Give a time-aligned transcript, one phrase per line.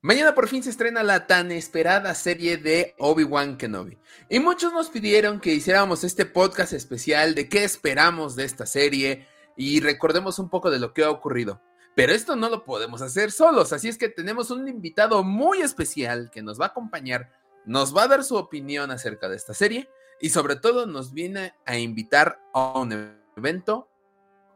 [0.00, 3.98] Mañana por fin se estrena la tan esperada serie de Obi-Wan Kenobi.
[4.28, 9.26] Y muchos nos pidieron que hiciéramos este podcast especial de qué esperamos de esta serie
[9.56, 11.60] y recordemos un poco de lo que ha ocurrido.
[11.96, 16.30] Pero esto no lo podemos hacer solos, así es que tenemos un invitado muy especial
[16.30, 17.32] que nos va a acompañar,
[17.64, 19.90] nos va a dar su opinión acerca de esta serie
[20.20, 23.90] y sobre todo nos viene a invitar a un evento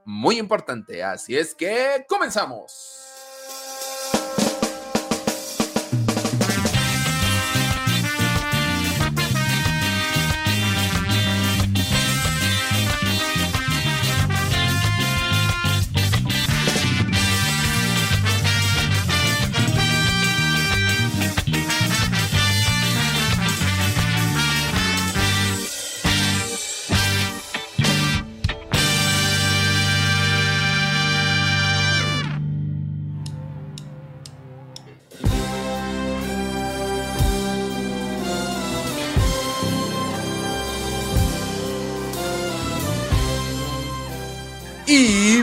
[0.04, 1.02] muy importante.
[1.02, 3.11] Así es que comenzamos.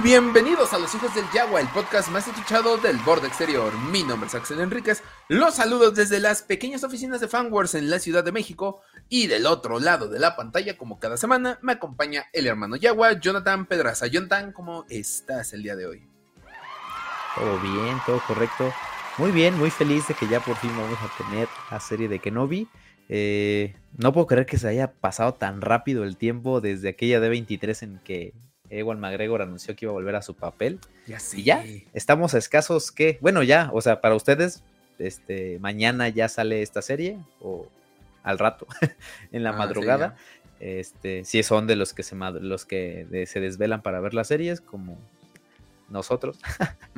[0.09, 3.71] Bienvenidos a Los Hijos del Yagua, el podcast más escuchado del borde exterior.
[3.91, 5.03] Mi nombre es Axel Enríquez.
[5.27, 8.81] Los saludos desde las pequeñas oficinas de Fanwars en la Ciudad de México.
[9.07, 13.19] Y del otro lado de la pantalla, como cada semana, me acompaña el hermano Yagua,
[13.19, 14.07] Jonathan Pedraza.
[14.07, 16.07] Jonathan, ¿cómo estás el día de hoy?
[17.35, 18.73] Todo bien, todo correcto.
[19.19, 22.17] Muy bien, muy feliz de que ya por fin vamos a tener la serie de
[22.17, 22.67] Kenobi.
[23.09, 27.83] Eh, no puedo creer que se haya pasado tan rápido el tiempo desde aquella D23
[27.83, 28.33] en que
[28.69, 30.79] Ewan McGregor anunció que iba a volver a su papel.
[31.07, 34.63] Ya Y ya, estamos a escasos que, bueno, ya, o sea, para ustedes,
[34.99, 37.67] este, mañana ya sale esta serie o
[38.23, 38.67] al rato,
[39.31, 40.15] en la Ah, sí, madrugada.
[40.59, 44.27] este, si son de los que se los que de- se desvelan para ver las
[44.27, 44.97] series, como
[45.89, 46.37] nosotros.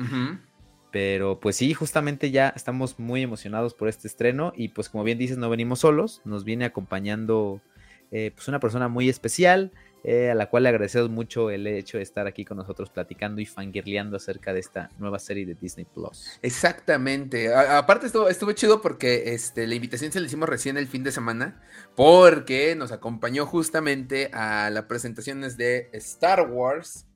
[0.90, 5.16] Pero pues sí, justamente ya estamos muy emocionados por este estreno y pues como bien
[5.16, 7.62] dices, no venimos solos, nos viene acompañando
[8.10, 9.72] eh, pues una persona muy especial
[10.04, 13.40] eh, a la cual le agradecemos mucho el hecho de estar aquí con nosotros platicando
[13.40, 16.38] y fangirleando acerca de esta nueva serie de Disney Plus.
[16.42, 17.54] Exactamente.
[17.54, 21.04] A- aparte estuvo, estuvo chido porque este, la invitación se la hicimos recién el fin
[21.04, 21.62] de semana,
[21.94, 27.06] porque nos acompañó justamente a las presentaciones de Star Wars,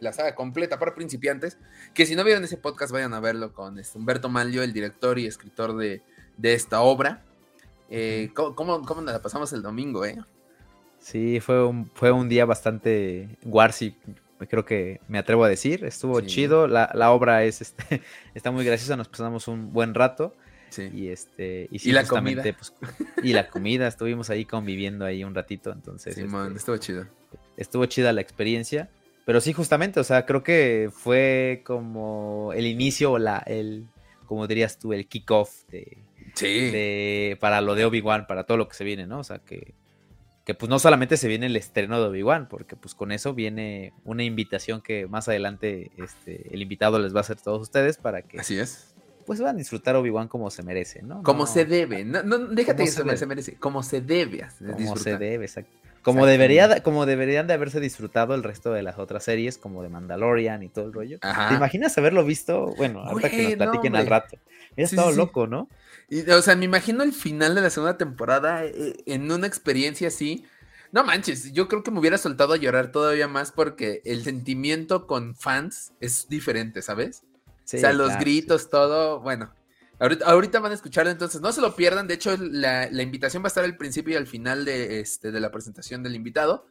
[0.00, 1.58] la saga completa para principiantes,
[1.92, 5.18] que si no vieron ese podcast vayan a verlo con este, Humberto Malio, el director
[5.18, 6.02] y escritor de,
[6.36, 7.24] de esta obra.
[7.90, 10.16] Eh, ¿cómo, cómo, cómo nos la pasamos el domingo, eh?
[11.00, 13.94] Sí, fue un, fue un día bastante Warsi,
[14.48, 15.84] creo que me atrevo a decir.
[15.84, 16.26] Estuvo Sí.
[16.26, 18.02] chido, la, la obra es este,
[18.34, 20.34] está muy graciosa, nos pasamos un buen rato.
[20.70, 20.90] Sí.
[20.92, 22.74] Y este, y, sí, Y la justamente, pues,
[23.22, 27.06] y la comida, estuvimos ahí conviviendo ahí un ratito, entonces Simón, este, estuvo chido.
[27.56, 28.90] estuvo chida la experiencia.
[29.24, 33.86] Pero sí, justamente, o sea, creo que fue como el inicio, o la, el,
[34.26, 35.98] como dirías tú, el kickoff de,
[36.34, 36.70] Sí.
[36.70, 39.18] de- para lo de Obi-Wan, para todo lo que se viene, ¿no?
[39.20, 39.72] O sea, que,
[40.48, 43.92] que pues no solamente se viene el estreno de Obi-Wan, porque pues con eso viene
[44.04, 47.98] una invitación que más adelante este, el invitado les va a hacer a todos ustedes
[47.98, 48.94] para que Así es.
[49.26, 51.22] pues van a disfrutar Obi-Wan como se merece, ¿no?
[51.22, 52.02] Como No, se debe.
[52.02, 53.56] No, no, déjate que se se, merece.
[53.56, 54.46] Como se debe.
[54.58, 55.02] Como disfrutar.
[55.02, 55.76] se debe, exacto.
[56.00, 59.90] Como, debería, como deberían de haberse disfrutado el resto de las otras series, como de
[59.90, 61.18] Mandalorian y todo el rollo.
[61.20, 61.50] Ajá.
[61.50, 62.72] ¿Te imaginas haberlo visto?
[62.78, 64.38] Bueno, ahorita que nos no, platiquen al rato.
[64.72, 65.16] Hubiera Sí, estado sí.
[65.18, 65.68] loco, ¿no?
[66.08, 70.08] Y, o sea, me imagino el final de la segunda temporada eh, en una experiencia
[70.08, 70.46] así.
[70.90, 75.06] No manches, yo creo que me hubiera soltado a llorar todavía más porque el sentimiento
[75.06, 77.24] con fans es diferente, ¿sabes?
[77.64, 79.52] Sí, o sea, los claro, gritos, todo, bueno.
[80.00, 82.06] Ahorita, ahorita van a escucharlo, entonces no se lo pierdan.
[82.06, 85.30] De hecho, la, la invitación va a estar al principio y al final de, este,
[85.30, 86.66] de la presentación del invitado.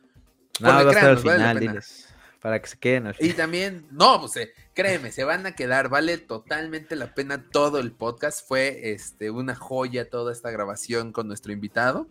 [0.60, 2.07] No, va a estar al final, diles.
[2.48, 5.90] Para que se queden al Y también, no, pues eh, créeme, se van a quedar,
[5.90, 8.48] vale totalmente la pena todo el podcast.
[8.48, 12.08] Fue este, una joya toda esta grabación con nuestro invitado.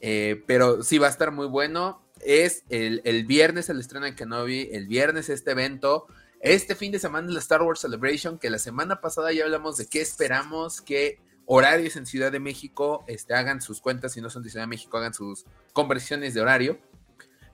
[0.00, 2.02] Eh, pero sí va a estar muy bueno.
[2.24, 6.06] Es el, el viernes el estreno de Kenobi, el viernes este evento.
[6.40, 9.88] Este fin de semana la Star Wars Celebration, que la semana pasada ya hablamos de
[9.88, 14.42] qué esperamos, qué horarios en Ciudad de México este, hagan sus cuentas, si no son
[14.42, 16.78] de Ciudad de México, hagan sus conversiones de horario.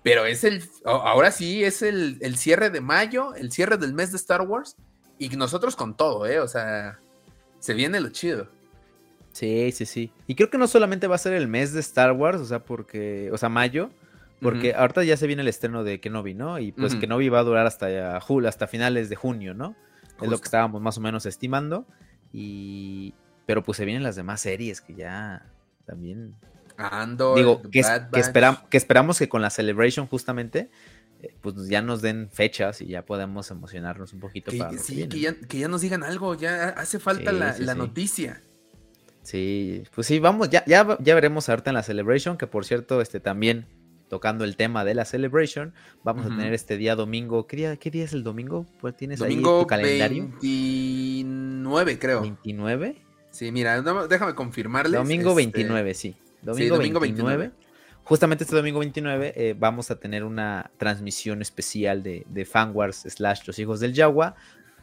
[0.02, 4.10] Pero es el, ahora sí, es el, el cierre de mayo, el cierre del mes
[4.10, 4.76] de Star Wars.
[5.19, 6.40] Y nosotros con todo, ¿eh?
[6.40, 6.99] O sea,
[7.60, 8.49] se viene lo chido.
[9.32, 10.12] Sí, sí, sí.
[10.26, 12.64] Y creo que no solamente va a ser el mes de Star Wars, o sea,
[12.64, 13.90] porque, o sea, mayo,
[14.40, 16.58] porque ahorita ya se viene el estreno de Kenobi, ¿no?
[16.58, 17.02] Y pues Ujú.
[17.02, 19.76] Kenobi va a durar hasta julio, hasta finales de junio, ¿no?
[20.20, 21.87] Es lo que estábamos más o menos estimando.
[22.32, 23.14] Y
[23.46, 25.46] pero pues se vienen las demás series que ya
[25.87, 26.34] también
[26.76, 28.26] Andor, digo que, Bad que, Batch.
[28.26, 30.70] esperam- que esperamos que con la Celebration justamente
[31.22, 34.50] eh, pues ya nos den fechas y ya podemos emocionarnos un poquito.
[34.50, 37.52] Que, para sí, que ya, que ya, nos digan algo, ya hace falta Sí, la,
[37.52, 37.78] sí, la sí.
[37.78, 38.42] noticia.
[39.22, 43.00] Sí, pues sí, vamos, ya, ya, ya veremos ahorita en la Celebration, que por cierto,
[43.00, 43.66] este también
[44.08, 45.72] tocando el tema de la Celebration,
[46.02, 47.46] vamos a tener este día domingo.
[47.46, 48.66] ¿Qué día, qué día es el domingo?
[48.80, 50.24] Pues tienes ahí tu calendario.
[50.42, 52.20] 29, creo.
[52.22, 52.96] 29.
[53.30, 54.92] Sí, mira, no- déjame confirmarles.
[55.00, 56.16] Domingo este, 29, sí.
[56.43, 57.37] Domingo, domingo 29.
[57.39, 57.73] 29.
[58.05, 63.43] Justamente este domingo 29 eh, vamos a tener una transmisión especial de, de Fanwars slash
[63.47, 64.35] Los Hijos del Yagua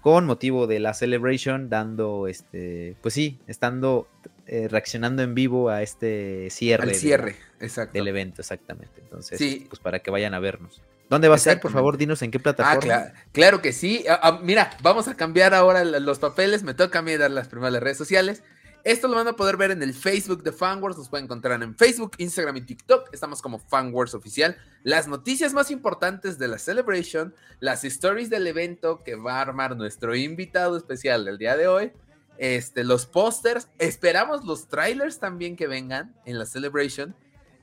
[0.01, 4.07] con motivo de la Celebration, dando, este, pues sí, estando,
[4.47, 6.83] eh, reaccionando en vivo a este cierre.
[6.83, 7.91] Al de- cierre, exacto.
[7.97, 9.01] del evento, exactamente.
[9.01, 9.65] Entonces, Sí.
[9.67, 10.81] pues para que vayan a vernos.
[11.09, 11.59] ¿Dónde va a ser?
[11.59, 12.77] Por favor, dinos en qué plataforma.
[12.77, 14.05] Ah, claro, claro que sí.
[14.07, 16.63] Ah, ah, mira, vamos a cambiar ahora los papeles.
[16.63, 18.43] Me toca a mí dar las primeras redes sociales.
[18.83, 20.97] Esto lo van a poder ver en el Facebook de FanWars.
[20.97, 23.09] Nos pueden encontrar en Facebook, Instagram y TikTok.
[23.11, 24.57] Estamos como FanWars Oficial.
[24.83, 29.75] Las noticias más importantes de la Celebration, las stories del evento que va a armar
[29.75, 31.91] nuestro invitado especial del día de hoy,
[32.37, 33.67] este, los pósters.
[33.79, 37.15] Esperamos los trailers también que vengan en la Celebration.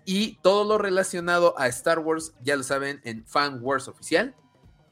[0.05, 4.35] Y todo lo relacionado a Star Wars, ya lo saben, en FanWars Oficial.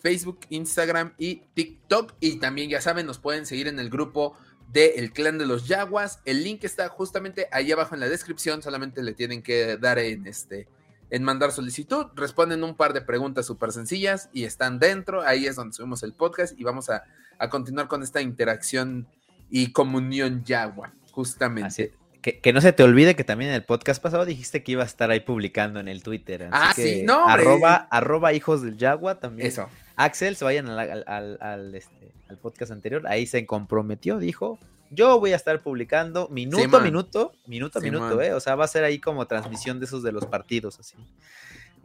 [0.00, 2.15] Facebook, Instagram y TikTok.
[2.19, 4.37] Y también, ya saben, nos pueden seguir en el grupo
[4.75, 6.21] del Clan de los Yaguas.
[6.26, 8.61] El link está justamente ahí abajo en la descripción.
[8.61, 10.69] Solamente le tienen que dar en este
[11.11, 12.06] en mandar solicitud.
[12.15, 15.23] Responden un par de preguntas súper sencillas y están dentro.
[15.23, 17.05] Ahí es donde subimos el podcast y vamos a,
[17.38, 19.06] a continuar con esta interacción
[19.49, 21.69] y comunión Yagua, justamente.
[21.69, 24.73] Así- que, que no se te olvide que también en el podcast pasado dijiste que
[24.73, 26.44] iba a estar ahí publicando en el Twitter.
[26.44, 27.29] así Ah, que sí, no.
[27.29, 29.47] Arroba, arroba hijos del Yagua también.
[29.49, 29.69] Eso.
[29.97, 34.59] Axel, se vayan al, al- al- al, este, al podcast anterior, ahí se comprometió, dijo,
[34.91, 38.32] yo voy a estar publicando minuto a minuto, minuto a minuto, ¿eh?
[38.35, 40.97] O sea, va a ser ahí como transmisión de esos de los partidos, así.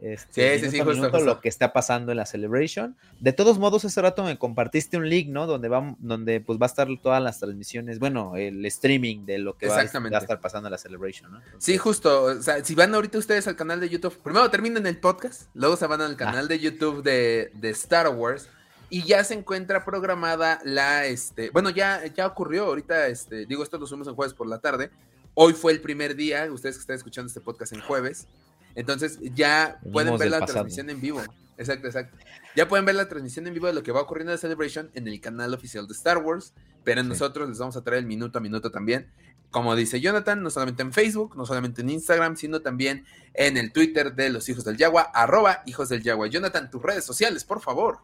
[0.00, 1.26] Sí, Este, sí, sí, a justo, minuto justo.
[1.26, 2.96] lo que está pasando en la Celebration.
[3.20, 5.46] De todos modos, hace rato me compartiste un link, ¿no?
[5.46, 9.58] Donde va, donde pues va a estar todas las transmisiones, bueno, el streaming de lo
[9.58, 11.40] que va, a- va a estar pasando en la Celebration, ¿no?
[11.58, 12.22] Sí, justo.
[12.24, 15.76] O sea, si van ahorita ustedes al canal de YouTube, primero terminen el podcast, luego
[15.76, 18.48] se van al canal de YouTube de, de Star Wars
[18.90, 23.78] y ya se encuentra programada la, este, bueno, ya, ya ocurrió ahorita, este, digo, esto
[23.78, 24.90] lo subimos en jueves por la tarde.
[25.34, 28.26] Hoy fue el primer día, ustedes que están escuchando este podcast en jueves.
[28.74, 30.52] Entonces ya Venimos pueden ver la pasado.
[30.54, 31.22] transmisión en vivo.
[31.56, 32.16] Exacto, exacto.
[32.56, 34.90] Ya pueden ver la transmisión en vivo de lo que va ocurriendo en la Celebration
[34.94, 36.52] en el canal oficial de Star Wars.
[36.84, 37.08] Pero Sí.
[37.08, 39.10] nosotros les vamos a traer el minuto a minuto también.
[39.50, 43.04] Como dice Jonathan, no solamente en Facebook, no solamente en Instagram, sino también
[43.34, 46.28] en el Twitter de los hijos del Yagua, arroba hijos del Yagua.
[46.28, 47.98] Jonathan, tus redes sociales, por favor.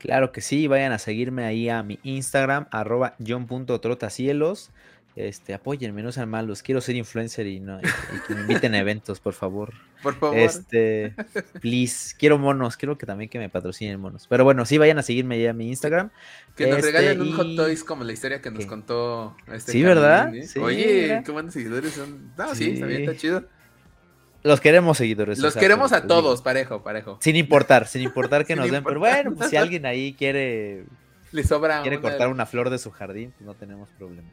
[0.00, 4.70] Claro que sí, vayan a seguirme ahí a mi Instagram, arroba john.trotacielos.
[5.16, 6.62] Este, apóyenme, no sean malos.
[6.62, 9.74] Quiero ser influencer y, no, y- y que me inviten a eventos, por favor.
[10.02, 10.38] Por favor.
[10.38, 11.14] Este,
[11.60, 14.26] please, quiero monos, quiero que también que me patrocinen monos.
[14.28, 16.10] Pero bueno, sí, vayan a seguirme ahí a mi Instagram.
[16.56, 18.66] que nos este, regalen un Hot Toys como la historia que nos ¿Qué?
[18.68, 20.34] contó este Sí, ¿verdad?
[20.34, 20.46] ¿eh?
[20.46, 21.22] Sí, Oye, mira.
[21.24, 22.32] qué buenos seguidores son.
[22.38, 22.70] No, sí, Sí.
[22.72, 23.44] está bien, está chido.
[24.42, 25.38] Los queremos seguidores.
[25.38, 27.18] Los queremos a todos, parejo, parejo.
[27.20, 28.82] Sin importar, sin importar que Sin nos den.
[28.84, 30.84] Pero bueno, pues si alguien ahí quiere
[31.32, 34.28] Le sobra quiere una- cortar una flor de su jardín, pues no tenemos problema.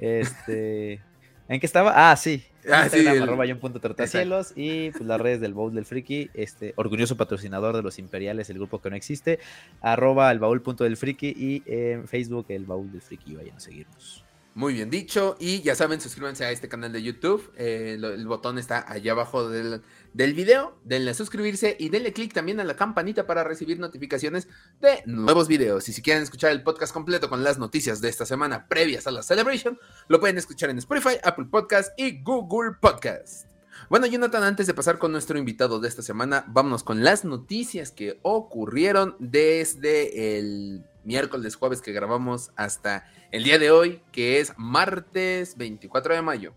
[0.00, 1.00] Este,
[1.48, 2.10] ¿en qué estaba?
[2.10, 2.44] Ah, sí.
[2.70, 6.74] Ah, sí, Instagram, el- arroba john.trotacielos y pues las redes del Bowl del Friki, este,
[6.76, 9.38] orgulloso patrocinador de los Imperiales, el grupo que no existe,
[9.80, 14.21] arroba el baúl.del Friki y en Facebook el Baúl del Friki, vayan a seguirnos.
[14.54, 15.36] Muy bien dicho.
[15.40, 17.50] Y ya saben, suscríbanse a este canal de YouTube.
[17.56, 20.78] eh, el botón está allá abajo del, del video.
[20.84, 24.48] Denle a suscribirse y denle click también a la campanita para recibir notificaciones
[24.80, 25.88] de nuevos videos.
[25.88, 29.10] Y si quieren escuchar el podcast completo con las noticias de esta semana previas a
[29.10, 33.46] la Celebration, lo pueden escuchar en Spotify, Apple Podcast y Google Podcast.
[33.88, 37.90] Bueno, Jonathan, antes de pasar con nuestro invitado de esta semana, vámonos con las noticias
[37.90, 44.52] que ocurrieron desde el miércoles, jueves que grabamos hasta el día de hoy, que es
[44.56, 46.54] martes 24 de mayo.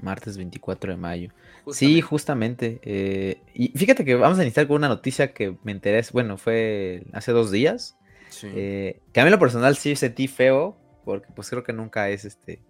[0.00, 1.30] Martes 24 de mayo.
[1.70, 2.80] Sí, justamente.
[2.82, 7.04] eh, y fíjate que vamos a iniciar con una noticia que me enteré, bueno, fue
[7.12, 7.96] hace dos días.
[8.28, 8.48] Sí.
[8.54, 12.10] Eh, que a mí en lo personal sí sentí feo, porque pues creo que nunca
[12.10, 12.60] es este,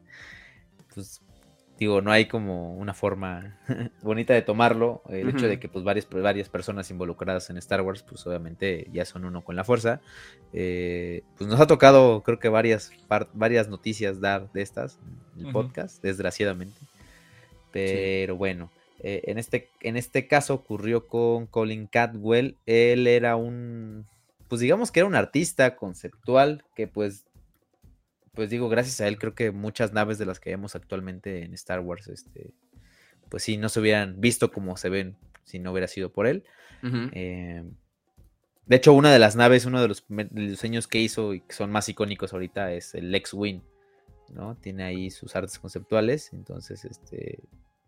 [0.95, 1.23] pues
[1.79, 3.59] digo, no hay como una forma
[4.03, 5.03] bonita de tomarlo.
[5.09, 9.05] El hecho de que pues varias, varias personas involucradas en Star Wars, pues obviamente ya
[9.05, 10.01] son uno con la fuerza.
[10.53, 12.93] Eh, pues nos ha tocado creo que varias,
[13.33, 14.99] varias noticias dar de estas,
[15.37, 16.79] en el podcast, desgraciadamente.
[17.73, 18.71] Pero bueno.
[19.01, 22.57] eh, en, este, en este caso ocurrió con Colin Catwell.
[22.67, 24.07] Él era un,
[24.49, 27.25] pues digamos que era un artista conceptual que pues,
[28.35, 31.55] pues digo, gracias a él creo que muchas naves de las que vemos actualmente en
[31.55, 32.53] Star Wars, este,
[33.29, 36.45] pues sí, no se hubieran visto como se ven si no hubiera sido por él.
[37.13, 37.65] Eh,
[38.67, 41.71] de hecho, una de las naves, uno de los diseños que hizo y que son
[41.71, 43.63] más icónicos ahorita es el X-Wing,
[44.33, 44.57] ¿no?
[44.57, 47.41] Tiene ahí sus artes conceptuales, entonces, este,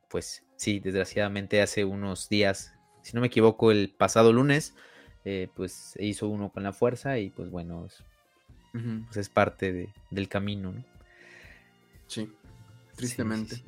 [0.09, 4.75] pues sí, desgraciadamente hace unos días, si no me equivoco, el pasado lunes,
[5.25, 8.03] eh, pues hizo uno con la fuerza y pues bueno, es,
[9.07, 10.85] pues es parte del camino, ¿no?
[12.07, 12.31] Sí,
[12.95, 13.63] tristemente.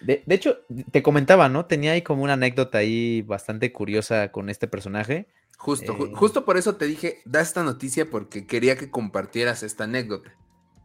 [0.00, 0.58] De, hecho,
[0.90, 1.66] te comentaba, ¿no?
[1.66, 5.26] Tenía ahí como una anécdota ahí bastante curiosa con este personaje.
[5.56, 9.84] Justo, eh, justo por eso te dije, da esta noticia porque quería que compartieras esta
[9.84, 10.32] anécdota.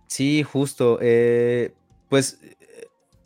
[0.07, 0.97] Sí, justo.
[1.01, 1.73] Eh,
[2.09, 2.39] pues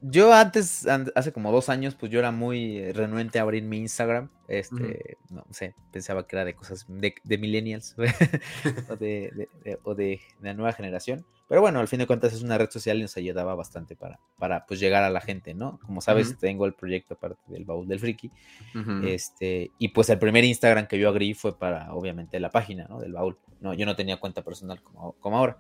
[0.01, 3.77] yo antes, hace como dos años, pues yo era muy eh, renuente a abrir mi
[3.77, 4.29] Instagram.
[4.47, 7.95] Este, no sé, pensaba que era de cosas de, millennials
[8.89, 11.25] o, de, de, la nueva generación.
[11.49, 14.19] Pero bueno, al fin de cuentas es una red social y nos ayudaba bastante para,
[14.37, 15.79] para pues llegar a la gente, ¿no?
[15.79, 18.29] Como sabes, tengo el proyecto aparte del baúl del friki.
[19.03, 22.99] Este, y pues el primer Instagram que yo abrí fue para, obviamente, la página, ¿no?
[22.99, 23.37] Del baúl.
[23.61, 25.57] No, yo no tenía cuenta personal como, como ahora.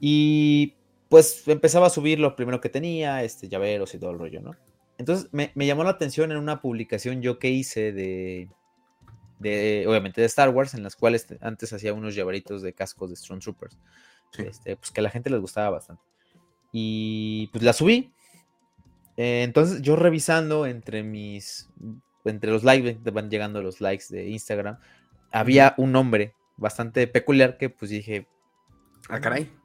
[0.00, 0.74] Y
[1.10, 4.52] pues empezaba a subir lo primero que tenía, este, llaveros y todo el rollo, ¿no?
[4.96, 8.48] Entonces me, llamó la atención en una publicación yo que hice de,
[9.40, 13.16] de, obviamente de Star Wars, en las cuales antes hacía unos llaveritos de cascos de
[13.16, 13.76] Stormtroopers,
[14.38, 16.02] este, pues que a la gente les gustaba bastante.
[16.70, 18.12] Y pues la subí.
[19.16, 21.70] Eh, entonces yo revisando entre mis,
[22.24, 24.78] entre los likes, van llegando los likes de Instagram,
[25.32, 28.28] había un nombre bastante peculiar que pues dije...
[29.08, 29.59] Ah, caray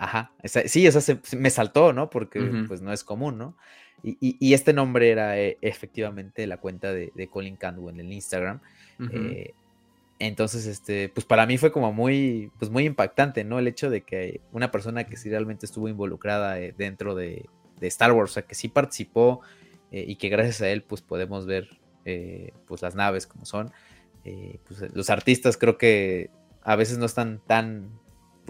[0.00, 0.32] Ajá,
[0.64, 2.08] sí, o sea, me saltó, ¿no?
[2.08, 3.54] Porque pues no es común, ¿no?
[4.02, 8.60] Y, este nombre era eh, efectivamente la cuenta de, Colin Candwell en el Instagram.
[9.12, 9.52] Eh,
[10.18, 13.58] entonces, este, pues para mí fue como muy, pues muy impactante, ¿no?
[13.58, 17.44] El hecho de que una persona que sí realmente estuvo involucrada eh, dentro de,
[17.82, 19.42] Star Wars, o sea, que sí participó
[19.92, 21.68] y que gracias a él, pues podemos ver,
[22.66, 23.70] pues las naves como son.
[24.22, 26.30] pues los artistas creo que
[26.62, 27.99] a veces no están tan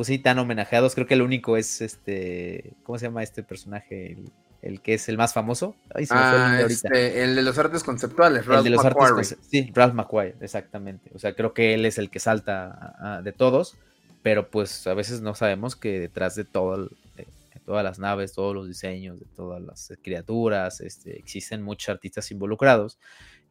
[0.00, 0.94] pues sí, tan homenajeados.
[0.94, 4.16] Creo que el único es este, ¿cómo se llama este personaje?
[4.62, 5.76] El, que es el más famoso.
[6.08, 9.92] ah, el, este, el de los artes conceptuales, Ralph el de los Artes sí, Ralph
[9.92, 11.10] McQuarrie, exactamente.
[11.14, 13.76] O sea, creo que él es el que salta de todos,
[14.22, 17.26] pero pues a veces no sabemos que detrás de todo, de,
[17.66, 22.98] todas las naves, todos los diseños, de todas las criaturas, este, existen muchos artistas involucrados.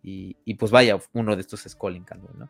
[0.01, 2.49] Y, y pues vaya, uno de estos es Colin Campbell, ¿no?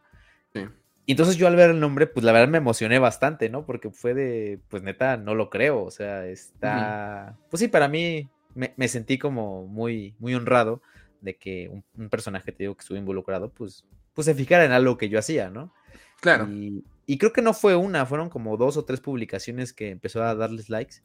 [0.54, 0.62] Sí.
[1.10, 3.66] Y entonces yo al ver el nombre, pues la verdad me emocioné bastante, ¿no?
[3.66, 5.84] Porque fue de, pues neta, no lo creo.
[5.84, 7.36] O sea, está.
[7.50, 10.84] Pues sí, para mí me, sentí como muy, muy honrado
[11.22, 15.00] de que un, personaje, te digo, que estuvo involucrado, pues, pues se fijara en algo
[15.00, 15.74] que yo hacía, ¿no?
[16.22, 16.48] Claro.
[16.48, 20.22] Y, y creo que no fue una, fueron como dos o tres publicaciones que empezó
[20.22, 20.98] a darles likes.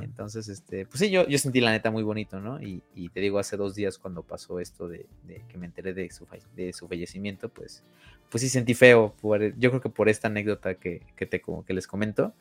[0.00, 2.60] Entonces, este, pues sí, yo, yo sentí la neta muy bonito, ¿no?
[2.60, 5.92] Y, y te digo, hace dos días cuando pasó esto de, de que me enteré
[5.92, 7.84] de su, de su fallecimiento, pues,
[8.30, 9.14] pues sí sentí feo.
[9.20, 12.32] Por, yo creo que por esta anécdota que, que te, como que les comento.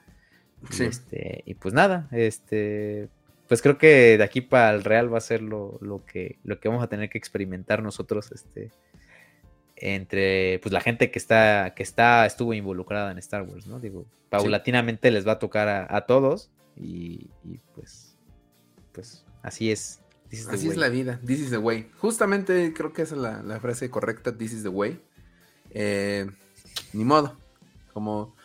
[0.69, 0.85] Sí.
[0.85, 3.09] Este, y pues nada, este,
[3.47, 6.59] pues creo que de aquí para el Real va a ser lo, lo, que, lo
[6.59, 8.71] que vamos a tener que experimentar nosotros, este,
[9.75, 13.79] entre pues la gente que está, que está, estuvo involucrada en Star Wars, ¿no?
[13.79, 17.29] Digo, paulatinamente les va a tocar a, todos y,
[17.75, 18.17] pues,
[18.91, 19.99] pues así es.
[20.49, 21.91] Así es la vida, this is the way.
[21.97, 25.01] Justamente creo que esa es la, la frase correcta, this is the way.
[25.71, 26.29] Eh,
[26.93, 27.37] ni modo,
[27.93, 28.35] como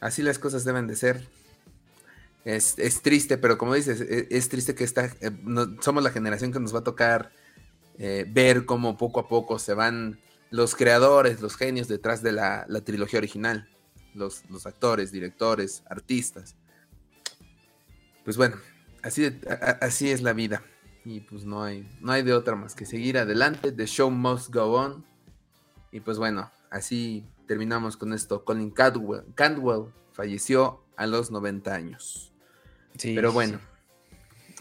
[0.00, 1.26] así las cosas deben de ser.
[2.44, 5.30] Es, triste, pero como dices, e, es, triste que esta, eh,
[5.80, 7.32] somos la generación que nos va a tocar
[7.98, 10.18] eh, ver cómo poco a poco se van
[10.50, 13.68] los creadores, los genios detrás de la, trilogía original,
[14.14, 16.56] los, los, actores, directores, artistas.
[18.30, 18.58] Pues bueno,
[19.02, 19.40] así,
[19.80, 20.62] así es la vida.
[21.04, 23.72] Y pues no hay, no hay de otra más que seguir adelante.
[23.72, 25.04] The show must go on.
[25.90, 28.44] Y pues bueno, así terminamos con esto.
[28.44, 32.32] Colin Candwell, falleció a los 90 años.
[33.02, 33.58] Pero bueno,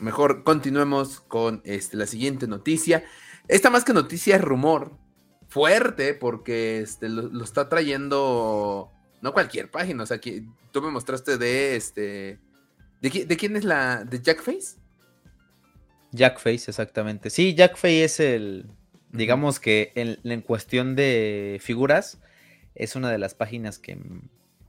[0.01, 3.03] mejor continuemos con este, la siguiente noticia.
[3.47, 4.97] Esta más que noticia es rumor
[5.47, 10.01] fuerte porque este, lo, está trayendo no cualquier página.
[10.01, 12.39] O sea, que tú me mostraste de este.
[13.01, 14.03] ¿De, de quién es la.
[14.03, 14.77] de Jackface?
[16.11, 17.29] Jackface, exactamente.
[17.29, 18.65] Sí, Jackface es el,
[19.11, 22.19] Digamos que en, cuestión de figuras,
[22.75, 23.97] es una de las páginas que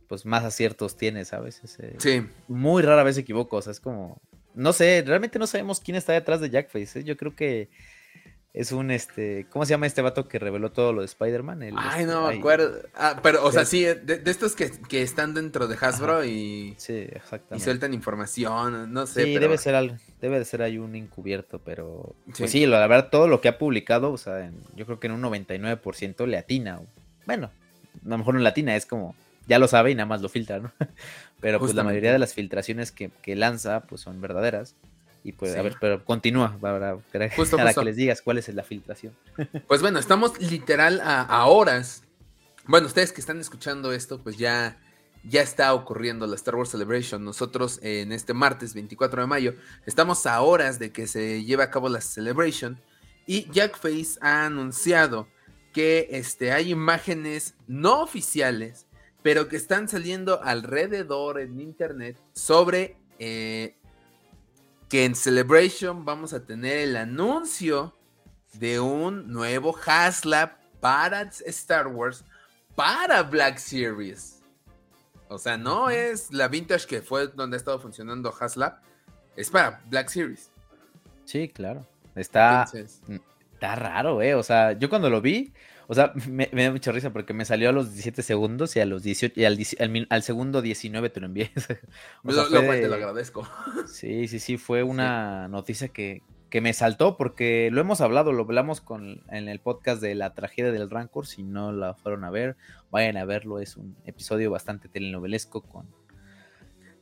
[0.09, 1.61] pues más aciertos tiene, ¿sabes?
[1.79, 2.27] Eh, sí.
[2.49, 4.21] Muy rara vez equivoco, o sea, es como...
[4.55, 7.05] No sé, realmente no sabemos quién está detrás de Jackface, ¿eh?
[7.05, 7.69] Yo creo que
[8.53, 9.47] es un este.
[9.51, 11.63] ¿Cómo se llama este vato que reveló todo lo de Spider-Man?
[11.77, 12.83] Ay, no me acuerdo.
[12.95, 16.75] Ah, pero, o sea, sí, de, estos que, están dentro de Hasbro y.
[16.79, 17.57] Sí, exactamente.
[17.57, 19.25] Y sueltan información, no sé.
[19.25, 19.97] Sí, debe ser algo.
[20.21, 22.15] Debe de ser ahí un encubierto, pero.
[22.37, 25.15] Pues sí, la verdad, todo lo que ha publicado, o sea, yo creo que en
[25.15, 26.81] un 99% le atina.
[27.27, 27.51] Bueno,
[28.05, 29.15] a lo mejor no latina, es como
[29.51, 30.73] ya lo sabe y nada más lo filtra, ¿no?
[31.41, 34.77] Pero pues la mayoría de las filtraciones que, lanza pues son verdaderas.
[35.23, 39.15] Y pues, a ver, pero continúa para, para, que les digas cuál es la filtración.
[39.67, 42.03] Pues bueno, estamos literal a, horas.
[42.67, 44.79] Bueno, ustedes que están escuchando esto, pues ya,
[45.25, 47.25] ya está ocurriendo la Star Wars Celebration.
[47.25, 49.55] Nosotros en este martes 24 de mayo
[49.87, 52.81] estamos a horas de que se lleve a cabo la Celebration.
[53.27, 55.29] Y Jack Face ha anunciado
[55.73, 58.87] que este, hay imágenes no oficiales,
[59.23, 63.77] pero que están saliendo alrededor en internet sobre eh,
[64.91, 67.97] que en Celebration vamos a tener el anuncio
[68.55, 72.25] de un nuevo HasLab para Star Wars
[72.75, 74.43] para Black Series.
[75.29, 78.81] O sea, no es la vintage que fue donde ha estado funcionando HasLab,
[79.37, 80.51] es para Black Series.
[81.25, 81.87] Sí, claro.
[82.17, 84.35] Está, está raro, ¿eh?
[84.35, 85.53] O sea, yo cuando lo vi,
[85.91, 88.87] o sea, me, da mucha risa porque me salió a los 17 segundos y a
[88.87, 91.51] los 18 y al, segundo 19 te lo envié.
[92.23, 93.47] o lo, te lo agradezco.
[93.89, 96.23] Sí, sí, sí, fue una noticia que,
[96.61, 100.71] me saltó porque lo hemos hablado, lo hablamos con, en el podcast de la tragedia
[100.71, 101.27] del Rancor.
[101.27, 102.57] Si no la fueron a ver,
[102.93, 103.59] vayan a verlo.
[103.59, 105.89] Es un episodio bastante telenovelesco con.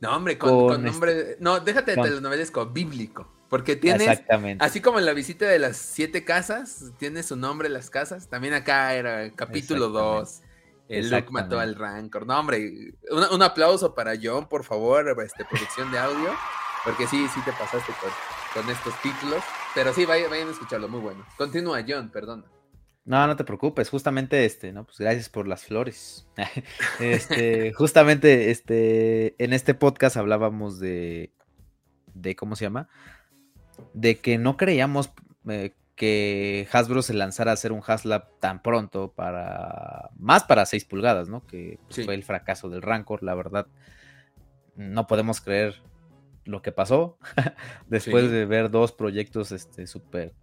[0.01, 1.19] No, hombre, con, nombre.
[1.19, 3.38] Este no, déjate de telenovelesco, bíblico.
[3.49, 4.63] Porque tienes, Exactamente.
[4.63, 8.53] así como en la visita de las siete casas, tiene su nombre las casas, también
[8.53, 10.41] acá era capítulo 2,
[10.89, 12.27] el Luke mató al Rancor.
[12.27, 16.31] No, hombre, un, aplauso para John, por favor, este, producción de audio,
[16.83, 17.91] porque sí, sí te pasaste
[18.53, 21.25] con, estos títulos, pero sí, vayan, vayan, a escucharlo, muy bueno.
[21.35, 22.43] Continúa, John, perdona.
[23.05, 24.85] No, no te preocupes, justamente este, ¿no?
[24.85, 26.27] Pues gracias por las flores.
[26.99, 31.33] este, justamente este, en este podcast hablábamos de,
[32.13, 32.89] de, ¿cómo se llama?
[33.93, 35.11] De que no creíamos
[35.47, 40.85] eh, que Hasbro se lanzara a hacer un Haslab tan pronto para más para 6
[40.85, 41.45] pulgadas, ¿no?
[41.45, 43.67] Que fue el fracaso del Rancor, la verdad.
[44.75, 45.81] No podemos creer
[46.45, 47.17] lo que pasó
[47.87, 50.33] después de ver dos proyectos este súper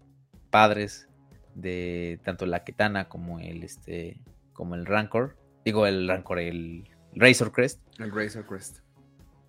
[0.50, 1.09] padres
[1.55, 4.21] de tanto la Ketana como el este
[4.52, 7.80] como el Rancor, digo el Rancor, el Razor Crest.
[7.99, 8.86] El Razor Crest.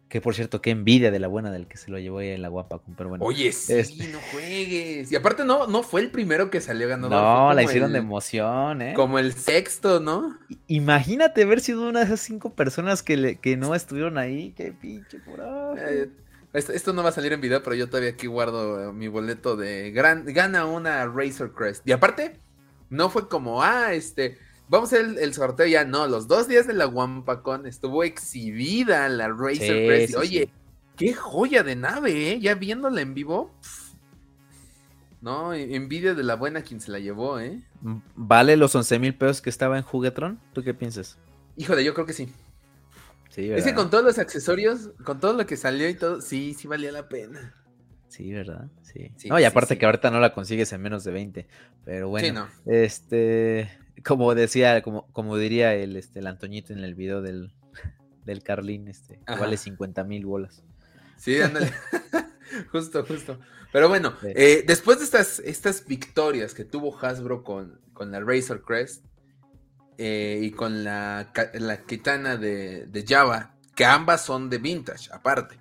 [0.10, 2.42] Que por cierto, qué envidia de la buena del que se lo llevó ahí en
[2.42, 3.26] la guapa, pero bueno.
[3.26, 5.12] Oye, sí, este no juegues.
[5.12, 7.10] Y aparte no, no fue el primero que salió ganando.
[7.10, 8.94] No, la hicieron de emoción, ¿eh?
[8.94, 10.38] Como el sexto, ¿no?
[10.68, 14.54] Imagínate haber sido una de esas cinco personas que, le, que no estuvieron ahí.
[14.56, 15.42] Qué pinche por
[15.78, 16.10] eh,
[16.54, 19.92] esto, no va a salir en video, pero yo todavía aquí guardo mi boleto de
[19.92, 21.88] gran, gana una Razor Crest.
[21.88, 22.40] Y aparte,
[22.90, 24.38] no fue como, ah, este
[24.70, 29.08] Vamos a hacer el, sorteo ya, no, los dos días de la Wampacon estuvo exhibida
[29.08, 30.50] la Racer Oye,
[30.98, 32.40] qué joya de nave, ¿eh?
[32.42, 33.54] Ya viéndola en vivo.
[35.22, 37.62] No, envidia de la buena quien se la llevó, ¿eh?
[38.16, 40.40] ¿Vale los 11 mil pesos que estaba en Juguetron?
[40.54, 41.18] ¿Tú qué piensas?
[41.56, 42.32] Híjole, yo creo que sí.
[43.30, 43.60] Sí, ¿verdad?
[43.60, 46.68] Es que con todos los accesorios, con todo lo que salió y todo, sí, sí
[46.68, 47.56] valía la pena.
[48.10, 48.68] Sí, ¿verdad?
[48.84, 49.12] Sí.
[49.30, 51.48] no, y aparte que ahorita no la consigues en menos de 20.
[51.86, 52.28] Pero bueno.
[52.28, 52.48] Sí, no.
[52.72, 53.70] Este
[54.06, 57.54] como decía, como, como diría el, este, el Antoñito en el video del,
[58.26, 60.64] del Carlín, este, vale 50 mil bolas.
[61.18, 61.72] Sí, ándale.
[62.72, 63.40] justo, justo.
[63.72, 68.64] Pero bueno, eh, después de estas, estas victorias que tuvo Hasbro con, con la Razor
[68.64, 69.04] Crest
[69.98, 75.58] eh, y con la, la Kitana de, de, Java, que ambas son de vintage, aparte,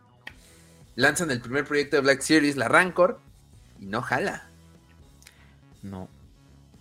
[0.94, 3.20] lanzan el primer proyecto de Black Series, la Rancor,
[3.80, 4.48] y no jala.
[5.82, 6.08] No,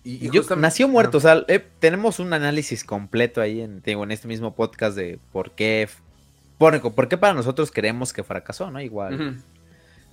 [0.06, 4.54] y, nació muerto, o sea, eh, tenemos un análisis completo ahí en, en este mismo
[4.54, 5.90] podcast de por qué,
[6.60, 8.80] por, por, qué para nosotros creemos que fracasó, ¿no?
[8.80, 9.42] Igual,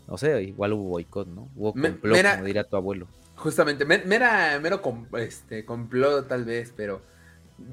[0.08, 1.50] no sé, igual hubo boicot, ¿no?
[1.54, 3.06] Hubo complot, como diría tu abuelo.
[3.36, 4.80] Justamente, mera, mero
[5.18, 7.02] este, complot tal vez, pero,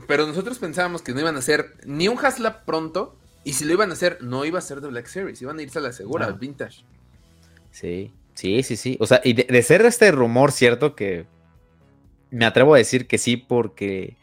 [0.05, 3.71] pero nosotros pensábamos que no iban a hacer ni un Haslab pronto, y si lo
[3.71, 5.93] iban a hacer, no iba a ser de Black Series, iban a irse a la
[5.93, 6.84] segura, al vintage.
[7.71, 8.97] Sí, sí, sí, sí.
[8.99, 11.25] O sea, y de, de ser este rumor cierto que
[12.31, 14.17] me atrevo a decir que sí porque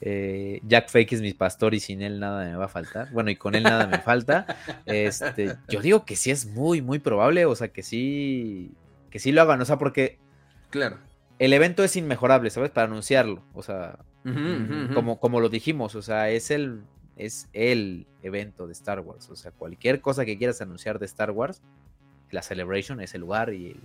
[0.00, 3.10] eh, Jack Fake es mi pastor y sin él nada me va a faltar.
[3.12, 4.46] Bueno, y con él nada me falta.
[4.84, 8.72] Este, yo digo que sí es muy, muy probable, o sea, que sí,
[9.10, 10.18] que sí lo hagan, o sea, porque...
[10.70, 10.98] Claro.
[11.38, 12.70] El evento es inmejorable, ¿sabes?
[12.70, 13.98] Para anunciarlo, o sea,
[14.94, 16.82] Como, como lo dijimos, o sea, es el,
[17.16, 21.30] es el evento de Star Wars, o sea, cualquier cosa que quieras anunciar de Star
[21.30, 21.62] Wars,
[22.30, 23.80] la Celebration es el lugar y el,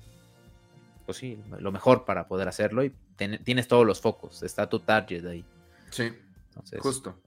[1.08, 5.26] pues sí, lo mejor para poder hacerlo y tienes todos los focos, está tu target
[5.26, 5.46] ahí.
[5.90, 6.12] Sí,
[6.80, 7.18] justo.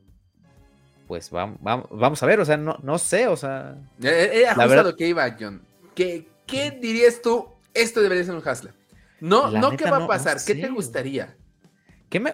[1.08, 1.58] Pues vamos,
[1.90, 3.78] vamos, a ver, o sea, no, no sé, o sea...
[4.02, 5.62] He, ajustado que iba, John.
[5.94, 7.48] ¿Qué, ¿Qué, dirías tú?
[7.72, 8.74] Esto debería ser un Hasla.
[9.18, 11.34] No, no qué va a pasar, ¿qué te gustaría?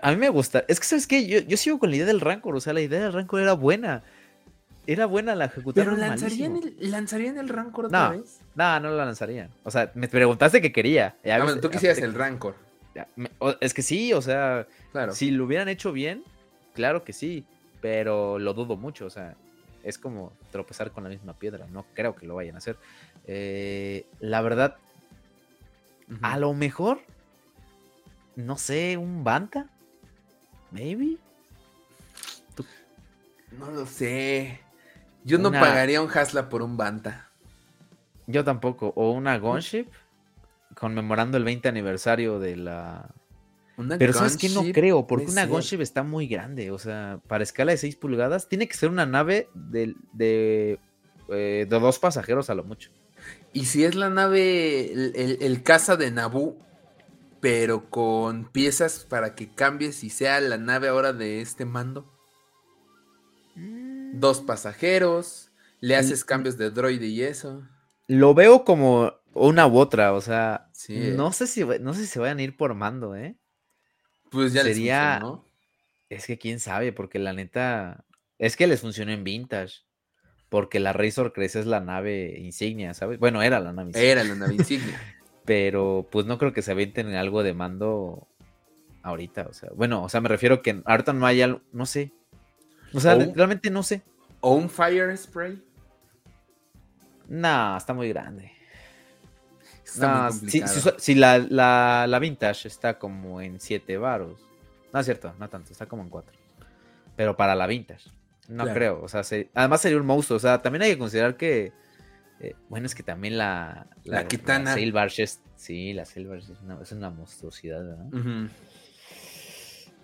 [0.02, 0.64] a mí me gusta.
[0.66, 1.28] Es que, ¿sabes qué?
[1.28, 2.56] Yo, yo sigo con la idea del Rancor.
[2.56, 4.02] O sea, la idea del Rancor era buena.
[4.86, 5.84] Era buena la ejecución.
[5.84, 8.40] Pero lanzarían el, lanzarían el Rancor otra no, vez.
[8.54, 9.50] No, no lo lanzarían.
[9.64, 11.16] O sea, me preguntaste que quería.
[11.24, 12.54] Ya, ah, tú quisieras el Rancor.
[13.60, 15.12] es que sí, o sea, claro.
[15.12, 16.22] si lo hubieran hecho bien,
[16.74, 17.44] claro que sí.
[17.80, 19.06] Pero lo dudo mucho.
[19.06, 19.34] O sea,
[19.82, 21.66] es como tropezar con la misma piedra.
[21.72, 22.76] No creo que lo vayan a hacer.
[23.26, 24.76] Eh, la verdad,
[26.22, 27.00] a lo mejor,
[28.36, 29.66] no sé, un Banta.
[30.70, 31.16] Maybe.
[33.58, 34.60] No lo sé.
[35.26, 37.28] Yo no pagaría un Hasla por un Banta.
[38.28, 38.92] Yo tampoco.
[38.96, 39.86] O una Gunship
[40.74, 43.10] conmemorando el 20 aniversario de la.
[43.98, 46.70] Pero sabes que no creo, porque una Gunship está muy grande.
[46.70, 50.78] O sea, para escala de 6 pulgadas, tiene que ser una nave de, de,
[51.28, 52.90] eh, de dos pasajeros a lo mucho.
[53.52, 56.56] Y si es la nave, el, el, caza de Naboo,
[57.40, 62.15] pero con piezas para que cambies y sea la nave ahora de este mando.
[64.18, 65.50] Dos pasajeros,
[65.80, 67.62] le haces cambios de droide y eso.
[68.06, 72.18] Lo veo como una u otra, o sea, no sé si no sé si se
[72.18, 73.36] vayan a ir por mando, ¿eh?
[74.30, 75.44] Pues ya sería, ¿no?
[76.08, 78.04] Es que quién sabe, porque la neta
[78.38, 79.86] es que les funcionó en vintage.
[80.48, 83.18] Porque la Razor Crest es la nave insignia, ¿sabes?
[83.18, 84.12] Bueno, era la nave insignia.
[84.12, 85.00] Era la nave insignia.
[85.44, 88.28] Pero pues no creo que se avienten en algo de mando
[89.02, 89.46] ahorita.
[89.48, 92.12] O sea, bueno, o sea, me refiero que ahorita no hay algo, no sé.
[92.96, 94.02] O sea, realmente no sé.
[94.40, 95.62] ¿O un Fire Spray?
[97.28, 98.52] No, está muy grande.
[99.84, 100.50] Está muy
[100.98, 104.40] si, la, la, la, Vintage está como en 7 varos.
[104.92, 106.32] No es cierto, no tanto, está como en 4.
[107.16, 108.10] Pero para la Vintage.
[108.48, 109.22] No creo, o sea,
[109.54, 111.72] además sería un monstruo, o sea, también hay que considerar que,
[112.38, 113.88] eh, bueno, es que también la...
[114.04, 114.76] La, la Kitana.
[114.76, 118.50] es, sí, la Sailbarge es una, es una monstruosidad, ¿verdad?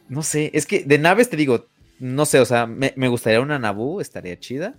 [0.09, 1.69] No sé, es que de naves te digo,
[2.03, 4.75] no sé, o sea, me, gustaría una Naboo, estaría chida,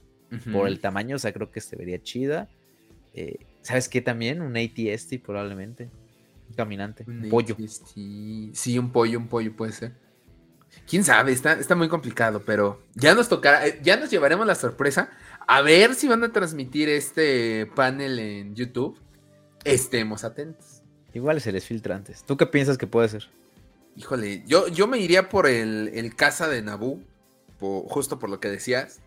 [0.51, 2.49] por el tamaño, o sea, creo que se vería chida.
[3.13, 4.41] Eh, ¿Sabes qué también?
[4.41, 5.89] Un ATST probablemente,
[6.49, 7.55] un caminante, un, pollo.
[7.95, 9.93] Sí, un pollo, un pollo puede ser.
[10.85, 14.55] Quién sabe, está, está muy complicado, pero ya nos tocará, eh, ya nos llevaremos la
[14.55, 15.09] sorpresa.
[15.47, 18.99] A ver si van a transmitir este panel en YouTube.
[19.63, 20.81] Estemos atentos.
[21.13, 22.25] Igual se les filtra antes.
[22.25, 23.29] ¿Tú qué piensas que puede ser?
[23.95, 26.99] Híjole, yo, yo me iría por el, el caza de Naboo,
[27.87, 29.01] justo por lo que decías.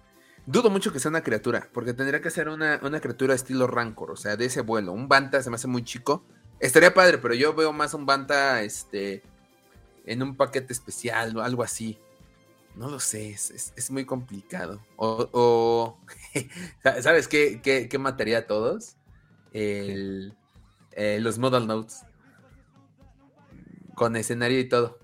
[0.47, 4.13] Dudo mucho que sea una criatura, porque tendría que ser una, una criatura estilo Rancor,
[4.13, 4.93] o sea, de ese vuelo.
[4.93, 6.25] Un Banta se me hace muy chico.
[6.61, 9.23] Estaría padre, pero yo veo más un Banta, este,
[10.05, 11.99] en un paquete especial o algo así.
[12.77, 14.81] No lo sé, es, muy complicado.
[14.97, 15.99] O,
[17.01, 18.97] ¿sabes qué, qué, mataría a todos?
[19.53, 20.37] El,
[20.93, 22.03] eh, los model notes.
[23.95, 24.99] Con escenario y todo.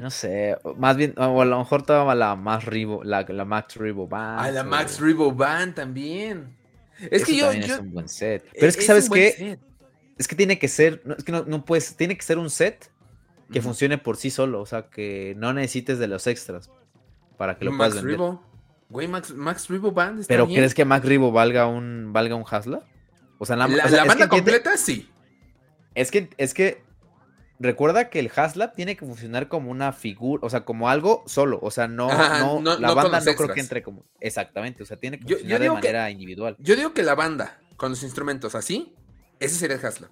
[0.00, 0.56] No sé.
[0.76, 4.40] Más bien, o a lo mejor toma la más Ribo, la, la Max Ribo Band.
[4.40, 6.56] Ah, la Max Ribo Band también.
[7.10, 8.44] Es que yo, es un buen set.
[8.52, 9.58] Pero es, que, ¿sabes qué?
[10.16, 12.90] Es que tiene que ser, es que no, no puedes, tiene que ser un set
[13.52, 16.70] que funcione por sí solo, o sea, que no necesites de los extras
[17.36, 18.18] para que lo puedas vender.
[18.88, 22.84] Güey, Max, Max Band está ¿Pero crees que Max Ribo valga un, valga un Hasla?
[23.38, 23.66] O sea, la,
[24.04, 25.10] banda completa sí.
[25.94, 26.83] Es que, es que
[27.64, 31.58] recuerda que el Haslab tiene que funcionar como una figura, o sea, como algo solo,
[31.62, 32.08] o sea, no,
[32.60, 35.70] no, la banda no creo que entre como, exactamente, o sea, tiene que funcionar de
[35.70, 36.56] manera individual.
[36.58, 38.94] Yo digo que la banda, con los instrumentos así,
[39.40, 40.10] ese sería el Haslab.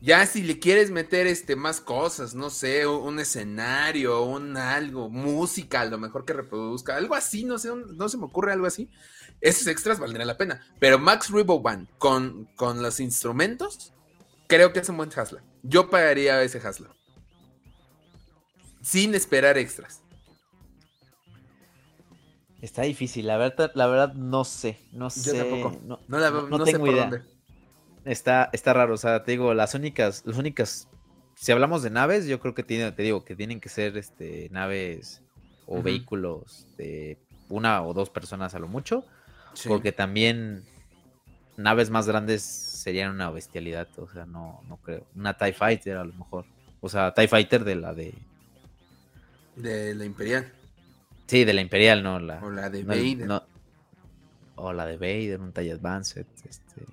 [0.00, 5.80] Ya si le quieres meter este más cosas, no sé, un, escenario, un algo, música,
[5.80, 8.90] a lo mejor que reproduzca, algo así, no sé, no se me ocurre algo así.
[9.40, 10.60] Esos extras valdrían la pena.
[10.78, 13.94] Pero Max Rebo Band con, con los instrumentos,
[14.46, 15.42] creo que es un buen Hasla.
[15.64, 16.90] Yo pagaría ese Hasla.
[18.82, 20.02] Sin esperar extras.
[22.60, 25.36] Está difícil, la verdad, la verdad no sé, no sé.
[25.36, 25.76] Yo tampoco.
[25.86, 27.02] No, no, tengo idea.
[27.02, 27.22] Dónde.
[28.04, 30.88] Está, está raro, o sea, te digo, las únicas, las únicas,
[31.34, 34.48] si hablamos de naves, yo creo que tiene, te digo, que tienen que ser este,
[34.50, 35.22] naves
[35.66, 39.04] o vehículos de una o dos personas a lo mucho,
[39.66, 40.64] porque también
[41.56, 45.06] naves más grandes serían una bestialidad, o sea, no, no creo.
[45.16, 46.44] Una TIE Fighter a lo mejor,
[46.80, 48.14] o sea, TIE Fighter de la de...
[49.56, 50.52] De la Imperial.
[51.26, 52.44] Sí, de la Imperial, no la...
[52.44, 53.42] O la de Vader.
[54.56, 56.84] o la de Vader, un TIE Advanced, este...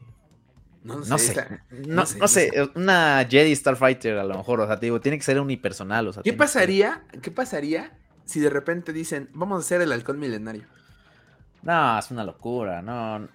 [0.84, 1.48] No, sé,
[1.88, 5.40] no, sé, una Jedi Starfighter a lo mejor, o sea, te digo, tiene que ser
[5.40, 6.24] unipersonal, o sea.
[6.24, 7.92] ¿Qué pasaría, qué pasaría
[8.26, 10.64] si de repente dicen, vamos a hacer el halcón milenario?
[11.62, 13.30] No, es una locura, no.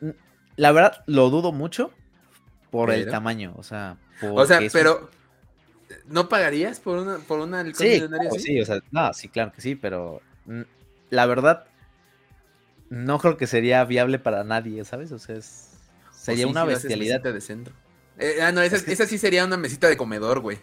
[0.56, 1.92] La verdad, lo dudo mucho
[2.70, 3.96] por el tamaño, o sea.
[4.22, 5.10] O sea, pero
[6.08, 8.02] ¿No pagarías por una, por una sí,
[8.38, 10.62] sí, o sea, no, sí, claro que sí, pero mm,
[11.10, 11.66] la verdad,
[12.90, 15.12] no creo que sería viable para nadie, ¿sabes?
[15.12, 15.36] O sea,
[16.12, 17.20] sería una bestialidad.
[17.20, 17.74] de centro.
[18.18, 20.58] Eh, ah, no, esa, esa, sí sería una mesita de comedor, güey.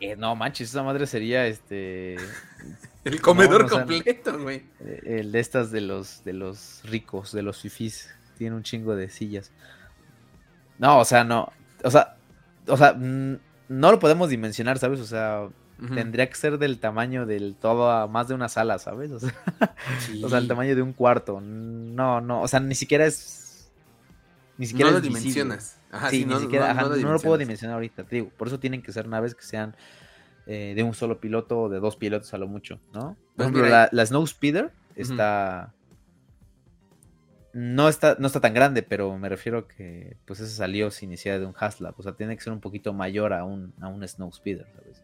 [0.00, 2.16] Eh, no manches, esa madre sería este.
[3.04, 4.64] el comedor completo, güey.
[5.04, 8.08] El de estas de los, de los ricos, de los fifís.
[8.42, 9.52] Tiene un chingo de sillas.
[10.76, 11.52] No, o sea, no.
[11.84, 12.16] O sea,
[12.66, 14.98] o sea, no lo podemos dimensionar, ¿sabes?
[14.98, 15.48] O sea,
[15.94, 19.12] tendría que ser del tamaño del todo, más de una sala, ¿sabes?
[19.12, 19.32] O sea,
[20.24, 21.40] o sea, el tamaño de un cuarto.
[21.40, 23.70] No, no, o sea, ni siquiera es.
[24.58, 25.78] Ni siquiera no lo dimensionas.
[25.92, 28.30] Ajá, sí, ni siquiera, no, lo puedo dimensionar ahorita, te digo.
[28.36, 29.76] Por eso tienen que ser naves que sean
[30.46, 33.10] eh, de un solo piloto o de dos pilotos a lo mucho, ¿no?
[33.10, 35.72] Por pues ejemplo, la, la, Snow Speeder está.
[37.54, 41.38] No está, no está tan grande, pero me refiero que pues esa salió sin necesidad
[41.38, 41.94] de un Haslab.
[41.98, 45.02] O sea, tiene que ser un poquito mayor a un, a un Snow Speeder, ¿sabes?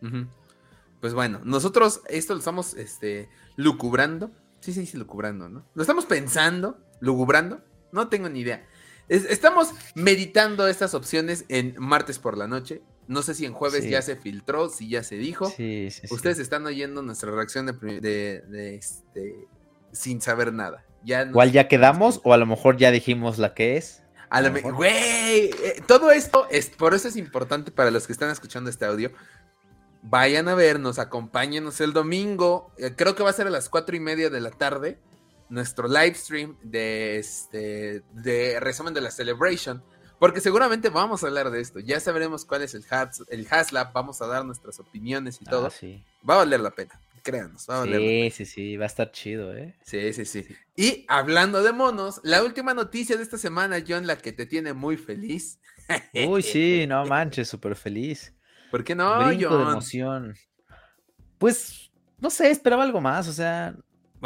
[1.00, 4.30] Pues bueno, nosotros esto lo estamos este, lucubrando.
[4.60, 5.64] Sí, sí, sí, lucubrando, ¿no?
[5.74, 7.62] Lo estamos pensando, lugubrando.
[7.92, 8.66] No tengo ni idea.
[9.08, 12.82] estamos meditando estas opciones en martes por la noche.
[13.06, 15.48] No sé si en jueves ya se filtró, si ya se dijo.
[15.48, 19.46] Sí, sí, Ustedes están oyendo nuestra reacción de, este,
[19.92, 20.84] sin saber nada.
[21.04, 24.02] Ya ¿Cuál ya quedamos o a lo mejor ya dijimos la que es?
[24.30, 28.12] A lo mejor, güey, eh, todo esto es, por eso es importante para los que
[28.12, 29.10] están escuchando este audio.
[30.02, 32.70] Vayan a vernos, acompáñenos el domingo.
[32.76, 34.98] Eh, creo que va a ser a las cuatro y media de la tarde.
[35.48, 39.82] Nuestro live stream de este de resumen de la Celebration
[40.18, 41.78] porque seguramente vamos a hablar de esto.
[41.78, 43.92] Ya sabremos cuál es el, has, el Haslab.
[43.92, 45.70] Vamos a dar nuestras opiniones y ah, todo.
[46.28, 47.00] Va a valer la pena.
[47.28, 47.66] Créanos.
[47.84, 48.76] Sí, sí, sí.
[48.78, 49.76] Va a estar chido, ¿eh?
[49.82, 50.46] Sí, sí, sí.
[50.74, 54.72] Y hablando de monos, la última noticia de esta semana, John, la que te tiene
[54.72, 55.60] muy feliz.
[56.26, 58.34] Uy, sí, no manches, súper feliz.
[58.70, 60.34] ¿Por qué no, Brinco de emoción.
[61.36, 63.28] Pues, no sé, esperaba algo más.
[63.28, 63.76] O sea,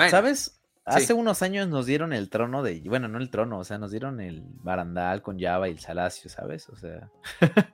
[0.09, 0.62] ¿sabes?
[0.85, 3.93] Hace unos años nos dieron el trono de, bueno, no el trono, o sea, nos
[3.93, 6.69] dieron el barandal con Java y el Salacio, ¿sabes?
[6.69, 7.09] O sea,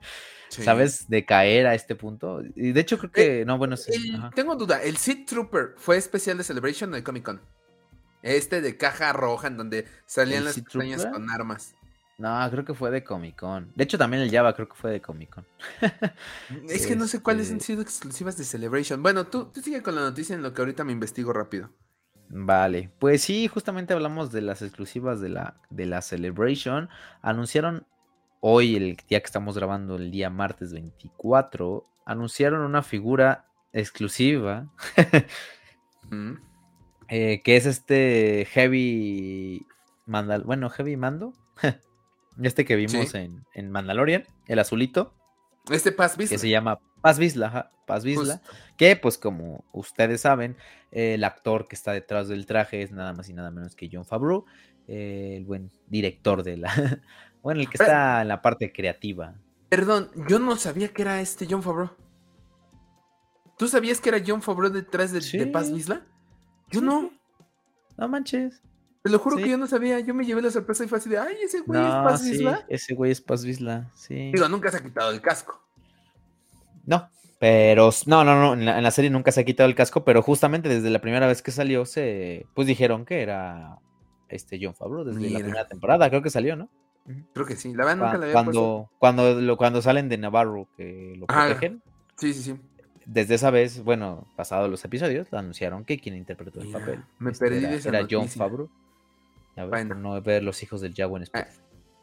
[0.49, 1.09] ¿sabes?
[1.09, 2.41] De caer a este punto.
[2.55, 6.37] Y de hecho creo que, no, bueno, sí, tengo duda, ¿el Seed Trooper fue especial
[6.37, 7.41] de Celebration o de Comic Con?
[8.21, 11.73] Este de caja roja en donde salían las extrañas con armas.
[12.19, 13.71] No, creo que fue de Comic Con.
[13.75, 15.45] De hecho, también el Java creo que fue de Comic Con.
[16.69, 19.01] es que no sé cuáles han este sido exclusivas de Celebration.
[19.01, 21.71] Bueno, tú, tú sigue con la noticia en lo que ahorita me investigo rápido.
[22.29, 26.87] Vale, pues sí, justamente hablamos de las exclusivas de la, de la Celebration.
[27.23, 27.87] Anunciaron
[28.39, 34.67] hoy, el día que estamos grabando, el día martes 24, anunciaron una figura exclusiva,
[37.07, 39.65] eh, que es este Heavy
[40.05, 41.33] Mandal, bueno, Heavy Mando,
[42.43, 45.15] este que vimos en, en Mandalorian, el azulito.
[45.69, 48.41] Este Paz Que se llama Paz Vizla, Paz Vizla.
[48.77, 50.57] Que, pues, como ustedes saben,
[50.91, 54.05] el actor que está detrás del traje es nada más y nada menos que John
[54.05, 54.45] Favreau,
[54.87, 56.71] eh, el buen director de la.
[57.43, 59.35] bueno, el que está en la parte creativa.
[59.69, 61.91] Perdón, yo no sabía que era este John Favreau.
[63.57, 66.05] ¿Tú sabías que era John Favreau detrás de, Paz Vizla?
[66.71, 67.11] Yo no.
[67.97, 68.61] No manches.
[69.01, 69.99] Te lo juro que yo no sabía.
[69.99, 72.65] Yo me llevé la sorpresa y fue así de, ay, ese güey es Paz Vizla.
[72.67, 74.31] Ese güey es Paz Vizla, sí.
[74.33, 75.63] Digo, nunca se ha quitado el casco.
[76.85, 77.09] No,
[77.39, 80.67] pero no, no, no, en la, serie nunca se ha quitado el casco, pero justamente
[80.67, 83.79] desde la primera vez que salió, se pues dijeron que era
[84.27, 86.69] este John Favreau desde la primera temporada, creo que salió, ¿no?
[87.33, 91.15] Creo que sí, la verdad nunca la había cuando, cuando, cuando salen de Navarro que
[91.17, 91.81] lo protegen.
[92.17, 92.59] sí, sí, sí.
[93.05, 97.45] Desde esa vez, bueno, pasados los episodios, anunciaron que quien interpretó el papel me este,
[97.45, 98.69] perdí era, de esa era John Favreau.
[99.59, 99.95] A ver, bueno.
[99.95, 101.47] no ver Los Hijos del Jaguar en ah,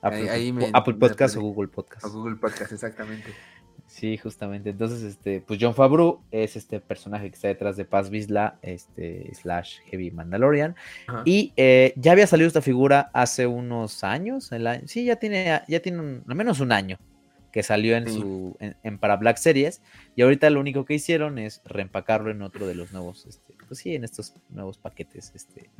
[0.02, 2.04] Apple, ahí, me, Apple Podcast o Google Podcast.
[2.04, 3.32] O Google Podcast, exactamente.
[3.86, 4.70] Sí, justamente.
[4.70, 9.32] Entonces, este, pues John Favreau es este personaje que está detrás de Paz Vizla, este,
[9.34, 10.76] slash Heavy Mandalorian.
[11.24, 14.52] Y eh, ya había salido esta figura hace unos años.
[14.52, 16.98] El sí, ya tiene, ya tiene al menos un año
[17.56, 19.80] que salió en su, en, para Black Series.
[20.14, 23.80] Y ahorita lo único que hicieron es reempacarlo en otro de los nuevos, este, pues
[23.80, 25.70] sí, en estos nuevos paquetes, este,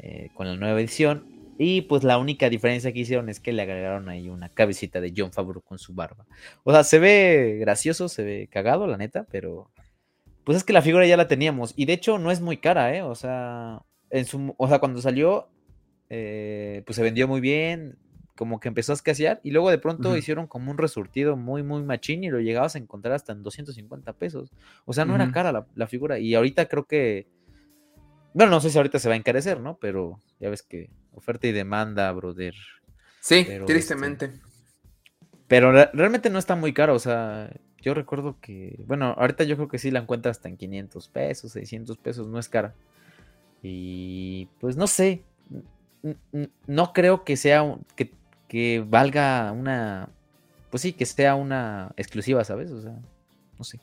[0.00, 1.24] eh, con la nueva edición.
[1.56, 5.14] Y pues la única diferencia que hicieron es que le agregaron ahí una cabecita de
[5.16, 6.26] John Favreau con su barba.
[6.64, 9.70] O sea, se ve gracioso, se ve cagado, la neta, pero
[10.42, 11.74] pues es que la figura ya la teníamos.
[11.76, 13.02] Y de hecho no es muy cara, ¿eh?
[13.02, 15.48] O sea, en su, o sea cuando salió,
[16.10, 17.98] eh, pues se vendió muy bien,
[18.36, 21.82] como que empezó a escasear y luego de pronto hicieron como un resurtido muy, muy
[21.82, 24.50] machín y lo llegabas a encontrar hasta en 250 pesos.
[24.84, 26.18] O sea, no era cara la, la, figura.
[26.18, 27.28] Y ahorita creo que
[28.34, 29.78] bueno, no sé si ahorita se va a encarecer, ¿no?
[29.80, 32.54] Pero ya ves que oferta y demanda, brother.
[33.20, 34.26] Sí, tristemente.
[34.26, 34.40] Este,
[35.46, 37.48] pero realmente no está muy caro, o sea,
[37.80, 41.52] yo recuerdo que, bueno, ahorita yo creo que sí la encuentras hasta en 500 pesos,
[41.52, 42.74] 600 pesos, no es cara.
[43.62, 45.22] Y pues no sé,
[46.66, 48.10] no creo que sea, que,
[48.54, 50.10] que valga una,
[50.70, 52.70] pues sí, que sea una exclusiva, ¿sabes?
[52.70, 52.94] O sea,
[53.58, 53.80] no sé.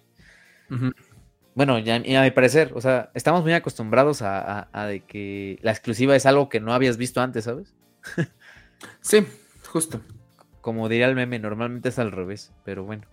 [1.55, 6.15] Bueno, ya, a mi parecer, o sea, estamos muy acostumbrados a, de que la exclusiva
[6.15, 7.73] es algo que no habías visto antes, ¿sabes?
[9.01, 9.27] sí,
[9.67, 9.99] justo.
[10.61, 13.03] Como diría el meme, normalmente es al revés, pero bueno.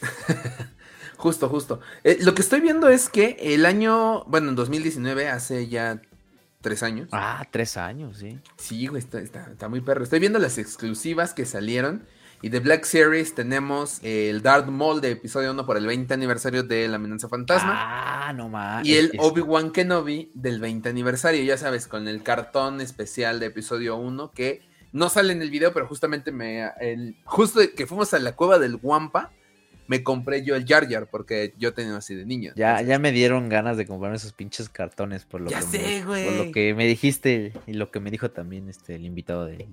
[1.18, 1.80] justo, justo.
[2.04, 6.00] Eh, lo que estoy viendo es que el año, bueno, en 2019, hace ya
[6.66, 7.08] tres años.
[7.12, 8.40] Ah, tres años, sí.
[8.56, 10.02] Sí, güey, está, está muy perro.
[10.02, 12.04] Estoy viendo las exclusivas que salieron.
[12.42, 16.64] Y de Black Series tenemos el Darth Maul de episodio 1 por el 20 aniversario
[16.64, 17.72] de La Amenaza Fantasma.
[17.72, 18.84] Ah, no más.
[18.84, 23.94] Y el Obi-Wan Kenobi del 20 aniversario, ya sabes, con el cartón especial de episodio
[23.94, 26.68] 1 que no sale en el video, pero justamente me.
[26.80, 29.30] El, justo que fuimos a la cueva del Wampa,
[29.86, 32.52] me compré yo el Jar Jar porque yo tenía así de niño.
[32.56, 36.46] Ya, ya me dieron ganas de comprarme esos pinches cartones por lo, que, me, por
[36.46, 39.66] lo que me dijiste y lo que me dijo también este el invitado de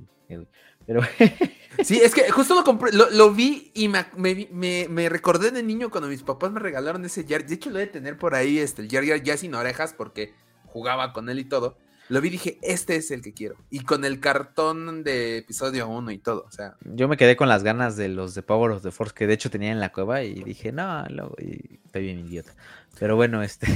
[0.86, 1.02] pero
[1.84, 6.08] Sí, es que justo lo compré, lo, vi y me, me, recordé de niño cuando
[6.08, 7.46] mis papás me regalaron ese Jar.
[7.46, 10.34] De hecho, lo de tener por ahí, este, el Jar Jar ya sin orejas porque
[10.68, 11.78] jugaba con él y todo.
[12.10, 13.56] Lo vi y dije, este es el que quiero.
[13.70, 16.46] Y con el cartón de episodio 1 y todo.
[16.48, 16.76] O sea.
[16.84, 19.34] Yo me quedé con las ganas de los de Power of the Force que de
[19.34, 21.06] hecho tenía en la cueva y dije, no,
[21.40, 22.54] y estoy bien idiota.
[23.00, 23.68] Pero bueno, este.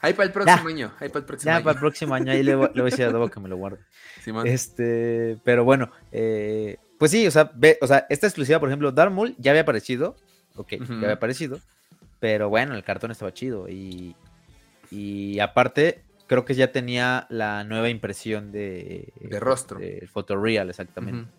[0.00, 0.92] Ahí para el próximo año.
[1.00, 2.32] Ahí para el próximo ya, para el próximo año.
[2.32, 3.78] Ahí le, voy a decir a Dobo que me lo guarde.
[4.44, 8.92] este, pero bueno, eh, pues sí, o sea, ve, o sea, esta exclusiva, por ejemplo,
[8.92, 10.14] Darth Maul ya había aparecido.
[10.56, 11.58] Ok, ya había aparecido.
[12.20, 13.68] Pero bueno, el cartón estaba chido.
[13.68, 14.14] Y,
[14.90, 19.78] y aparte, creo que ya tenía la nueva impresión de, de rostro.
[19.78, 21.30] De Photoreal, exactamente.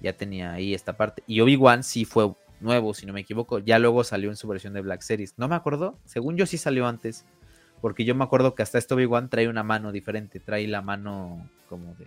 [0.00, 1.22] Ya tenía ahí esta parte.
[1.26, 3.58] Y Obi-Wan sí fue nuevo, si no me equivoco.
[3.58, 5.34] Ya luego salió en su versión de Black Series.
[5.36, 5.98] No me acuerdo.
[6.04, 7.24] Según yo sí salió antes.
[7.80, 10.40] Porque yo me acuerdo que hasta este Obi-Wan trae una mano diferente.
[10.40, 12.06] Trae la mano como de.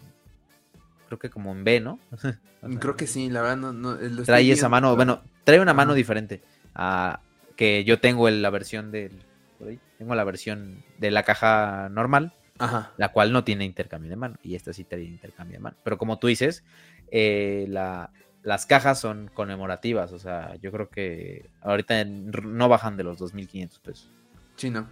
[1.07, 1.99] Creo que como en B, ¿no?
[2.79, 3.97] creo que sí, la verdad no.
[4.23, 4.95] trae esa mano.
[4.95, 6.41] Bueno, trae una mano diferente.
[6.75, 7.21] A,
[7.55, 9.11] que yo tengo la versión del.
[9.97, 12.33] Tengo la versión de la caja normal.
[12.59, 12.93] Ajá.
[12.97, 14.35] La cual no tiene intercambio de mano.
[14.43, 15.77] Y esta sí tiene intercambio de mano.
[15.83, 16.63] Pero como tú dices,
[17.11, 20.11] eh, las cajas son conmemorativas.
[20.11, 24.11] O sea, yo creo que ahorita no bajan de los 2.500 pesos.
[24.55, 24.87] Sí, no.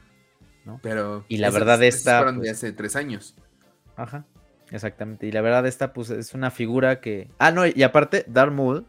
[0.82, 1.26] Pero.
[1.28, 2.18] Y la verdad, esta.
[2.18, 3.36] Fueron de pues hace tres años.
[3.96, 4.26] Ajá.
[4.72, 5.28] Exactamente.
[5.28, 7.30] Y la verdad, esta, pues, es una figura que.
[7.40, 8.86] Ah, no, y aparte, Darth Maul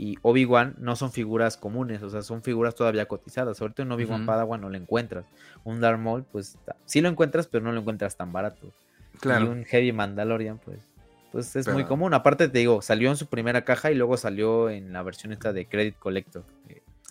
[0.00, 3.60] y Obi-Wan no son figuras comunes, o sea, son figuras todavía cotizadas.
[3.60, 5.26] Ahorita un Obi-Wan Padawan no lo encuentras.
[5.62, 8.72] Un Darth Maul, pues sí lo encuentras, pero no lo encuentras tan barato.
[9.20, 9.44] Claro.
[9.44, 10.78] Y un Heavy Mandalorian, pues,
[11.32, 12.14] pues es muy común.
[12.14, 15.52] Aparte, te digo, salió en su primera caja y luego salió en la versión esta
[15.52, 16.44] de Credit Collector.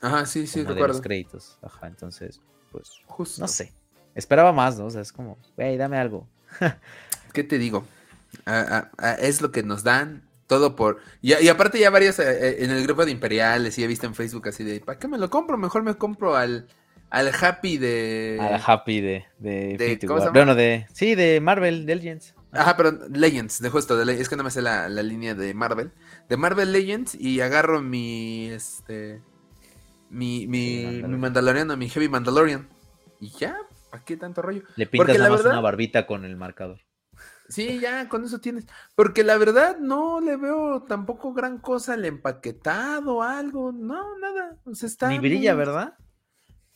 [0.02, 0.82] Ajá, sí, sí, recuerdo.
[0.82, 1.60] De los créditos.
[1.62, 3.40] Ajá, entonces, pues, Justo.
[3.40, 3.72] no sé.
[4.16, 4.86] Esperaba más, ¿no?
[4.86, 6.28] O sea, es como, wey, dame algo.
[7.34, 7.86] ¿Qué te digo?
[9.20, 10.98] es lo que nos dan, todo por...
[11.22, 14.16] Y, aparte ya varios eh, eh, en el grupo de Imperiales y he visto en
[14.16, 15.60] Facebook así de, ¿para qué me lo compro?
[15.60, 16.68] Mejor me compro al,
[17.12, 18.40] al Happy de...
[18.42, 19.26] Al Happy de...
[19.38, 20.00] de,
[20.34, 20.88] Bueno, de...
[20.92, 22.34] Sí, de Marvel, Legends.
[22.52, 25.54] Ajá, pero Legends, de justo, de, es que no me sé la, la línea de
[25.54, 25.92] Marvel.
[26.28, 29.22] De Marvel Legends y agarro mi, este...
[30.10, 32.68] Mi, mi, mi Mandaloriano, mi Heavy Mandalorian.
[33.22, 33.56] Y ya,
[33.92, 34.64] ¿Para qué tanto rollo?
[34.76, 36.80] Le pintas nada más una barbita con el marcador.
[37.50, 38.68] Sí, ya, con eso tienes.
[38.96, 43.72] Porque la verdad no le veo tampoco gran cosa el empaquetado, algo.
[43.72, 44.56] No, nada.
[44.82, 45.98] está Ni brilla, ¿verdad?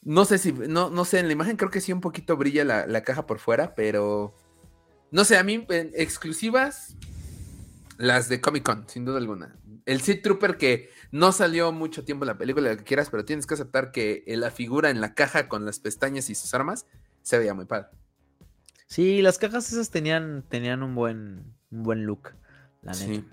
[0.01, 2.65] No sé si, no, no sé, en la imagen creo que sí un poquito brilla
[2.65, 4.35] la, caja por fuera, pero.
[5.11, 6.97] No sé, a mí, exclusivas,
[7.99, 9.55] las de Comic Con, sin duda alguna.
[9.85, 13.25] El Seed Trooper que no salió mucho tiempo en la película, lo que quieras, pero
[13.25, 16.87] tienes que aceptar que la figura en la caja con las pestañas y sus armas
[17.21, 17.89] se veía muy padre.
[18.93, 22.35] Sí, las cajas esas tenían, tenían un buen, un buen look,
[22.83, 23.05] la neta.
[23.05, 23.25] Sí,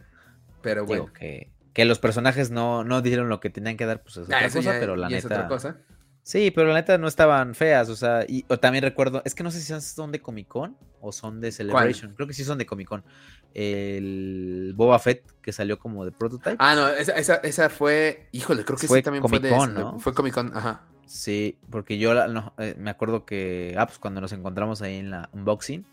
[0.62, 1.12] pero bueno.
[1.12, 4.38] que, que, los personajes no, no dieron lo que tenían que dar, pues es otra
[4.38, 5.18] ah, cosa, pero la neta.
[5.18, 5.77] Es otra cosa.
[6.23, 9.51] Sí, pero la neta no estaban feas, o sea, y también recuerdo, es que no
[9.51, 12.64] sé si son de Comic Con o son de Celebration, creo que sí son de
[12.64, 13.05] Comic Con.
[13.52, 16.56] El Boba Fett que salió como de prototype.
[16.58, 19.98] Ah, no, esa, esa, esa fue, híjole, creo que sí también fue de, ¿no?
[19.98, 20.87] fue Comic Con, ajá.
[21.11, 25.11] Sí, porque yo no, eh, me acuerdo que, ah, pues cuando nos encontramos ahí en
[25.11, 25.85] la unboxing,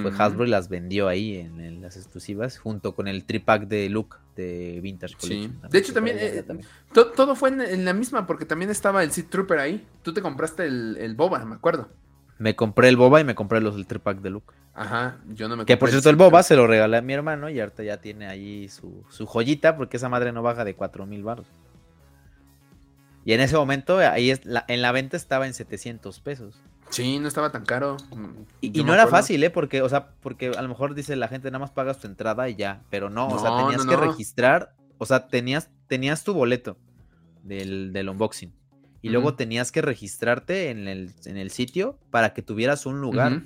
[0.00, 4.16] fue Hasbro y las vendió ahí en, las exclusivas, junto con el tripack de Luke
[4.36, 5.52] de Vintage Collection.
[5.52, 5.68] Sí.
[5.70, 6.42] De hecho, también, eh,
[6.94, 9.86] todo, fue en, la misma, porque también estaba el Seed Trooper ahí.
[10.02, 11.90] Tú te compraste el, Boba, me acuerdo.
[12.38, 14.54] Me compré el Boba y me compré los del tripack de Luke.
[14.72, 15.66] Ajá, yo no me.
[15.66, 18.28] Que por cierto, el, Boba se lo regalé a mi hermano y ahorita ya tiene
[18.28, 21.46] ahí su, su joyita, porque esa madre no baja de 4 mil baros.
[23.24, 26.60] Y en ese momento, ahí es, la, en la venta estaba en 700 pesos.
[26.90, 27.96] Sí, no estaba tan caro.
[28.60, 29.50] Y, no era fácil, ¿eh?
[29.50, 32.48] Porque, o sea, porque a lo mejor dice la gente, nada más pagas tu entrada
[32.48, 32.82] y ya.
[32.90, 36.76] Pero no, o sea, tenías que registrar, o sea, tenías, tenías tu boleto
[37.42, 38.52] del, del unboxing.
[39.00, 43.42] Y luego tenías que registrarte en el, en el, sitio para que tuvieras un lugar.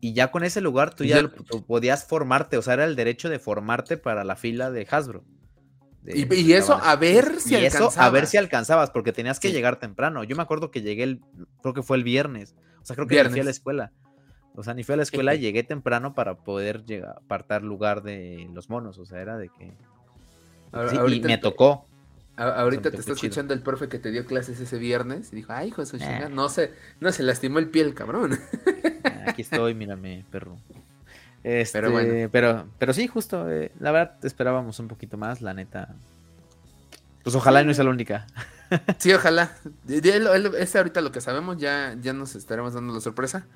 [0.00, 1.28] Y ya con ese lugar tú ya
[1.66, 5.24] podías formarte, o sea, era el derecho de formarte para la fila de Hasbro.
[6.14, 9.78] Y, eso a ver si y eso a ver si alcanzabas, porque tenías que llegar
[9.78, 10.24] temprano.
[10.24, 11.20] Yo me acuerdo que llegué el,
[11.62, 12.54] creo que fue el viernes.
[12.82, 13.92] O sea, creo que ni fui a la escuela.
[14.54, 18.48] O sea, ni fui a la escuela, llegué temprano para poder llegar, apartar lugar de
[18.52, 18.98] los monos.
[18.98, 19.72] O sea, era de que.
[21.08, 21.86] y me tocó.
[22.36, 25.68] ahorita te está escuchando el profe que te dio clases ese viernes y dijo, ay,
[25.68, 28.38] hijo de su chingada, no se, no se lastimó el pie el cabrón.
[29.26, 30.56] Aquí estoy, mírame, perro.
[31.42, 32.28] Este, pero bueno.
[32.30, 35.94] Pero, pero sí, justo, eh, la verdad esperábamos un poquito más, la neta.
[37.22, 38.26] Pues ojalá no sea la única.
[38.98, 39.56] Sí, ojalá.
[39.88, 43.46] Es ahorita lo que sabemos, ya, ya nos estaremos dando la sorpresa.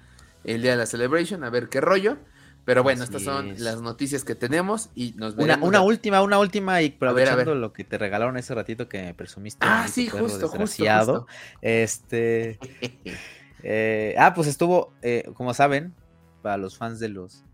[0.43, 2.19] El día de la celebration, a ver qué rollo.
[2.65, 5.69] Pero bueno, estas son las noticias que tenemos y nos veremos.
[5.69, 9.65] Una, última, una última y aprovechando lo que te regalaron ese ratito que me presumiste.
[9.65, 11.27] Ah, sí, justo, justo,
[11.61, 12.59] Este.
[13.67, 15.95] Eh, ah, pues estuvo, eh, como saben,
[16.43, 17.45] para los fans de los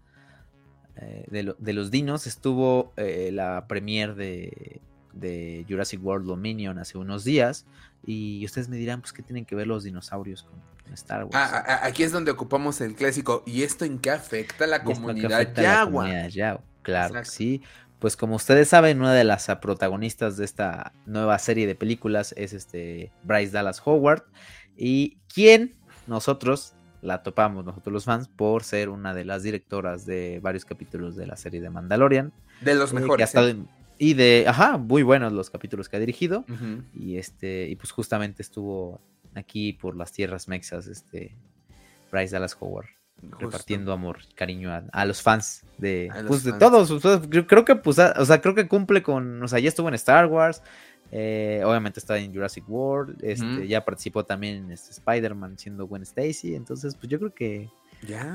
[1.00, 4.80] eh, de, los dinos, estuvo la premier de,
[5.12, 7.66] de, Jurassic World Dominion hace unos días.
[8.04, 11.34] Y ustedes me dirán, pues, ¿qué tienen que ver los dinosaurios con Star Wars?
[11.34, 13.42] Ah, aquí es donde ocupamos el clásico.
[13.46, 16.60] ¿Y esto en qué afecta a la comunidad Yagua?
[16.82, 17.62] Claro sí.
[17.98, 22.54] Pues como ustedes saben, una de las protagonistas de esta nueva serie de películas es
[22.54, 24.24] este Bryce Dallas Howard.
[24.74, 25.76] ¿Y quién
[26.06, 26.72] nosotros
[27.02, 31.26] la topamos, nosotros los fans, por ser una de las directoras de varios capítulos de
[31.26, 32.32] la serie de Mandalorian.
[32.60, 33.34] De los eh, mejores.
[33.34, 33.56] ¿eh?
[33.98, 36.44] y de, ajá, muy buenos los capítulos que ha dirigido.
[36.94, 38.98] Y este, y pues justamente estuvo
[39.34, 41.36] aquí por las tierras mexas, este,
[42.10, 42.86] Bryce Dallas Howard.
[43.38, 46.90] Repartiendo amor, cariño a, los fans de, pues, de todos.
[47.46, 50.24] creo que, pues, o sea, creo que cumple con, o sea, ya estuvo en Star
[50.24, 50.62] Wars,
[51.12, 53.22] eh, obviamente está en Jurassic World.
[53.22, 56.54] Este, Ya participó también en este Spider-Man siendo Gwen Stacy.
[56.54, 57.68] Entonces, pues yo creo que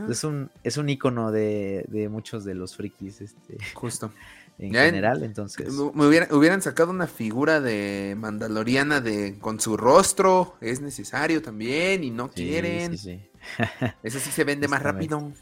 [0.09, 3.21] es un es un icono de, muchos de los frikis.
[3.21, 4.11] Este, Justo.
[4.57, 5.67] En general, entonces.
[5.93, 10.55] Me hubieran, sacado una figura de Mandaloriana de con su rostro.
[10.61, 12.05] Es necesario también.
[12.05, 12.97] Y no quieren.
[12.97, 13.19] Sí,
[14.03, 15.33] Eso sí se vende más rápido.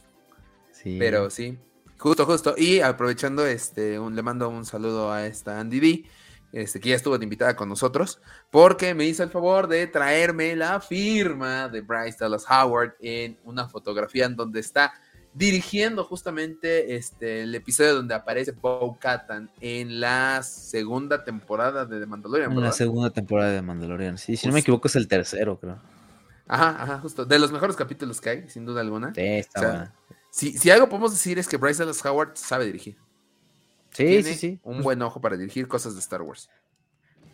[0.72, 0.96] Sí.
[0.98, 1.60] Pero sí.
[2.00, 2.56] Justo, justo.
[2.58, 6.06] Y aprovechando, este, le mando un saludo a esta Andy D
[6.54, 10.56] este, que ya estuvo de invitada con nosotros, porque me hizo el favor de traerme
[10.56, 14.94] la firma de Bryce Dallas Howard en una fotografía en donde está
[15.34, 22.06] dirigiendo justamente este, el episodio donde aparece Bo Katan en la segunda temporada de The
[22.06, 22.52] Mandalorian.
[22.52, 25.80] En la segunda temporada de Mandalorian, sí, si no me equivoco es el tercero, creo.
[26.48, 27.26] Ajá, ajá, justo.
[27.26, 29.14] De los mejores capítulos que hay, sin duda alguna.
[29.16, 29.92] Sí, está
[30.30, 32.98] Si, si algo podemos decir es que Bryce Dallas Howard sabe dirigir.
[33.94, 34.60] Sí, sí, sí.
[34.64, 36.50] Un buen ojo para dirigir cosas de Star Wars.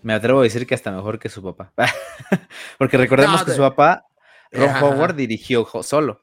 [0.02, 1.74] Me atrevo a decir que hasta mejor que su papá.
[2.78, 4.06] Porque recordemos que su papá,
[4.52, 6.22] Ron Howard, dirigió solo.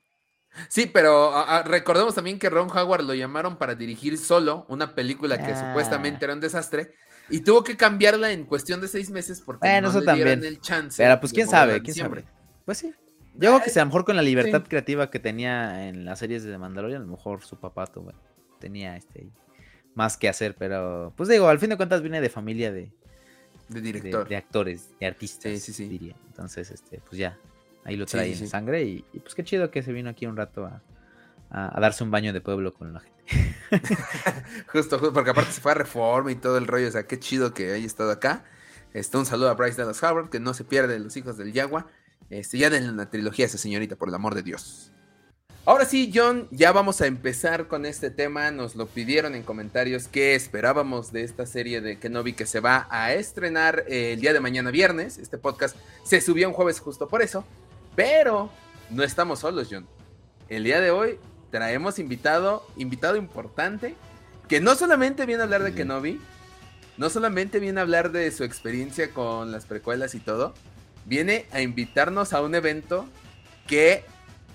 [0.69, 1.33] Sí, pero
[1.65, 5.69] recordemos también que Ron Howard lo llamaron para dirigir solo una película que ah.
[5.69, 6.95] supuestamente era un desastre
[7.29, 11.03] y tuvo que cambiarla en cuestión de seis meses porque no le dieron el chance.
[11.03, 12.25] Pero pues quién sabe, quién sabe.
[12.65, 12.95] Pues sí.
[13.35, 16.43] Yo creo que a lo mejor con la libertad creativa que tenía en las series
[16.43, 18.13] de Mandalorian, a lo mejor su papá tuvo,
[18.59, 19.29] tenía este
[19.97, 22.93] más que hacer, pero pues digo, al fin de cuentas viene de familia de,
[23.69, 24.29] de director.
[24.29, 26.15] De, actores, de artistas, sí, sí, diría.
[26.29, 27.37] Entonces, este, pues ya,
[27.83, 30.67] ahí lo trae en sangre y, pues qué chido que se vino aquí un rato
[30.67, 33.57] a, darse un baño de pueblo con la gente.
[34.73, 37.19] justo, justo, porque aparte se fue a reforma y todo el rollo, o sea, qué
[37.19, 38.45] chido que haya estado acá.
[38.93, 41.87] Este, un saludo a Bryce Dallas Howard, que no se pierde los hijos del Yagua.
[42.29, 44.93] Este, ya denle una trilogía a esa señorita, por el amor de Dios.
[45.69, 48.53] Ahora sí, John, ya vamos a empezar con este tema.
[48.53, 52.87] Nos lo pidieron en comentarios qué esperábamos de esta serie de Kenobi que se va
[52.89, 55.19] a estrenar eh, el día de mañana viernes.
[55.19, 57.45] Este podcast se subió un jueves justo por eso.
[57.97, 58.49] Pero
[58.91, 59.89] no estamos solos, John.
[60.49, 61.19] El día de hoy
[61.51, 63.97] traemos invitado, invitado importante,
[64.47, 66.21] que no solamente viene a hablar de Kenobi,
[66.97, 70.55] no solamente viene a hablar de su experiencia con las precuelas y todo,
[71.07, 73.05] viene a invitarnos a un evento
[73.67, 74.05] que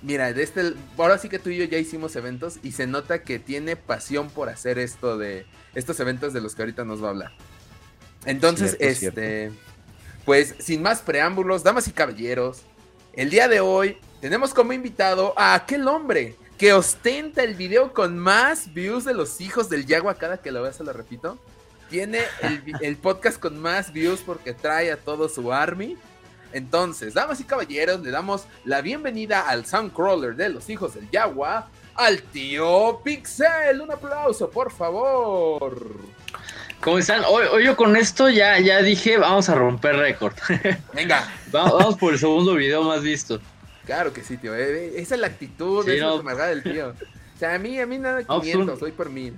[0.02, 3.22] Mira, de este, ahora sí que tú y yo ya hicimos eventos y se nota
[3.24, 5.46] que tiene pasión por hacer esto de
[5.76, 7.32] estos eventos de los que ahorita nos va a hablar.
[8.26, 9.52] Entonces, este,
[10.26, 12.62] pues sin más preámbulos, damas y caballeros,
[13.14, 18.18] el día de hoy tenemos como invitado a aquel hombre que ostenta el video con
[18.20, 21.40] más views de los hijos del Yagua cada que lo vea, se lo repito.
[21.90, 22.22] tiene
[22.82, 25.98] el, podcast con más views porque trae a todo su army.
[26.54, 31.70] Entonces, damas y caballeros, le damos la bienvenida al Soundcrawler de los hijos del Yagua,
[31.96, 33.82] al tío Pixel.
[33.82, 35.98] Un aplauso, por favor.
[36.82, 37.24] ¿Cómo están?
[37.28, 40.34] Hoy, yo con esto ya, ya dije, vamos a romper récord.
[40.94, 41.32] Venga.
[41.52, 43.40] vamos, por el segundo video más visto.
[43.86, 44.56] Claro que sí, tío.
[44.56, 46.90] Eh, eh, esa es la actitud, esa es la del tío.
[46.90, 49.36] O sea, a mí, a mí nada de 500, pues, soy por mil.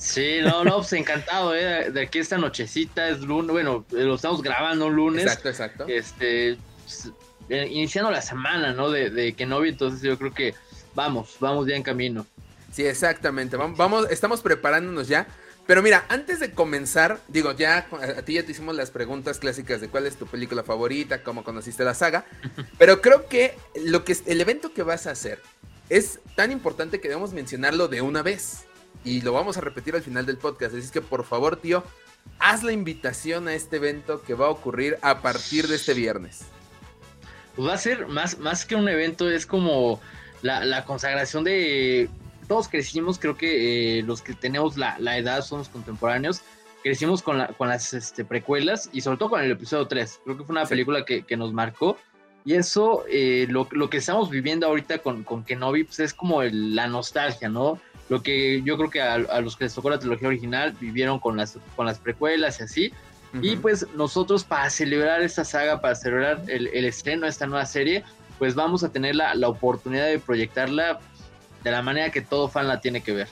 [0.00, 1.90] Sí, no, no, pues encantado, ¿eh?
[1.90, 5.24] De aquí esta nochecita es lunes, bueno, lo estamos grabando un lunes.
[5.24, 5.86] Exacto, exacto.
[5.88, 7.12] Este, pues,
[7.50, 8.90] eh, iniciando la semana, ¿no?
[8.90, 10.54] De, de Kenobi, entonces yo creo que
[10.94, 12.26] vamos, vamos ya en camino.
[12.72, 13.58] Sí, exactamente.
[13.58, 15.26] Vamos, vamos, estamos preparándonos ya.
[15.66, 17.86] Pero mira, antes de comenzar, digo, ya
[18.16, 21.44] a ti ya te hicimos las preguntas clásicas de cuál es tu película favorita, cómo
[21.44, 22.24] conociste la saga,
[22.78, 25.40] pero creo que lo que el evento que vas a hacer
[25.90, 28.64] es tan importante que debemos mencionarlo de una vez
[29.04, 30.74] y lo vamos a repetir al final del podcast.
[30.74, 31.84] Así que por favor, tío,
[32.38, 36.42] haz la invitación a este evento que va a ocurrir a partir de este viernes.
[37.56, 40.00] Pues va a ser más, más que un evento, es como
[40.42, 42.08] la, consagración de...
[42.48, 46.42] Todos crecimos, creo que eh, los que tenemos la, edad somos contemporáneos,
[46.82, 50.20] crecimos con, con las este, precuelas y sobre todo con el episodio 3.
[50.24, 51.96] Creo que fue una película que, nos marcó.
[52.44, 56.88] Y eso, eh, lo, que estamos viviendo ahorita con, con Kenobi, pues es como la
[56.88, 57.78] nostalgia, ¿no?
[58.10, 61.36] Lo que yo creo que a, los que les tocó la trilogía original vivieron con
[61.36, 62.92] las, con las precuelas y así.
[63.40, 68.02] Y pues nosotros para celebrar esta saga, para celebrar el, estreno de esta nueva serie,
[68.40, 70.98] pues vamos a tener la, oportunidad de proyectarla
[71.62, 73.28] de la manera que todo fan la tiene que ver.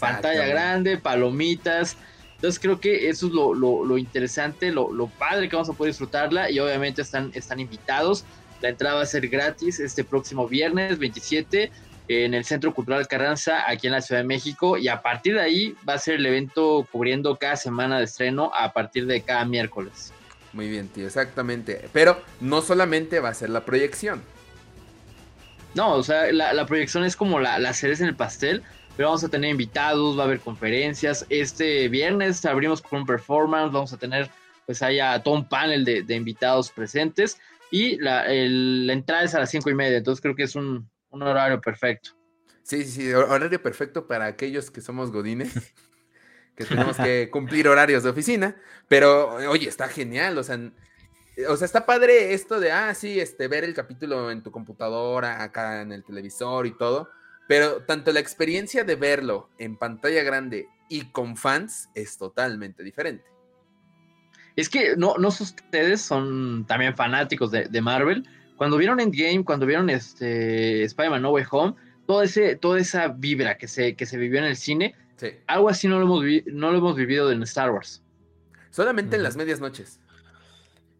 [0.00, 1.98] Pantalla grande, palomitas.
[2.36, 6.50] Entonces creo que eso es lo, interesante, lo, lo, padre que vamos a poder disfrutarla
[6.50, 8.24] y obviamente están, están invitados.
[8.62, 11.70] La entrada va a ser gratis este próximo viernes 27
[12.08, 15.40] en el Centro Cultural Carranza, aquí en la Ciudad de México, y a partir de
[15.40, 19.44] ahí va a ser el evento cubriendo cada semana de estreno a partir de cada
[19.44, 20.12] miércoles.
[20.52, 21.88] Muy bien, tío, exactamente.
[21.92, 24.22] Pero no solamente va a ser la proyección.
[25.74, 28.62] No, o sea, la, proyección es como la, la cereza en el pastel,
[28.96, 31.24] pero vamos a tener invitados, va a haber conferencias.
[31.30, 34.28] Este viernes abrimos con un performance, vamos a tener
[34.66, 37.38] pues haya todo un panel de, invitados presentes
[37.70, 40.88] y la, la entrada es a las cinco y media, entonces creo que es un,
[41.12, 42.10] un horario perfecto.
[42.62, 45.52] Sí, sí, horario perfecto para aquellos que somos godines,
[46.56, 48.56] que tenemos que cumplir horarios de oficina,
[48.88, 50.58] pero oye, está genial, o sea,
[51.48, 55.42] o sea, está padre esto de, ah, sí, este, ver el capítulo en tu computadora,
[55.42, 57.08] acá en el televisor y todo,
[57.48, 63.24] pero tanto la experiencia de verlo en pantalla grande y con fans es totalmente diferente.
[64.54, 68.28] Es que no, no ustedes son también fanáticos de, de Marvel,
[68.62, 71.74] cuando vieron Endgame, cuando vieron este Spider-Man No Way Home,
[72.06, 74.94] todo ese, toda esa vibra que se, que se vivió en el cine,
[75.48, 78.04] algo así no lo, hemos no lo hemos vivido en Star Wars.
[78.70, 79.98] Solamente en las medias noches.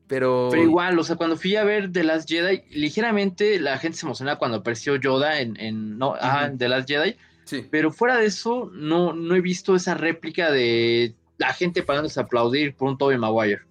[0.08, 0.48] Pero...
[0.50, 4.06] Pero igual, o sea, cuando fui a ver The Last Jedi, ligeramente la gente se
[4.06, 6.16] emociona cuando apareció Yoda en, en no,
[6.58, 7.14] The Last Jedi.
[7.44, 7.64] Sí.
[7.70, 12.24] Pero fuera de eso, no, no he visto esa réplica de la gente parándose a
[12.24, 13.62] aplaudir por un Tobey Maguire.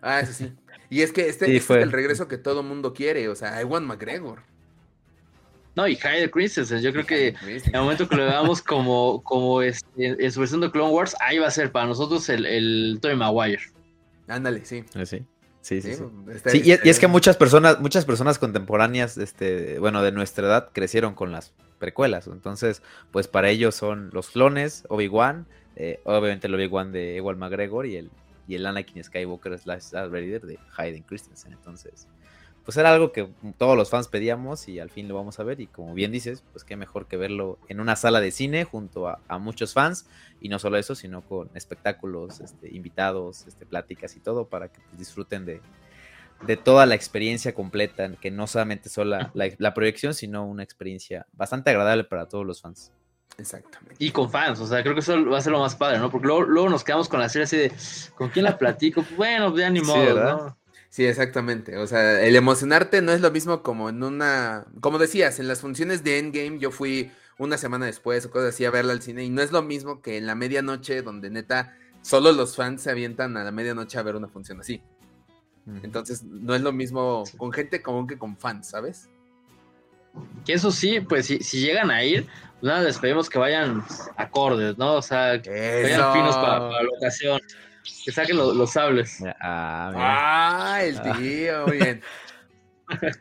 [0.00, 0.50] Ah, eso sí.
[0.90, 3.86] Y es que este, este es el regreso que todo mundo quiere, o sea, Ewan
[3.86, 4.42] McGregor.
[5.76, 9.62] No, y Hayden Christensen, yo creo que en el momento que lo veamos como, como
[9.62, 12.98] este, en su versión de Clone Wars, ahí va a ser para nosotros el, el
[13.00, 13.62] Tobey Maguire.
[14.26, 14.84] Ándale, sí.
[14.94, 15.24] Ah, sí.
[15.60, 16.62] Sí, sí, sí.
[16.64, 21.32] Y, es que muchas personas, muchas personas contemporáneas, este, bueno, de nuestra edad, crecieron con
[21.32, 22.26] las precuelas.
[22.26, 27.86] Entonces, pues para ellos son los clones, Obi-Wan, eh, obviamente el Obi-Wan de Ewan McGregor
[27.86, 28.10] y el
[28.50, 31.52] y el Anakin Skywalker slash Darth Vader de Hayden Christensen.
[31.52, 32.08] Entonces,
[32.64, 33.28] pues era algo que
[33.58, 35.60] todos los fans pedíamos y al fin lo vamos a ver.
[35.60, 39.06] Y como bien dices, pues qué mejor que verlo en una sala de cine junto
[39.06, 40.08] a, muchos fans.
[40.40, 44.80] Y no solo eso, sino con espectáculos, este, invitados, este, pláticas y todo para que
[44.80, 45.60] pues, disfruten de,
[46.44, 51.70] de toda la experiencia completa, que no solamente solo la proyección, sino una experiencia bastante
[51.70, 52.90] agradable para todos los fans.
[53.40, 53.96] Exactamente.
[53.98, 56.10] Y con fans, o sea, creo que eso va a ser lo más padre, ¿no?
[56.10, 57.72] Porque luego, nos quedamos con la serie así de,
[58.14, 59.04] ¿con quién la platico?
[59.16, 60.58] Bueno, ya ni modo, sí, ¿no?
[60.90, 61.78] Sí, exactamente.
[61.78, 64.66] O sea, el emocionarte no es lo mismo como en una.
[64.80, 68.64] Como decías, en las funciones de Endgame, yo fui una semana después o cosas así
[68.64, 69.24] a verla al cine.
[69.24, 72.90] Y no es lo mismo que en la medianoche, donde neta solo los fans se
[72.90, 74.82] avientan a la medianoche a ver una función así.
[75.84, 79.08] Entonces, no es lo mismo con gente común que con fans, ¿sabes?
[80.44, 82.26] Que eso sí, pues si, si llegan a ir,
[82.60, 83.82] pues nada, les pedimos que vayan
[84.16, 84.94] acordes, ¿no?
[84.94, 87.40] O sea, que vayan finos para, la ocasión.
[88.04, 89.22] Que saquen los, sables.
[89.40, 91.16] Ah, ah el ah.
[91.16, 92.02] tío, muy bien.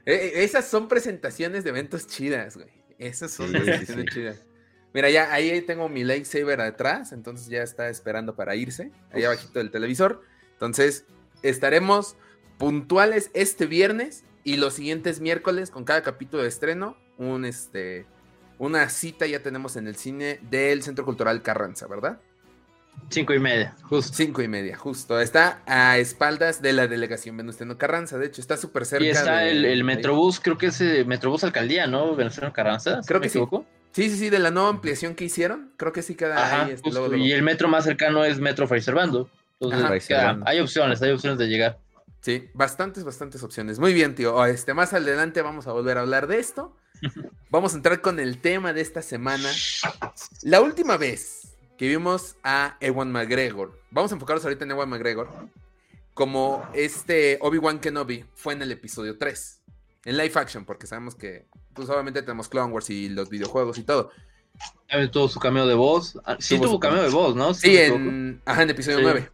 [0.06, 2.70] E, e, esas son presentaciones de eventos chidas, güey.
[2.98, 4.46] Esas son presentaciones chidas.
[4.94, 9.60] Mira, ya ahí tengo mi lightsaber atrás, entonces ya está esperando para irse, ahí abajito
[9.60, 10.24] del televisor.
[10.54, 11.06] Entonces,
[11.44, 12.18] estaremos
[12.58, 18.08] puntuales este viernes y los siguientes miércoles con cada capítulo de estreno, un este
[18.58, 22.20] una cita ya tenemos en el cine del Centro Cultural Carranza, ¿verdad?
[23.10, 24.12] Cinco y media, justo.
[24.12, 25.22] Cinco y media, justo.
[25.22, 29.06] Está a espaldas de la delegación Venustiano Carranza, de hecho, está súper cerca.
[29.06, 32.16] Y está el, Metrobús, creo que es el Metrobús Alcaldía, ¿no?
[32.16, 33.02] Venustiano Carranza.
[33.06, 33.40] Creo que sí.
[33.92, 36.72] Sí, sí, sí, de la nueva ampliación que hicieron, creo que sí queda ahí.
[36.72, 36.90] Este,
[37.20, 39.30] Y el metro más cercano es Metro Freiservando.
[39.60, 40.10] Entonces,
[40.46, 41.78] hay opciones, hay opciones de llegar.
[42.22, 43.80] Sí, bastantes, bastantes opciones.
[43.80, 44.46] Muy bien, tío.
[44.46, 46.76] Este, más adelante vamos a volver a hablar de esto.
[47.50, 49.50] Vamos a entrar con el tema de esta semana.
[50.44, 55.30] La última vez que vimos a Ewan McGregor, vamos a enfocarnos ahorita en Ewan McGregor,
[56.14, 59.62] como este Obi-Wan Kenobi fue en el episodio 3,
[60.06, 63.84] en live action, porque sabemos que, pues obviamente tenemos Clone Wars y los videojuegos y
[63.84, 64.12] todo.
[65.12, 66.20] Tuvo su cameo de voz.
[66.26, 67.54] Ah, sí, tuvo, cameo de voz, ¿no?
[67.54, 69.32] Sí, en, ajá, en episodio 9.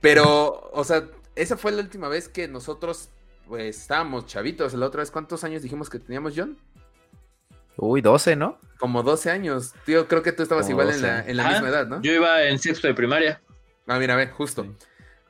[0.00, 3.10] Pero, o sea, esa fue la última vez que nosotros,
[3.46, 4.74] pues, estábamos chavitos.
[4.74, 6.58] La otra vez, ¿cuántos años dijimos que teníamos, John?
[7.76, 8.58] Uy, 12, ¿no?
[8.78, 9.72] Como 12 años.
[9.84, 12.00] Tío, creo que tú estabas igual en la, en la misma edad, ¿no?
[12.02, 13.42] Yo iba en sexto de primaria.
[13.86, 14.66] Ah, mira, a ver, justo.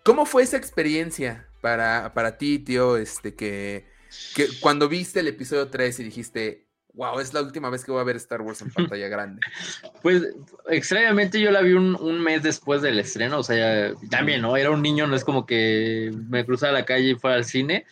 [0.03, 2.99] ¿Cómo fue esa experiencia para, para ti, tío?
[2.99, 3.87] Este, que,
[4.35, 6.64] que cuando viste el episodio 3 y dijiste,
[6.95, 9.41] wow, es la última vez que voy a ver Star Wars en pantalla grande.
[10.03, 10.23] Pues
[10.69, 14.57] extrañamente yo la vi un, un mes después del estreno, o sea, también, ¿no?
[14.57, 17.85] Era un niño, no es como que me cruzara la calle y fuera al cine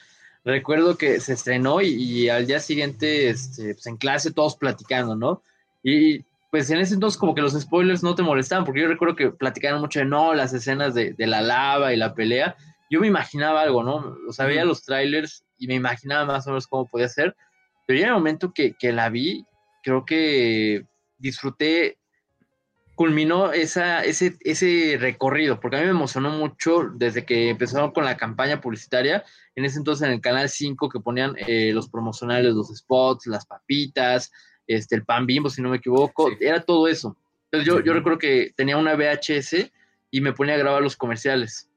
[0.44, 5.42] recuerdo que se estrenó y, al día siguiente, este, pues en clase todos platicando, ¿no?
[5.82, 9.16] Y pues en ese entonces como que los spoilers no te molestaban, porque yo recuerdo
[9.16, 12.56] que platicaban mucho de, no, las escenas de, la lava y la pelea.
[12.90, 14.16] Yo me imaginaba algo, ¿no?
[14.28, 17.34] O sea, veía los trailers y me imaginaba más o menos cómo podía ser,
[17.86, 19.44] pero ya en el momento que, que la vi,
[19.82, 20.86] creo que
[21.18, 21.98] disfruté
[22.94, 28.04] culminó esa, ese, ese recorrido, porque a mí me emocionó mucho desde que empezaron con
[28.04, 29.24] la campaña publicitaria,
[29.56, 33.46] en ese entonces en el Canal 5 que ponían eh, los promocionales, los spots, las
[33.46, 34.30] papitas,
[34.66, 37.16] este, el pan bimbo, si no me equivoco, era todo eso.
[37.50, 39.70] Entonces yo, yo recuerdo que tenía una VHS
[40.10, 41.68] y me ponía a grabar los comerciales.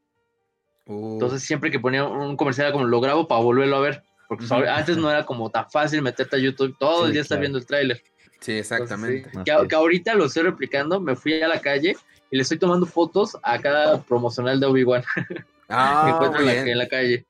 [0.86, 1.14] Uh.
[1.14, 4.98] Entonces siempre que ponía un comercial como lo grabo para volverlo a ver, porque antes
[4.98, 8.02] no era como tan fácil meterte a YouTube, todo el día estar viendo el tráiler.
[8.40, 9.30] Sí, exactamente.
[9.44, 11.96] Que, ahorita lo estoy replicando, me fui a la calle
[12.32, 15.04] y le estoy tomando fotos a cada promocional de Obi-Wan.
[15.68, 17.26] Ah, encuentro en la, calle.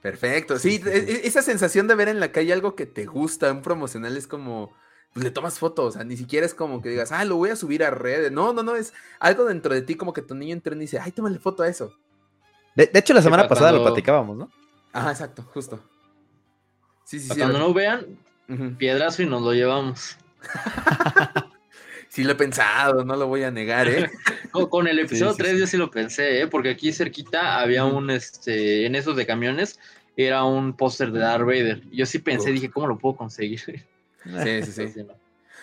[0.00, 0.56] Perfecto.
[0.56, 3.60] Sí, e, e, esa sensación de ver en la calle algo que te gusta, un
[3.60, 4.72] promocional es como,
[5.12, 7.50] pues le tomas fotos, o sea, ni siquiera es como que digas, ah, lo voy
[7.50, 8.30] a subir a redes.
[8.30, 11.00] No, no, no, es algo dentro de ti como que tu niño entra y dice,
[11.00, 11.92] ay, tómale foto a eso.
[12.76, 14.48] De, hecho, la semana pasada lo platicábamos, ¿no?
[14.92, 15.82] Ajá, exacto, justo.
[17.12, 17.38] Sí, sí, sí.
[17.38, 18.06] Cuando no vean,
[18.78, 20.16] piedrazo y nos lo llevamos.
[22.08, 24.10] sí lo he pensado, no lo voy a negar, ¿eh?
[24.70, 26.46] con, el episodio 3 yo sí lo pensé, ¿eh?
[26.46, 29.78] Porque aquí cerquita había un, este, en esos de camiones,
[30.16, 31.82] era un póster de Darth Vader.
[31.90, 33.60] Yo sí pensé, dije, ¿cómo lo puedo conseguir?
[34.24, 35.04] Sí, sí, sí.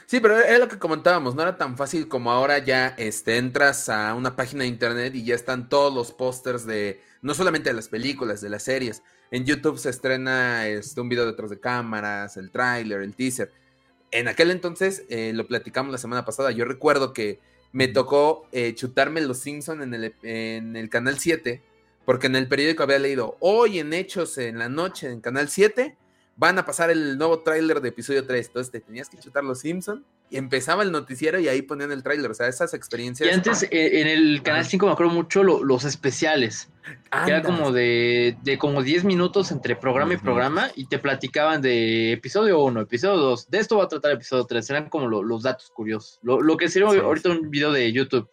[0.05, 3.89] Sí, pero es lo que comentábamos, no era tan fácil como ahora ya este, entras
[3.89, 7.75] a una página de internet y ya están todos los pósters de, no solamente de
[7.75, 9.01] las películas, de las series.
[9.31, 13.51] En YouTube se estrena este, un video detrás de cámaras, el tráiler, el teaser.
[14.11, 17.39] En aquel entonces, eh, lo platicamos la semana pasada, yo recuerdo que
[17.71, 21.61] me tocó eh, chutarme Los Simpson en el, en el Canal 7,
[22.05, 25.95] porque en el periódico había leído, hoy en Hechos en la noche en Canal 7
[26.35, 29.59] van a pasar el nuevo tráiler de episodio 3, entonces te tenías que chutar Los
[29.59, 33.29] Simpson y empezaba el noticiero y ahí ponían el tráiler, o sea, esas experiencias.
[33.29, 37.71] Y antes eh, en el Canal 5 me acuerdo mucho los especiales, que era como
[37.71, 42.81] de, de, como 10 minutos entre programa y programa y te platicaban de episodio 1,
[42.81, 46.57] episodio 2, de esto va a tratar episodio 3, eran como los datos curiosos, lo,
[46.57, 48.29] que sería ahorita un video de YouTube.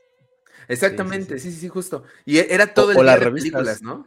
[0.69, 2.03] Exactamente, sí, sí, sí, justo.
[2.25, 4.07] Y era todo el día de películas, ¿no?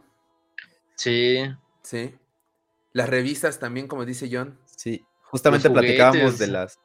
[0.94, 1.38] Sí.
[1.82, 2.14] Sí.
[2.92, 4.58] Las revistas también, como dice John.
[4.66, 6.78] Sí, justamente platicábamos de las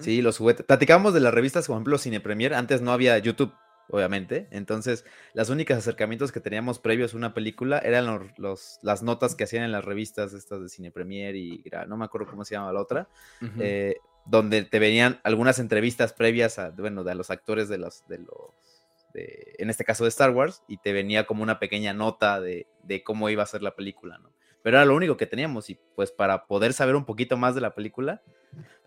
[0.00, 0.66] Sí, los juguetes.
[0.66, 2.54] Platicábamos de las revistas, por ejemplo, Cine Premier.
[2.54, 3.52] Antes no había YouTube,
[3.88, 4.48] obviamente.
[4.50, 5.04] Entonces,
[5.34, 9.64] las únicas acercamientos que teníamos previos a una película eran los, las notas que hacían
[9.64, 12.80] en las revistas estas de Cine Premier y no me acuerdo cómo se llama la
[12.80, 13.08] otra.
[13.58, 18.18] Eh, donde te venían algunas entrevistas previas a, bueno, de los actores de los, de
[18.18, 18.54] los,
[19.14, 23.02] en este caso de Star Wars, y te venía como una pequeña nota de, de
[23.02, 24.32] cómo iba a ser la película, ¿no?
[24.62, 27.60] Pero era lo único que teníamos y pues para poder saber un poquito más de
[27.60, 28.22] la película,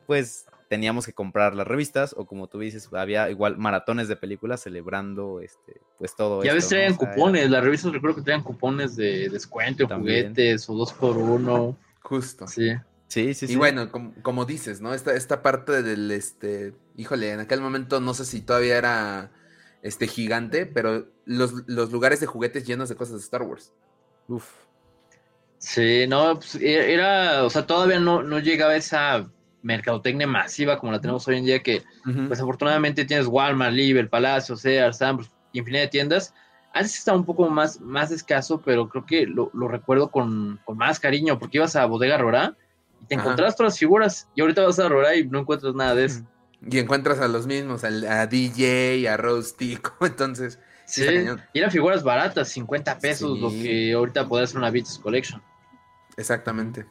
[0.07, 4.61] pues teníamos que comprar las revistas o como tú dices, había igual maratones de películas
[4.63, 8.95] celebrando este pues todo Y a veces traían cupones, las revistas recuerdo que traían cupones
[8.95, 11.77] de descuento, juguetes o dos por uno.
[12.01, 12.47] Justo.
[12.47, 12.73] Sí.
[13.07, 14.93] Sí, sí, Y bueno, como, dices, ¿no?
[14.93, 19.31] Esta, esta parte del este híjole, en aquel momento no sé si todavía era
[19.83, 23.71] este gigante, pero los, los lugares de juguetes llenos de cosas de Star Wars.
[24.27, 24.45] Uf.
[25.59, 29.29] Sí, no, pues e-, era, o sea, todavía no, no llegaba esa
[29.65, 31.83] mercadotecnia masiva como la tenemos hoy en día, que
[32.27, 36.33] pues afortunadamente tienes Walmart, Libre, Palacio, Sears, Sam's, infinidad de tiendas.
[36.71, 41.39] Antes estaba un poco más, más escaso, pero creo que lo, recuerdo con, más cariño,
[41.39, 42.55] porque ibas a Bodega Rora
[43.01, 45.95] y te encontrabas todas las figuras, y ahorita vas a Rora y no encuentras nada
[45.95, 46.23] de eso.
[46.61, 50.59] Y encuentras a los mismos, a, DJ, a Rostico, entonces...
[50.87, 51.03] Sí,
[51.53, 55.41] y eran figuras baratas, 50 pesos, lo que ahorita puede ser una Beats Collection.
[56.15, 56.85] Exactamente.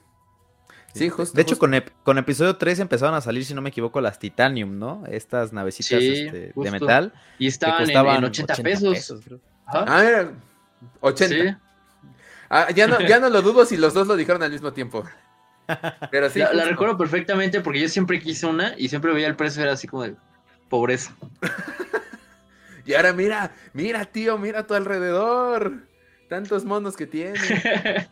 [0.95, 1.35] Sí, justo.
[1.35, 1.75] De hecho, Con,
[2.05, 5.03] con, episodio 3 empezaron a salir, si no me equivoco, las Titanium, ¿no?
[5.09, 7.13] Estas navecitas este, de metal.
[7.39, 9.13] Y estaban en, 80, pesos.
[9.67, 10.33] ah, era
[11.01, 11.61] 80.
[12.49, 15.05] Ah, ya, no, ya no lo dudo si los dos lo dijeron al mismo tiempo.
[16.13, 16.39] Pero sí.
[16.39, 19.89] La, recuerdo perfectamente porque yo siempre quise una y siempre veía el precio, era así
[19.89, 20.15] como de
[20.69, 21.13] pobreza.
[22.87, 25.89] y ahora mira, mira, tío, mira a tu alrededor.
[26.29, 27.39] Tantos monos que tiene.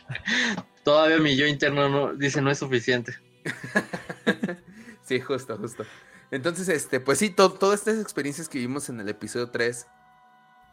[0.85, 3.15] Todavía mi yo interno no, dice no es suficiente.
[5.05, 5.85] sí, justo, justo.
[6.31, 9.87] Entonces, este, pues sí, todas estas experiencias que vimos en el episodio 3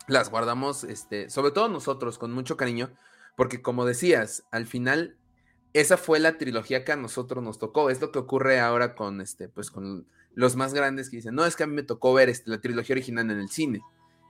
[0.08, 2.90] las guardamos, este, sobre todo nosotros, con mucho cariño,
[3.36, 5.18] porque como decías, al final,
[5.74, 7.90] esa fue la trilogía que a nosotros nos tocó.
[7.90, 11.46] Es lo que ocurre ahora con, este, pues, con los más grandes que dicen, no,
[11.46, 13.82] es que a mí me tocó ver este, la trilogía original en el cine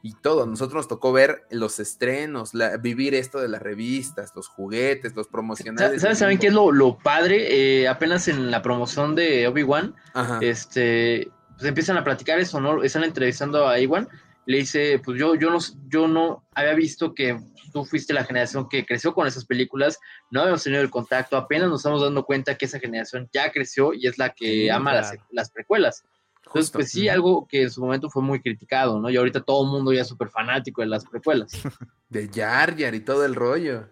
[0.01, 0.45] y todo.
[0.45, 6.01] Nosotros nos tocó ver los estrenos, vivir esto de las revistas, los juguetes, los promocionales.
[6.01, 7.81] ¿Sabes, ¿saben qué es lo, padre?
[7.81, 9.95] Eh, apenas en la promoción de Obi-Wan,
[10.41, 11.29] este,
[11.59, 12.83] pues empiezan a platicar eso, ¿no?
[12.83, 14.07] Están entrevistando a Iwan.
[14.45, 17.37] Le dice, pues yo, yo, no, yo no había visto que
[17.71, 19.99] tú fuiste la generación que creció con esas películas,
[20.31, 23.93] no habíamos tenido el contacto, apenas nos estamos dando cuenta que esa generación ya creció
[23.93, 26.03] y es la que ama las, las precuelas.
[26.49, 29.09] Entonces, pues sí, algo que en su momento fue muy criticado, ¿no?
[29.09, 31.51] Y ahorita todo el mundo ya es súper fanático de las precuelas.
[32.09, 33.87] de Jar Jar y todo el rollo.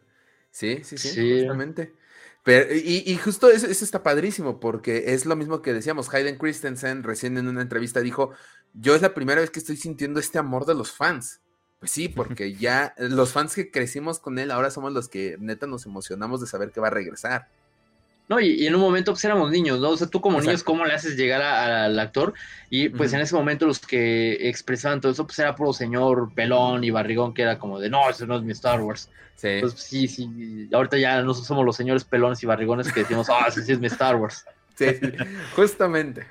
[0.49, 1.93] Sí, sí, sí, justamente.
[2.41, 7.37] Pero, y, justo eso, está padrísimo, porque es lo mismo que decíamos, Hayden Christensen recién
[7.37, 8.31] en una entrevista dijo,
[8.73, 11.41] yo es la primera vez que estoy sintiendo este amor de los fans.
[11.79, 15.67] Pues sí, porque ya los fans que crecimos con él ahora somos los que neta
[15.67, 17.49] nos emocionamos de saber que va a regresar.
[18.29, 19.91] No, y, en un momento pues éramos niños, ¿no?
[19.91, 22.33] O sea, tú como niños, ¿cómo le haces llegar al actor?
[22.69, 26.83] Y pues en ese momento los que expresaban todo eso, pues era puro señor pelón
[26.83, 29.09] y barrigón, que era como de, no, eso no es mi Star Wars.
[29.35, 29.47] Sí.
[29.47, 33.49] Entonces, sí, sí, ahorita ya no somos los señores pelones y barrigones que decimos, ah,
[33.49, 34.45] sí, sí es mi Star Wars.
[34.75, 34.87] Sí,
[35.55, 36.27] justamente.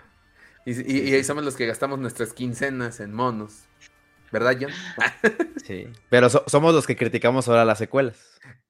[0.66, 3.64] Y, ahí somos los que gastamos nuestras quincenas en monos.
[4.32, 4.72] ¿Verdad, John?
[5.64, 5.88] sí.
[6.10, 8.18] Pero somos los que criticamos ahora las secuelas.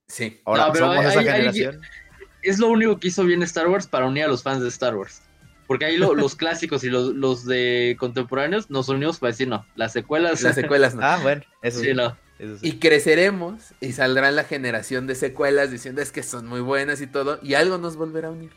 [0.07, 0.41] Sí.
[0.45, 1.81] Ahora somos esa generación
[2.49, 4.97] es lo único que hizo bien Star Wars para unir a los fans de Star
[4.97, 5.23] Wars.
[5.67, 10.43] Porque ahí los clásicos y los, de contemporáneos nos unimos para decir, no, las secuelas.
[10.43, 11.03] Las secuelas no.
[11.05, 11.93] Ah, bueno, eso sí.
[11.95, 12.17] no.
[12.61, 17.07] Y creceremos y saldrá la generación de secuelas diciendo es que son muy buenas y
[17.07, 18.51] todo, y algo nos volverá a unir.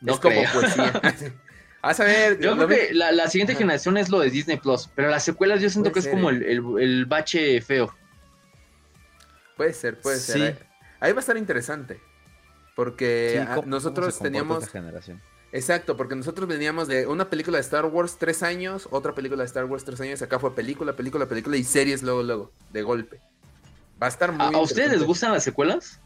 [0.00, 0.92] No es como poesía.
[1.82, 2.40] a ver.
[2.40, 5.68] Yo creo que la, siguiente generación es lo de Disney Plus, pero las secuelas yo
[5.68, 6.40] siento que es como ¿eh?
[6.40, 7.94] el, bache feo.
[9.56, 10.40] Puede ser, puede ser.
[10.40, 10.58] ¿eh?
[11.00, 12.00] Ahí va a estar interesante.
[12.74, 14.68] Porque nosotros teníamos...
[14.68, 15.20] Generación?
[15.52, 19.46] Exacto, porque nosotros veníamos de una película de Star Wars tres años, otra película de
[19.46, 23.20] Star Wars tres años, acá fue película, película, película y series luego, luego, de golpe.
[24.02, 24.54] Va a estar muy...
[24.54, 26.00] ¿A, ustedes les gustan las secuelas?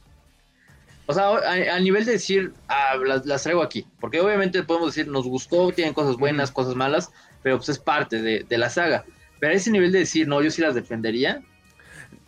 [1.06, 5.24] O sea, a, nivel de decir, ah, las, traigo aquí, porque obviamente podemos decir, nos
[5.24, 7.12] gustó, tienen cosas buenas, cosas malas,
[7.44, 9.04] pero pues es parte de, la saga.
[9.38, 11.42] Pero a ese nivel de decir, no, yo sí las defendería.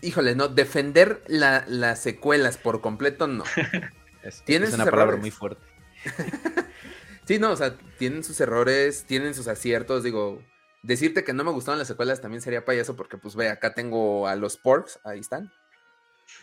[0.01, 3.43] Híjole, no, defender las secuelas por completo, no.
[4.45, 5.65] tienen una palabra muy fuerte.
[7.25, 10.43] sí, no, o sea, tienen sus errores, tienen sus aciertos, digo,
[10.83, 14.27] decirte que no me gustaron las secuelas también sería payaso porque pues ve, acá tengo
[14.27, 15.53] a los Porks, ahí están.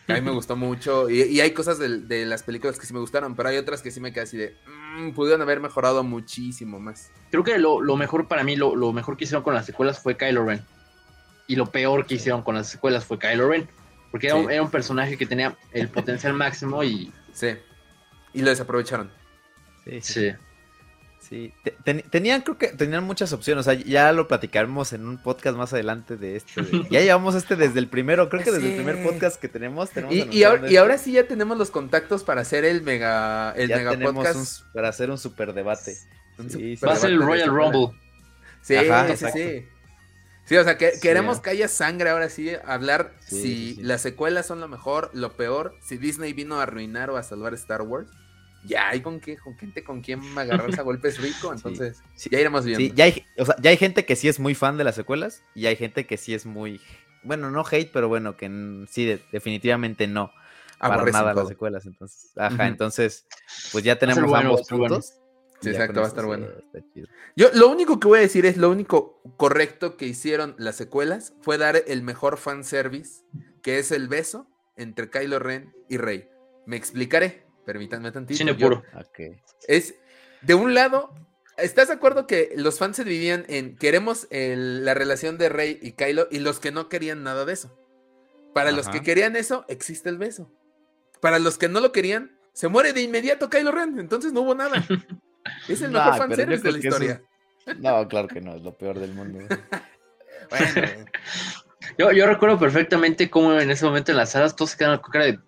[0.08, 3.34] A mí me gustó mucho y, hay cosas de, las películas que sí me gustaron,
[3.34, 7.10] pero hay otras que sí me quedé así de, mmm, pudieron haber mejorado muchísimo más.
[7.30, 10.44] Creo que lo, mejor para mí, lo, mejor que hicieron con las secuelas fue Kylo
[10.44, 10.62] Ren.
[11.48, 13.68] Y lo peor que hicieron con las secuelas fue Kylo Ren.
[14.10, 17.48] Porque era, era un personaje que tenía el potencial máximo y Sí.
[18.32, 19.10] Y lo desaprovecharon.
[19.84, 20.00] Sí.
[20.00, 20.32] Sí.
[21.20, 21.52] sí.
[22.10, 23.66] tenían, creo que tenían muchas opciones.
[23.66, 26.62] O sea, ya lo platicaremos en un podcast más adelante de este.
[26.90, 29.90] ya llevamos este desde el primero, creo que desde el primer podcast que tenemos.
[30.10, 34.62] y, ahora, sí ya tenemos los contactos para hacer el mega, el mega podcast.
[34.72, 35.96] para hacer un super debate.
[36.38, 37.98] Va a ser el Royal Rumble.
[38.62, 38.76] Sí,
[39.16, 39.66] sí, sí.
[40.46, 44.60] Sí, o sea, que, queremos que haya sangre ahora sí, hablar si las secuelas son
[44.60, 48.08] lo mejor, lo peor, si Disney vino a arruinar o a salvar Star Wars.
[48.64, 52.30] ya hay con qué, con gente con quien agarrarse a golpes rico, entonces Sí.
[52.30, 52.80] ya iremos viendo.
[52.80, 54.94] Sí, ya hay, o sea, ya hay gente que sí es muy fan de las
[54.94, 56.80] secuelas y hay gente que sí es muy,
[57.24, 58.46] bueno, no hate, pero bueno, que
[58.88, 60.32] sí, de- definitivamente no.
[60.78, 61.42] Para Aborrecen nada todo.
[61.44, 63.26] las secuelas, entonces, ajá, entonces,
[63.72, 65.00] pues ya tenemos bueno, ambos bueno.
[65.60, 66.46] Sí, exacto, va a estar bueno.
[66.46, 67.08] se- está chido.
[67.34, 71.34] Yo lo único que voy a decir es lo único correcto que hicieron las secuelas
[71.40, 73.24] fue dar el mejor fanservice,
[73.62, 76.28] que es el beso entre Kylo Ren y Rey.
[76.66, 78.38] Me explicaré, permítanme tantito.
[78.38, 78.82] Cine Yo- puro.
[79.66, 79.94] Es,
[80.42, 81.14] de un lado,
[81.56, 85.78] ¿estás de acuerdo que los fans se dividían en queremos el- la relación de Rey
[85.80, 87.76] y Kylo y los que no querían nada de eso?
[88.52, 90.50] Para los que querían eso, existe el beso.
[91.20, 94.54] Para los que no lo querían, se muere de inmediato Kylo Ren, entonces no hubo
[94.54, 94.72] nada.
[95.68, 97.22] Es el mejor Nah, fanservice de la historia.
[97.66, 99.38] es- No, claro que no, es lo peor del mundo.
[100.48, 101.04] Bueno,
[101.98, 105.10] Yo, yo recuerdo perfectamente cómo en ese momento en las salas todos se quedaron con
[105.10, 105.38] cara de.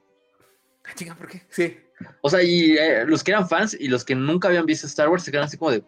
[0.84, 1.42] Ah, chinga, ¿por qué?
[1.50, 1.78] Sí.
[2.20, 5.08] O sea, y eh, los que eran fans y los que nunca habían visto Star
[5.08, 5.84] Wars se quedaron así como de.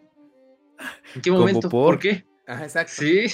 [1.15, 1.67] ¿En qué ¿Como momento?
[1.69, 1.95] por?
[1.95, 2.25] ¿Por qué?
[2.47, 2.93] Ajá, exacto.
[2.95, 3.25] Sí.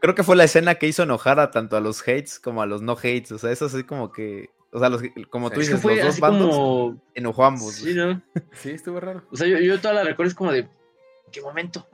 [0.00, 2.66] Creo que fue la escena que hizo enojar a tanto a los hates como a
[2.66, 3.32] los no hates.
[3.32, 4.50] O sea, eso así como que.
[4.72, 7.02] O sea, los, como tú dices, fue los dos bandos como.
[7.14, 7.74] enojó a ambos.
[7.74, 8.22] Sí, ¿no?
[8.52, 9.24] Sí, estuvo raro.
[9.30, 10.60] O sea, yo, yo toda la recuerdo es como de.
[10.60, 11.88] ¿En qué momento?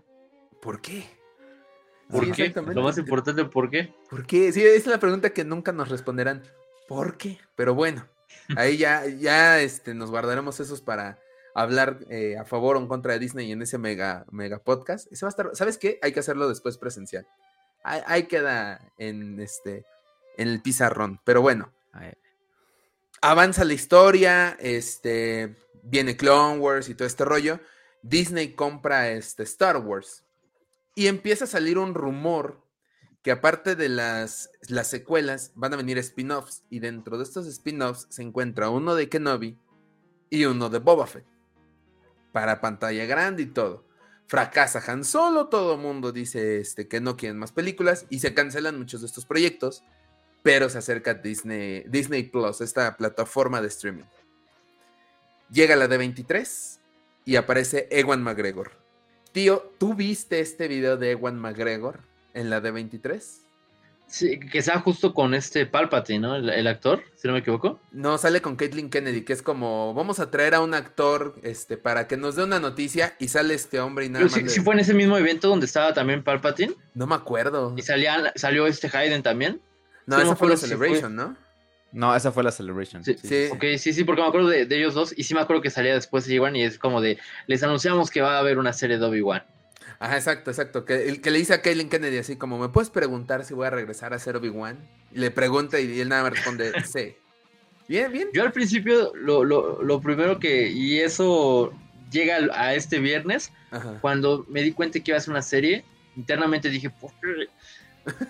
[0.61, 1.05] ¿Por qué?
[2.09, 2.43] ¿Por Sí, qué?
[2.43, 2.75] exactamente.
[2.75, 3.95] Lo más importante, ¿por qué?
[4.11, 4.53] ¿Por qué?
[4.53, 6.43] Sí, es la pregunta que nunca nos responderán.
[6.87, 7.39] ¿Por qué?
[7.57, 8.07] Pero bueno,
[8.57, 11.19] ahí ya, ya este, nos guardaremos esos para
[11.55, 15.11] hablar eh, a favor o en contra de Disney en ese mega, mega podcast.
[15.11, 15.99] Ese va a estar, ¿sabes qué?
[16.03, 17.27] Hay que hacerlo después presencial.
[17.83, 19.85] Ahí, ahí queda en este
[20.37, 21.21] en el pizarrón.
[21.25, 21.73] Pero bueno,
[23.31, 27.61] avanza la historia, este, viene Clone Wars y todo este rollo.
[28.03, 30.25] Disney compra este Star Wars
[30.95, 32.63] y empieza a salir un rumor
[33.23, 38.07] que aparte de las, las secuelas van a venir spin-offs y dentro de estos spin-offs
[38.11, 39.59] se encuentra uno de Kenobi
[40.31, 41.27] y uno de Boba Fett
[42.31, 43.85] para pantalla grande y todo.
[44.29, 48.35] Fracasa Han Solo, todo el mundo dice este, que no quieren más películas y se
[48.35, 49.83] cancelan muchos de estos proyectos
[50.47, 54.05] pero se acerca Disney, Disney Plus, esta plataforma de streaming.
[55.51, 56.79] Llega la de 23
[57.25, 58.71] y aparece Ewan McGregor.
[59.33, 61.99] Tío, ¿tú viste este video de Ewan McGregor
[62.33, 63.41] en la de 23?
[64.09, 66.37] Sí, que sea justo con este Palpatine, ¿no?
[66.37, 67.81] El, el actor, si no me equivoco.
[67.91, 71.77] No, sale con Caitlyn Kennedy, que es como, vamos a traer a un actor este,
[71.77, 74.39] para que nos dé una noticia y sale este hombre y nada Pero más.
[74.39, 77.75] sí, le- sí fue en ese mismo evento donde estaba también Palpatine No me acuerdo.
[77.77, 79.61] y salía, salió este Hayden también.
[80.07, 81.37] No, sí, esa fue la si Celebration, ¿no?
[81.93, 83.05] No, esa fue la Celebration.
[83.05, 83.49] Sí, sí.
[83.53, 85.71] Ok, sí, sí, porque me acuerdo de, de ellos dos y sí me acuerdo que
[85.71, 88.73] salía después de Obi-Wan y es como de, les anunciamos que va a haber una
[88.73, 89.45] serie de Obi-Wan.
[89.99, 90.85] Ajá, exacto, exacto.
[90.85, 93.67] Que, el que le dice a Caitlyn Kennedy así como, ¿me puedes preguntar si voy
[93.67, 94.79] a regresar a ser Obi-Wan?
[95.13, 97.17] Y le pregunta y él nada más responde, sí.
[97.89, 98.29] Bien, bien.
[98.33, 101.73] Yo al principio, lo, lo, lo primero que, y eso
[102.11, 103.99] llega a este viernes, Ajá.
[104.01, 105.85] cuando me di cuenta que iba a ser una serie,
[106.17, 107.49] internamente dije, ¿por qué?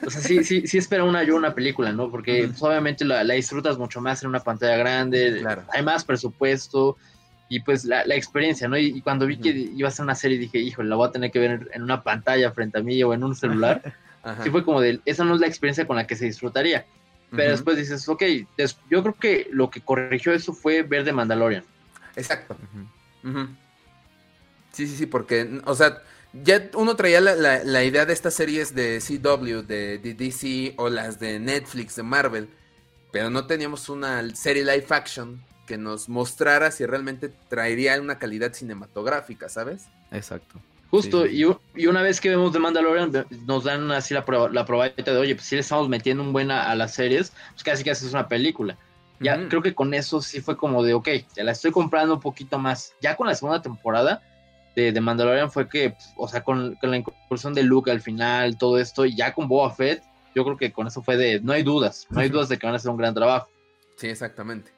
[0.07, 2.11] O sea, sí, sí, sí espera una yo una película, ¿no?
[2.11, 5.65] Porque pues, obviamente la, la disfrutas mucho más en una pantalla grande, Claro.
[5.73, 6.97] hay más presupuesto
[7.49, 8.77] y pues la, la experiencia, ¿no?
[8.79, 11.13] Y, y cuando vi que iba a ser una serie dije, híjole, la voy a
[11.13, 13.83] tener que ver en una pantalla frente a mí o en un celular.
[14.23, 14.43] Ajá.
[14.43, 16.85] Sí fue como de, esa no es la experiencia con la que se disfrutaría.
[17.31, 18.23] Pero después dices, ok,
[18.57, 21.65] des- yo creo que lo que corrigió eso fue ver de Mandalorian.
[22.17, 22.57] Exacto.
[24.73, 25.99] Sí, sí, sí, porque, o sea,
[26.43, 30.75] ya uno traía la, la- la idea de estas series de CW, de, de DC
[30.79, 32.49] o las de Netflix, de Marvel,
[33.13, 38.53] pero no teníamos una serie live action que nos mostrara si realmente traería una calidad
[38.53, 39.87] cinematográfica, ¿sabes?
[40.13, 40.61] Exacto.
[40.91, 41.43] Justo, Sí.
[41.75, 45.13] Y, y una vez que vemos de Mandalorian, nos dan así la, proba- la probadita
[45.13, 47.83] de, oye, pues si le estamos metiendo un buen a, a las series, pues casi
[47.83, 48.79] que haces una película.
[49.19, 52.21] Ya creo que con eso sí fue como de, ok, te la estoy comprando un
[52.21, 52.93] poquito más.
[53.01, 54.23] Ya con la segunda temporada
[54.77, 58.01] de, de Mandalorian fue que, pues, o sea, con, con la incursión de Luke al
[58.01, 60.05] final, todo esto, y ya con Boba Fett,
[60.35, 62.67] yo creo que con eso fue de, no hay dudas, no hay dudas de que
[62.67, 63.49] van a hacer un gran trabajo.
[63.97, 64.71] Sí, exactamente.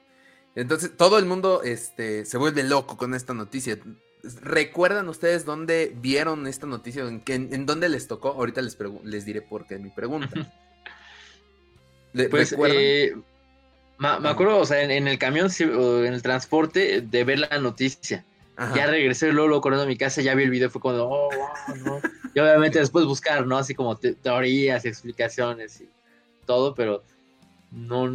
[0.55, 3.77] Entonces, todo el mundo este, se vuelve loco con esta noticia.
[4.43, 7.03] ¿Recuerdan ustedes dónde vieron esta noticia?
[7.07, 8.31] ¿En, qué- en dónde les tocó?
[8.31, 10.31] Ahorita les, les diré por qué mi pregunta.
[12.31, 13.15] Pues, eh,
[13.99, 18.25] me acuerdo, o sea, en, en el camión, en el transporte, de ver la noticia.
[18.59, 18.75] Ajá.
[18.77, 21.29] Ya regresé luego, luego corriendo a mi casa, ya vi el video, fue como, oh,
[21.31, 22.01] wow, no.
[22.35, 23.57] Y obviamente después buscar, ¿no?
[23.57, 25.89] Así como te- teorías y explicaciones y
[26.45, 27.03] todo, pero
[27.71, 28.07] no,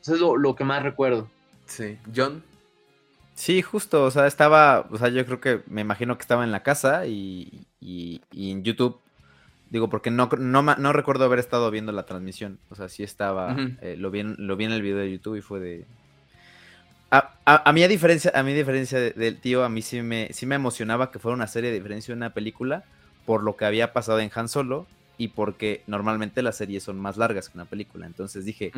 [0.00, 1.28] eso es lo, lo que más recuerdo.
[1.66, 1.98] Sí.
[2.14, 2.42] John.
[3.34, 6.52] Sí, justo, o sea, estaba, o sea, yo creo que me imagino que estaba en
[6.52, 8.98] la casa y, y- y en YouTube,
[9.70, 13.02] digo, porque no, no, ma- no recuerdo haber estado viendo la transmisión, o sea, sí
[13.02, 15.86] estaba, eh, lo, vi en, lo vi en el video de YouTube y fue de...
[17.14, 20.54] A, mí a diferencia, a mí diferencia del tío, a mí sí me, sí me
[20.54, 22.84] emocionaba que fuera una serie de diferencia de una película
[23.26, 24.86] por lo que había pasado en Han Solo
[25.18, 28.06] y porque normalmente las series son más largas que una película.
[28.06, 28.72] Entonces dije,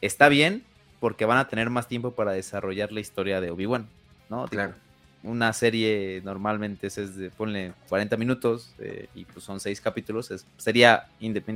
[0.00, 0.62] está bien
[1.00, 3.88] porque van a tener más tiempo para desarrollar la historia de Obi-Wan,
[4.30, 4.46] ¿no?
[4.46, 4.74] Claro.
[5.24, 11.08] una serie normalmente es de, ponle 40 minutos eh, y pues son seis capítulos, sería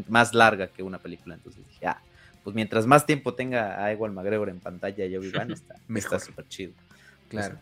[0.09, 1.37] más larga que una película.
[1.37, 2.01] Entonces dije, ah,
[2.47, 5.51] pues mientras más tiempo tenga a Ewan McGregor en pantalla y Obi-Wan,
[5.97, 6.74] está súper chido.
[7.28, 7.59] Claro.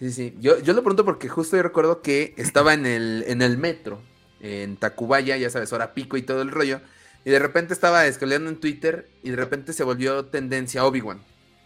[0.00, 0.36] Sí, sí.
[0.40, 4.02] Yo, yo lo pregunto porque justo yo recuerdo que estaba en el, en el metro,
[4.40, 6.80] en Tacubaya, ya sabes, hora pico y todo el rollo.
[7.24, 11.22] Y de repente estaba escaleando en Twitter y de repente se volvió tendencia Obi-Wan.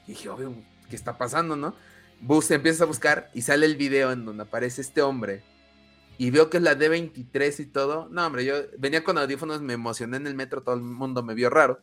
[0.06, 1.74] Y dije, Obi-Wan, ¿qué está pasando, no?
[2.20, 5.42] Bus, empiezas a buscar y sale el video en donde aparece este hombre.
[6.18, 8.10] Y veo que es la D23 y todo.
[8.10, 11.32] No, hombre, yo venía con audífonos, me emocioné en el metro, todo el mundo me
[11.32, 11.80] vio raro.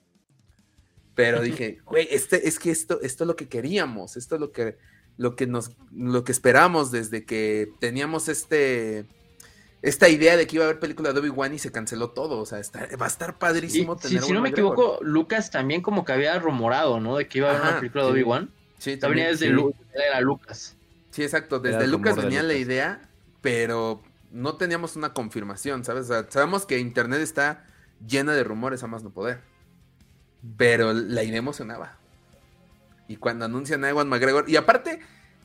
[1.17, 4.51] Pero dije, güey, este, es que esto, esto es lo que queríamos, esto es lo
[4.51, 4.77] que,
[5.17, 9.07] lo que nos, lo que esperamos desde que teníamos este,
[9.81, 12.37] esta idea de que iba a haber película de Obi-Wan y se canceló todo.
[12.37, 12.61] O sea,
[13.01, 16.99] va a estar padrísimo tener Si no me equivoco, Lucas también como que había rumorado,
[16.99, 17.17] ¿no?
[17.17, 18.51] De que iba a haber una película de Obi-Wan.
[18.77, 19.31] Sí, también.
[19.31, 20.75] desde era Lucas.
[21.09, 21.59] Sí, exacto.
[21.59, 23.09] Desde Lucas venía la idea,
[23.41, 26.11] pero no teníamos una confirmación, ¿sabes?
[26.11, 27.65] O sea, sabemos que Internet está
[28.07, 29.56] llena de rumores a más no poder.
[30.55, 31.97] Pero la idea emocionaba.
[33.07, 34.99] Y cuando anuncian a Ewan McGregor, y aparte,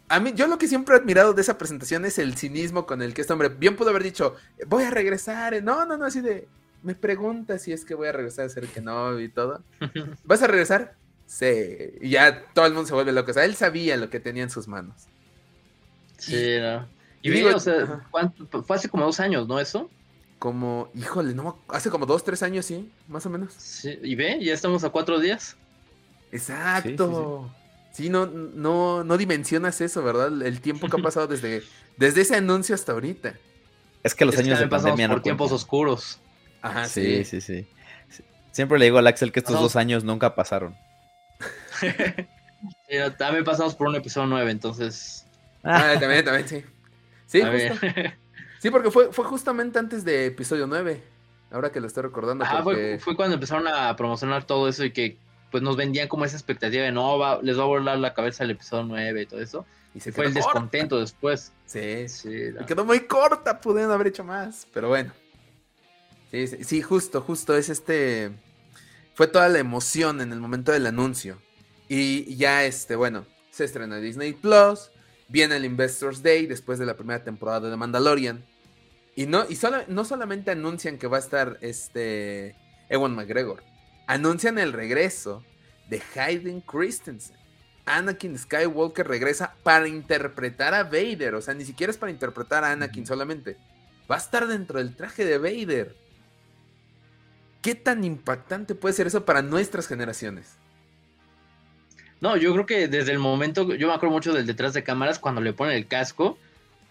[0.09, 3.03] a mí, yo lo que siempre he admirado de esa presentación es el cinismo con
[3.03, 4.37] el que este hombre bien pudo haber dicho,
[4.67, 5.63] voy a regresar.
[5.63, 6.49] No, no, no, así de,
[6.83, 9.63] me pregunta si es que voy a regresar a ser que no y todo.
[10.25, 10.95] ¿Vas a regresar?
[11.27, 11.95] Sí.
[12.01, 13.31] Y ya todo el mundo se vuelve loco.
[13.31, 15.07] O sea, él sabía lo que tenía en sus manos.
[16.19, 16.87] Sí, no.
[17.23, 19.61] Y, digo, o sea, fue hace como dos años, ¿no?
[19.61, 19.89] Eso
[20.43, 23.55] como, híjole, no, hace como dos, tres años, sí, más o menos.
[23.59, 25.57] Sí, y ve, ya estamos a cuatro días.
[26.33, 27.49] Exacto.
[27.93, 30.43] Sí, no, no, no dimensionas eso, ¿verdad?
[30.43, 31.63] El tiempo que ha pasado desde,
[31.97, 33.35] desde ese anuncio hasta ahorita.
[34.03, 36.19] Es que los años de pandemia por tiempos oscuros.
[36.61, 37.65] Ajá, sí, sí, sí,
[38.51, 40.75] Siempre le digo al Axel que estos dos años nunca pasaron.
[43.17, 45.25] también pasamos por un episodio nueve, entonces.
[45.63, 46.65] Ah, también, también, sí.
[47.29, 47.87] Sí, justo.
[48.63, 51.03] Sí, porque fue, fue justamente antes de episodio 9.
[51.51, 52.45] Ahora que lo estoy recordando.
[52.47, 55.19] Ah, fue, cuando empezaron a promocionar todo eso y que
[55.51, 58.53] pues nos vendían como esa expectativa de no, les va a volar la cabeza el
[58.53, 59.67] episodio 9 y todo eso.
[59.97, 61.51] Y se fue el descontento después.
[61.67, 62.31] Sí, sí.
[62.69, 65.13] quedó muy corta, pudieron haber hecho más, pero bueno.
[66.31, 68.31] Sí, sí, sí, justo, justo es este.
[69.15, 71.37] Fue toda la emoción en el momento del anuncio.
[71.89, 74.93] Y ya, este, bueno, se estrena Disney Plus.
[75.27, 78.52] Viene el Investors Day después de la primera temporada de Mandalorian.
[79.15, 79.59] Y no, y
[79.89, 82.57] no solamente anuncian que va a estar este
[82.89, 83.63] Ewan McGregor,
[84.07, 85.45] anuncian el regreso
[85.89, 87.37] de Hayden Christensen.
[87.85, 91.35] Anakin Skywalker regresa para interpretar a Vader.
[91.35, 93.57] O sea, ni siquiera es para interpretar a Anakin solamente.
[94.11, 95.97] Va a estar dentro del traje de Vader.
[97.61, 100.57] ¿Qué tan impactante puede ser eso para nuestras generaciones?
[102.21, 105.19] No, yo creo que desde el momento, yo me acuerdo mucho del detrás de cámaras
[105.19, 106.39] cuando le ponen el casco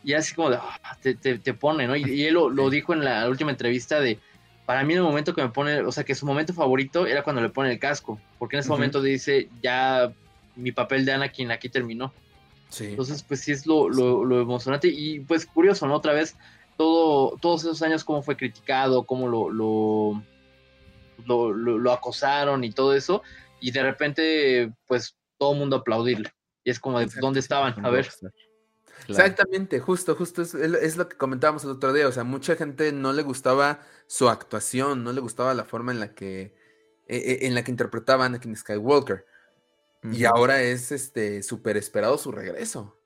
[0.03, 1.95] y así como de, ah, te, te, pone, ¿no?
[1.95, 4.19] Y, él lo, dijo en la última entrevista de,
[4.65, 7.23] para mí en el momento que me pone, o sea, que su momento favorito era
[7.23, 10.11] cuando le pone el casco, porque en ese momento dice, ya
[10.55, 12.13] mi papel de Anakin aquí terminó.
[12.69, 12.85] Sí.
[12.85, 15.95] Entonces, pues sí es lo, lo, emocionante y pues curioso, ¿no?
[15.95, 16.35] Otra vez,
[16.77, 20.23] todo, todos esos años cómo fue criticado, cómo lo, lo,
[21.25, 23.21] lo, acosaron y todo eso,
[23.59, 26.31] y de repente, pues todo el mundo aplaudirle.
[26.63, 27.85] Y es como de, ¿dónde estaban?
[27.85, 28.09] A ver.
[29.07, 32.07] Exactamente, justo, justo es, lo que comentábamos el otro día.
[32.07, 35.99] O sea, mucha gente no le gustaba su actuación, no le gustaba la forma en
[35.99, 36.53] la que,
[37.07, 39.25] e, e, en la que interpretaba Anakin Skywalker.
[40.03, 42.97] Y ahora es este súper esperado su regreso.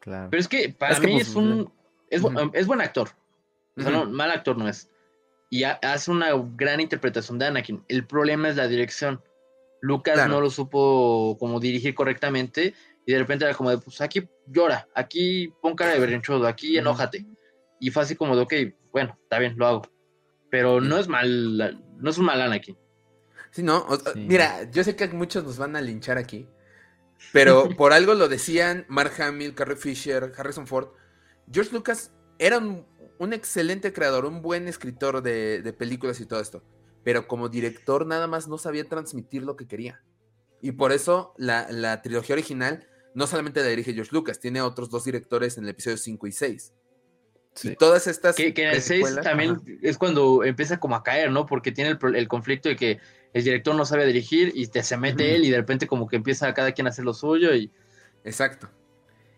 [0.00, 0.28] Claro.
[0.30, 1.72] Pero es que para mí pues, es un.
[2.08, 2.22] Es,
[2.66, 3.10] buen actor.
[3.76, 4.90] O sea, no, mal actor no es.
[5.48, 7.84] Y hace una gran interpretación de Anakin.
[7.88, 9.22] El problema es la dirección.
[9.80, 12.74] Lucas no lo supo como dirigir correctamente
[13.06, 16.76] y de repente era como de, pues aquí llora, aquí pon cara de berrinchudo, aquí
[16.76, 17.26] enójate.
[17.78, 18.52] Y fue así como de, ok,
[18.92, 19.82] bueno, está bien, lo hago.
[20.50, 22.76] Pero no es mal, no es un mal Anakin.
[23.50, 26.46] Sí, no, mira, yo sé que muchos nos van a linchar aquí,
[27.32, 30.88] pero por algo lo decían Mark Hamill, Carrie Fisher, Harrison Ford.
[31.50, 32.86] George Lucas era un,
[33.32, 36.62] excelente creador, un buen escritor de, de películas y todo esto,
[37.02, 40.00] pero como director nada más no sabía transmitir lo que quería.
[40.62, 44.90] Y por eso la, la trilogía original no solamente la dirige George Lucas, tiene otros
[44.90, 46.72] dos directores en el episodio 5 y 6.
[47.64, 48.36] Y todas estas.
[48.36, 51.46] Que, en el 6 también es cuando empieza como a caer, ¿no?
[51.46, 52.98] Porque tiene el, conflicto de que
[53.32, 56.16] el director no sabe dirigir y te se mete él y de repente como que
[56.16, 57.72] empieza cada quien a hacer lo suyo y.
[58.24, 58.68] Exacto.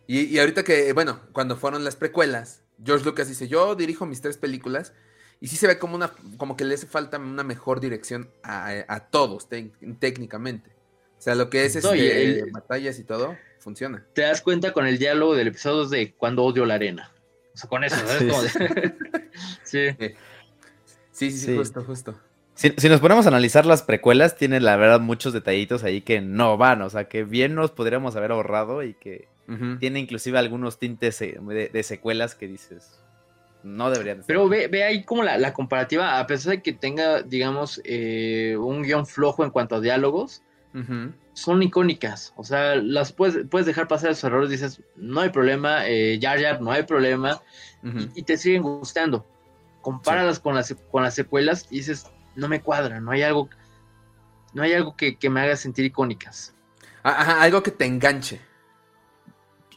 [0.06, 4.20] Y, y, ahorita que, bueno, cuando fueron las precuelas, George Lucas dice, yo dirijo mis
[4.20, 4.92] tres películas
[5.42, 9.08] y sí se ve como una, como que le hace falta una mejor dirección a,
[9.10, 10.70] todos técnicamente.
[11.22, 14.04] O sea, lo que es este, batallas y todo, funciona.
[14.12, 17.12] Te das cuenta con el diálogo del episodio de cuando odio la arena.
[17.54, 18.52] O sea, con eso, ¿sabes?
[19.62, 19.78] sí.
[20.02, 20.14] sí.
[21.12, 21.30] sí.
[21.30, 22.18] Sí, justo, justo.
[22.54, 26.56] Si, nos ponemos a analizar las precuelas, tiene la verdad muchos detallitos ahí que no
[26.56, 29.28] van, o sea, que bien nos podríamos haber ahorrado y que
[29.78, 33.00] tiene inclusive algunos tintes de, secuelas que dices,
[33.62, 34.24] no deberían.
[34.26, 38.82] Pero ve, ve ahí como la, comparativa, a pesar de que tenga, digamos, eh, un
[38.82, 40.42] guion flojo en cuanto a diálogos,
[41.34, 42.32] son icónicas.
[42.36, 46.60] O sea, las puedes, puedes dejar pasar esos errores, dices, no hay problema, eh, Jar
[46.60, 47.42] no hay problema,
[48.14, 49.26] y, te siguen gustando.
[49.80, 52.06] Compáralas con, las, con las secuelas y dices,
[52.36, 53.48] no me cuadra, no hay algo,
[54.54, 56.54] no hay algo que, me haga sentir icónicas.
[57.02, 58.40] Ajá, algo que te enganche.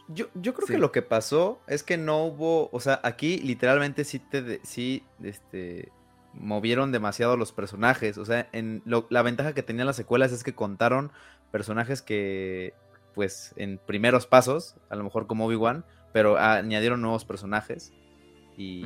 [0.08, 4.04] Yo, yo creo que lo que pasó es que no hubo, o sea, aquí literalmente
[4.04, 5.91] sí te, sí, este,
[6.40, 8.18] movieron demasiado los personajes.
[8.18, 11.12] O sea, en la ventaja que tenían las secuelas es que contaron
[11.52, 12.74] personajes que,
[13.14, 17.94] pues, en primeros pasos, a lo mejor como Obi-Wan, pero añadieron nuevos personajes.
[18.58, 18.86] Y,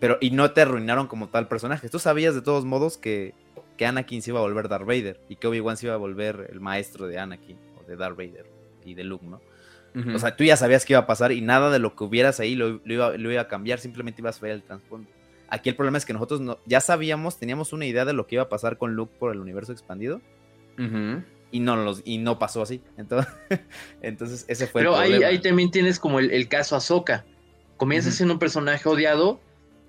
[0.00, 1.90] pero, y no te arruinaron como tal personajes.
[1.90, 3.34] Tú sabías de todos modos que,
[3.76, 6.48] que Anakin se iba a volver Darth Vader y que Obi-Wan se iba a volver
[6.50, 8.46] el maestro de Anakin o de Darth Vader
[8.84, 9.40] y de Luke, ¿no?
[10.14, 12.40] O sea, tú ya sabías qué iba a pasar y nada de lo que hubieras
[12.40, 15.10] ahí lo, iba, lo iba, a cambiar, simplemente ibas a ver el trasfondo.
[15.52, 18.36] Aquí el problema es que nosotros no, ya sabíamos, teníamos una idea de lo que
[18.36, 20.22] iba a pasar con Luke por el universo expandido.
[21.50, 22.80] Y no, los, y no pasó así.
[22.96, 23.30] Entonces,
[24.00, 25.26] entonces ese fue Pero el problema.
[25.26, 27.26] Ahí, ahí también tienes como el, caso Ahsoka.
[27.76, 29.40] Comienza siendo un personaje odiado,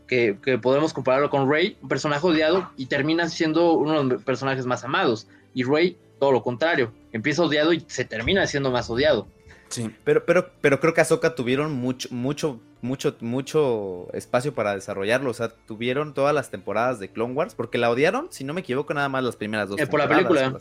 [0.05, 4.23] que, que, podemos compararlo con Rey, un personaje odiado, y termina siendo uno de los
[4.23, 5.29] personajes más amados.
[5.53, 9.29] Y Rey, todo lo contrario, empieza odiado y se termina siendo más odiado.
[9.73, 9.89] Sí.
[10.03, 15.31] Pero, pero, pero creo que Ahsoka tuvieron mucho, mucho, mucho, mucho espacio para desarrollarlo.
[15.31, 18.61] O sea, tuvieron todas las temporadas de Clone Wars, porque la odiaron, si no me
[18.61, 19.79] equivoco, nada más las primeras dos.
[19.79, 20.57] Eh, por la película.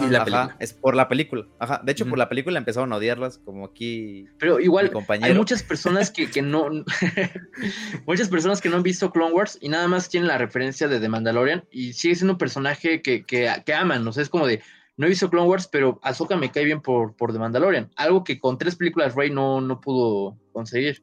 [0.00, 0.56] y la película.
[0.58, 1.46] es por la película.
[1.60, 1.80] Ajá.
[1.84, 4.26] De hecho, por la película empezaron a odiarlas, como aquí.
[4.38, 4.90] Pero igual,
[5.20, 6.68] hay muchas personas que, que no.
[8.06, 10.98] muchas personas que no han visto Clone Wars y nada más tienen la referencia de
[10.98, 14.06] The Mandalorian y sigue siendo un personaje que, que, que aman.
[14.08, 14.62] O sea, es como de
[14.96, 17.90] no he visto Clone Wars, pero Ahsoka me cae bien por, por The Mandalorian.
[17.96, 21.02] Algo que con tres películas Rey no, no pudo conseguir.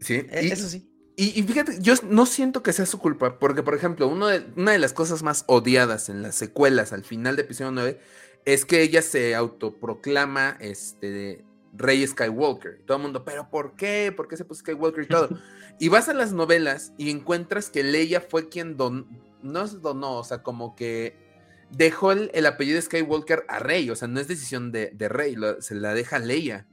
[0.00, 0.88] Sí, e, eso sí.
[1.14, 4.72] Y, fíjate, yo no siento que sea su culpa, porque por ejemplo, uno de, una
[4.72, 8.00] de las cosas más odiadas en las secuelas al final de episodio 9
[8.46, 11.44] es que ella se autoproclama este,
[11.74, 12.78] Rey Skywalker.
[12.80, 14.12] Y todo el mundo, ¿pero por qué?
[14.16, 15.28] ¿Por qué se puso Skywalker y todo?
[15.78, 19.06] y vas a las novelas y encuentras que Leia fue quien don,
[19.42, 21.31] no es donó, o sea, como que
[21.72, 25.74] dejó el, apellido de Skywalker a Rey, o sea, no es decisión de, Rey, se
[25.74, 26.66] la deja Leia.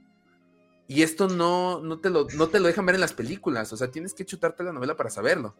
[0.86, 3.76] Y esto no, no, te lo, no te lo dejan ver en las películas, o
[3.76, 5.56] sea, tienes que chutarte la novela para saberlo.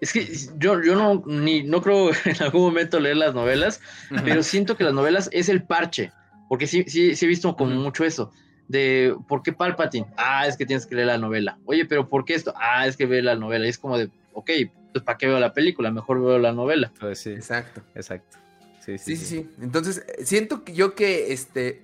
[0.00, 0.28] Es que
[0.58, 3.80] yo, yo no, ni, no creo en algún momento leer las novelas,
[4.24, 6.12] pero siento que las novelas es el parche,
[6.48, 8.30] porque sí, sí, sí he visto como mucho eso,
[8.68, 10.06] de ¿por qué Palpatine?
[10.16, 11.58] Ah, es que tienes que leer la novela.
[11.64, 12.54] Oye, pero ¿por qué esto?
[12.56, 13.66] Ah, es que ve la novela.
[13.66, 14.50] Y es como de, ok,
[14.92, 15.90] pues ¿para qué veo la película?
[15.90, 16.92] Mejor veo la novela.
[16.98, 17.82] Pues sí, exacto.
[17.94, 18.38] Exacto.
[18.80, 21.82] Sí sí, sí, sí, Entonces, siento que yo que, este,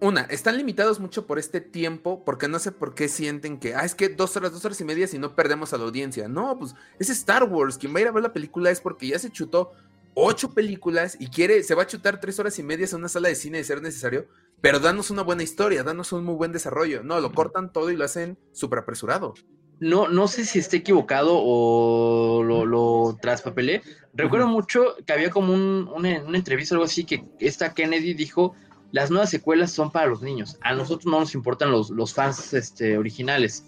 [0.00, 3.84] una, están limitados mucho por este tiempo, porque no sé por qué sienten que, ah,
[3.84, 6.28] es que dos horas, dos horas y media si no perdemos a la audiencia.
[6.28, 7.78] No, pues es Star Wars.
[7.78, 9.72] Quien va a ir a ver la película es porque ya se chutó
[10.12, 13.28] ocho películas y quiere, se va a chutar tres horas y media en una sala
[13.28, 14.26] de cine de ser necesario,
[14.60, 17.02] pero danos una buena historia, danos un muy buen desarrollo.
[17.02, 19.34] No, lo cortan todo y lo hacen súper apresurado
[19.80, 23.82] no, no sé si esté equivocado o lo, lo traspapelé.
[24.14, 28.54] Recuerdo mucho que había como un, una, entrevista o algo así que esta Kennedy dijo,
[28.92, 30.58] las nuevas secuelas son para los niños.
[30.62, 33.64] A nosotros no nos importan los, los fans este, originales.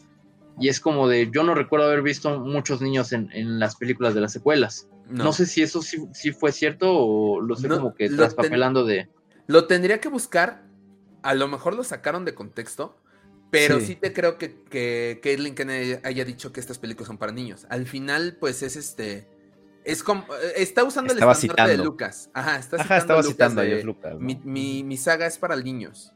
[0.59, 4.21] Y es como de, yo no recuerdo haber visto muchos niños en, las películas de
[4.21, 4.89] las secuelas.
[5.09, 9.09] No, sé si eso sí, fue cierto o lo sé como que traspapelando de...
[9.47, 10.65] Lo tendría que buscar.
[11.23, 12.97] A lo mejor lo sacaron de contexto
[13.51, 13.97] pero sí.
[13.97, 17.67] te creo que, que Caitlin Kennedy haya dicho que estas películas son para niños.
[17.69, 19.29] Al final, pues es este.
[19.85, 20.27] Es como.
[20.57, 22.31] Está usando el estandarte de Lucas.
[22.35, 24.17] Ajá, está Ajá, estaba citando a Lucas.
[24.19, 26.13] mi, mi, saga es para niños.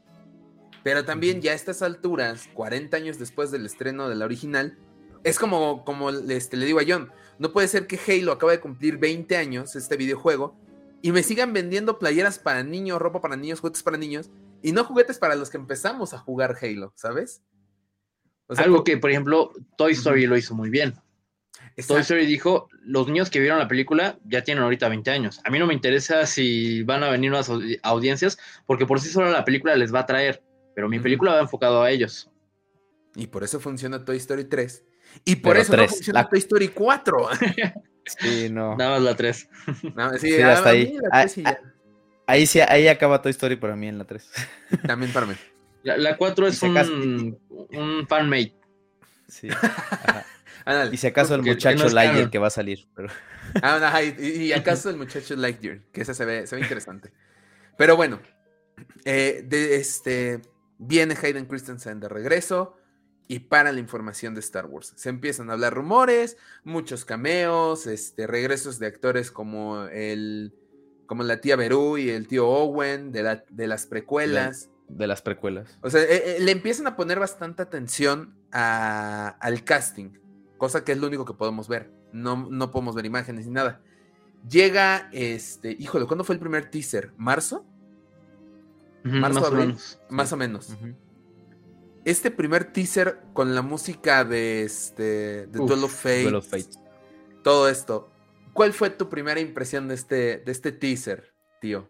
[0.83, 4.77] Pero también ya a estas alturas, 40 años después del estreno de la original,
[5.23, 8.59] es como, como este, le digo a John, no puede ser que Halo acaba de
[8.59, 10.55] cumplir 20 años, este videojuego,
[11.03, 14.83] y me sigan vendiendo playeras para niños, ropa para niños, juguetes para niños, y no
[14.83, 17.41] juguetes para los que empezamos a jugar Halo, ¿sabes?
[18.57, 20.93] Algo que, por ejemplo, Toy Story lo hizo muy bien.
[21.77, 21.93] exacto.
[21.93, 25.39] Toy Story dijo, los niños que vieron la película ya tienen ahorita 20 años.
[25.45, 29.09] A mí no me interesa si van a venir nuevas audi- audiencias, porque por sí
[29.09, 30.43] sola la película les va a traer,
[30.75, 32.29] pero mi película va enfocado a ellos.
[33.15, 34.85] Y por eso funciona Toy Story 3.
[35.25, 37.29] Y por Pero eso no tres, funciona la- Toy Story 4.
[38.19, 38.75] Sí, no.
[38.75, 39.47] Nada más la 3.
[39.95, 40.87] No, sí, Sí, a- hasta a ahí.
[40.87, 41.21] mí la
[42.31, 44.31] Ahí sí, ahí acaba Toy Story para mí en la 3.
[44.87, 45.33] También para mí.
[45.83, 48.55] La, la 4 Y es un, un fanmate.
[49.27, 49.49] Sí.
[49.51, 50.25] ajá.
[50.89, 52.87] Y si acaso el muchacho no Lightyear que va a salir.
[52.95, 53.09] Pero...
[53.61, 57.11] Ah, no, y, y acaso el muchacho Lightyear, que ese se ve, se ve interesante.
[57.77, 58.21] Pero bueno,
[59.03, 60.41] eh, de este,
[60.77, 62.77] viene Hayden Christensen de regreso
[63.27, 64.93] y para la información de Star Wars.
[64.95, 70.53] Se empiezan a hablar rumores, muchos cameos, este, regresos de actores como el
[71.11, 74.69] como la tía Beru y el tío Owen de, la- de las precuelas.
[74.87, 75.77] De las precuelas.
[75.81, 80.11] O sea, eh, eh, le empiezan a poner bastante atención a- al casting,
[80.57, 81.91] cosa que es lo único que podemos ver.
[82.13, 83.81] No, no podemos ver imágenes ni nada.
[84.49, 87.11] Llega, este, híjole, ¿cuándo fue el primer teaser?
[87.17, 87.65] ¿Marzo?
[89.03, 89.65] Marzo, más o abril.
[89.67, 89.99] menos.
[90.09, 90.77] Más o menos.
[92.05, 96.47] Este primer teaser con la música de este, de Uf, Duel of Fates, Duel of
[96.47, 96.79] Fates.
[97.43, 98.10] todo esto.
[98.53, 101.89] ¿Cuál fue tu primera impresión de este, de este teaser, tío?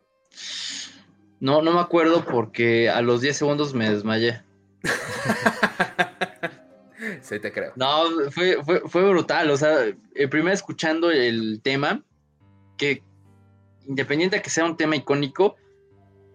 [1.40, 4.44] No, no me acuerdo porque a los 10 segundos me desmayé.
[7.22, 7.74] sí, te creo.
[7.76, 9.50] No, fue, fue, fue brutal.
[9.50, 12.04] O sea, eh, primero escuchando el tema,
[12.78, 13.04] que
[13.88, 15.56] independiente de que sea un tema icónico,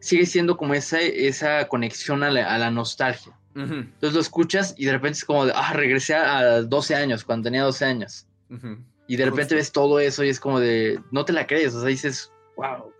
[0.01, 3.39] sigue siendo como esa, esa conexión a la, a la nostalgia.
[3.55, 7.45] Entonces lo escuchas y de repente es como de, ah, regresé a 12 años, cuando
[7.45, 8.27] tenía 12 años.
[8.51, 8.77] ujú.
[9.07, 11.81] Y de repente ves todo eso y es como de, no te la crees, o
[11.81, 12.93] sea, dices, wow.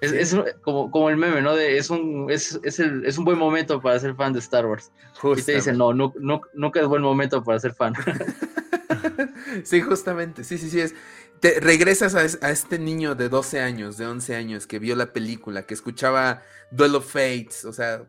[0.00, 1.54] Es, como, como el meme, ¿no?
[1.54, 4.66] De, es, un, es, es, el- es un buen momento para ser fan de Star
[4.66, 4.92] Wars.
[5.36, 7.94] Y te dicen, no, no, no, nunca es buen momento para ser fan.
[9.64, 10.94] sí, justamente, sí, sí, sí, es.
[11.40, 15.12] Te regresas a, a este niño de 12 años, de 11 años, que vio la
[15.12, 18.06] película, que escuchaba Duel of Fates, o sea,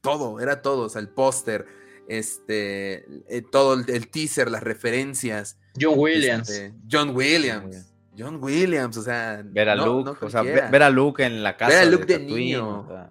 [0.00, 1.66] todo, era todo, o sea, el póster,
[2.08, 5.58] este, eh, todo el, el teaser, las referencias.
[5.80, 6.48] John Williams.
[6.50, 7.86] este, John Williams.
[8.18, 9.42] John Williams, o sea.
[9.44, 11.70] Ver a no- Luke, no o sea, ver a Luke en la casa.
[11.70, 12.80] Ver a Luke de Tatooine, niño.
[12.80, 13.10] o sea,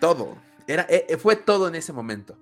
[0.00, 0.36] todo.
[0.66, 2.36] Era, eh, eh, fue todo en ese momento.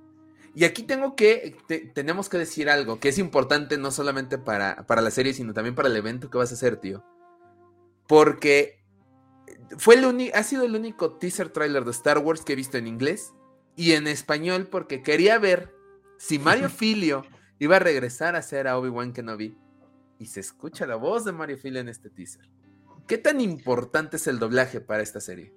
[0.54, 4.86] Y aquí tengo que, te- tenemos que decir algo que es importante no solamente para,
[4.86, 7.02] para la serie, sino también para el evento que vas a hacer, tío.
[8.06, 8.80] Porque
[9.78, 12.76] fue el uni- ha sido el único teaser trailer de Star Wars que he visto
[12.76, 13.32] en inglés
[13.76, 15.74] y en español porque quería ver
[16.18, 17.24] si Mario Filio
[17.58, 19.56] iba a regresar a ser a Obi-Wan Kenobi.
[20.18, 22.48] Y se escucha la voz de Mario Filio en este teaser.
[23.08, 25.52] ¿Qué tan importante es el doblaje para esta serie?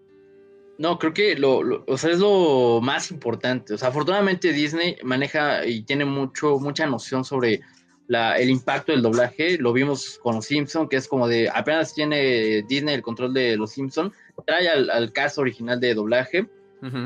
[0.77, 3.73] No, creo que lo, lo- o sea, es lo más importante.
[3.75, 7.61] O sea, afortunadamente Disney maneja y tiene mucho, mucha noción sobre
[8.07, 9.57] la, el impacto del doblaje.
[9.57, 13.55] Lo vimos con los Simpson, que es como de apenas tiene Disney el control de
[13.57, 14.11] los Simpson,
[14.45, 16.49] trae al, al cast original de doblaje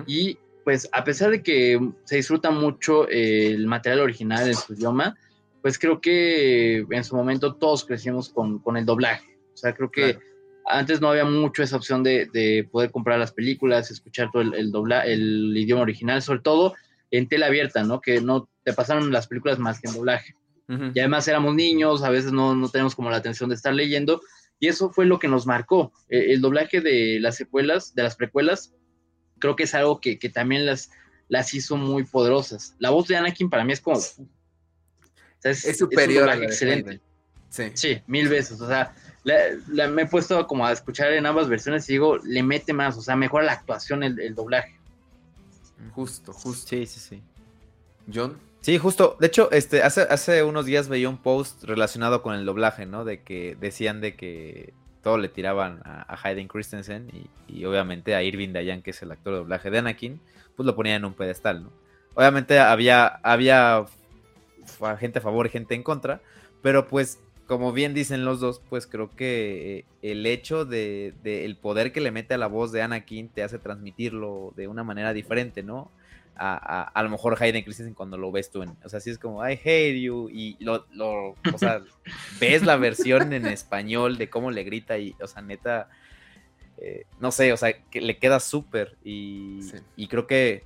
[0.07, 5.17] y pues a pesar de que se disfruta mucho el material original en su idioma,
[5.61, 9.37] pues creo que en su momento todos crecimos con, con el doblaje.
[9.53, 10.25] O sea, creo que Claro.
[10.67, 14.53] antes no había mucho esa opción de, de poder comprar las películas, escuchar todo el,
[14.53, 16.75] el, dobla, el idioma original, sobre todo
[17.11, 17.99] en tela abierta, ¿no?
[18.01, 20.35] Que no te pasaron las películas más que en doblaje.
[20.69, 20.91] Ujú.
[20.93, 24.21] Y además éramos niños, a veces no, no tenemos como la atención de estar leyendo,
[24.59, 25.91] y eso fue lo que nos marcó.
[26.09, 28.75] Eh, el doblaje de las secuelas, de las precuelas,
[29.39, 30.91] creo que es algo que, que también las,
[31.27, 32.75] las hizo muy poderosas.
[32.79, 33.97] La voz de Anakin para mí es como...
[33.97, 36.99] o sea, Es superior excelente.
[37.49, 37.63] Sí.
[37.73, 38.61] Sí, mil veces.
[38.61, 38.93] O sea,
[39.23, 39.35] la-
[39.69, 42.95] la- me he puesto como a escuchar en ambas versiones y digo, le mete más,
[42.97, 44.75] o sea, mejora la actuación el, el doblaje.
[45.93, 46.67] Justo, justo.
[46.69, 47.21] Sí, sí, sí.
[48.13, 48.37] John.
[48.61, 49.15] Sí, justo.
[49.19, 53.05] De hecho, este, hace, hace unos días veía un post relacionado con el doblaje, ¿no?
[53.05, 57.09] De que decían de que todo le tiraban a, Hayden Christensen
[57.47, 60.19] y, y obviamente a Irving Dayan, que es el actor de doblaje de Anakin,
[60.55, 61.71] pues lo ponían en un pedestal, ¿no?
[62.15, 63.85] Obviamente había, había
[64.99, 66.21] gente a favor y gente en contra,
[66.61, 71.45] pero pues como bien dicen los dos, pues creo que eh, el hecho de, de
[71.45, 74.83] el poder que le mete a la voz de Anakin te hace transmitirlo de una
[74.83, 75.91] manera diferente, ¿no?
[76.41, 79.09] A, a, a lo mejor Hayden Christensen cuando lo ves tú en, o sea, así
[79.09, 81.81] es como I hate you y lo, lo o sea,
[82.39, 85.89] ves la versión en español de cómo le grita y, o sea, neta,
[86.77, 89.77] eh, no sé, o sea, que le queda súper y, Sí.
[89.97, 90.63] y creo que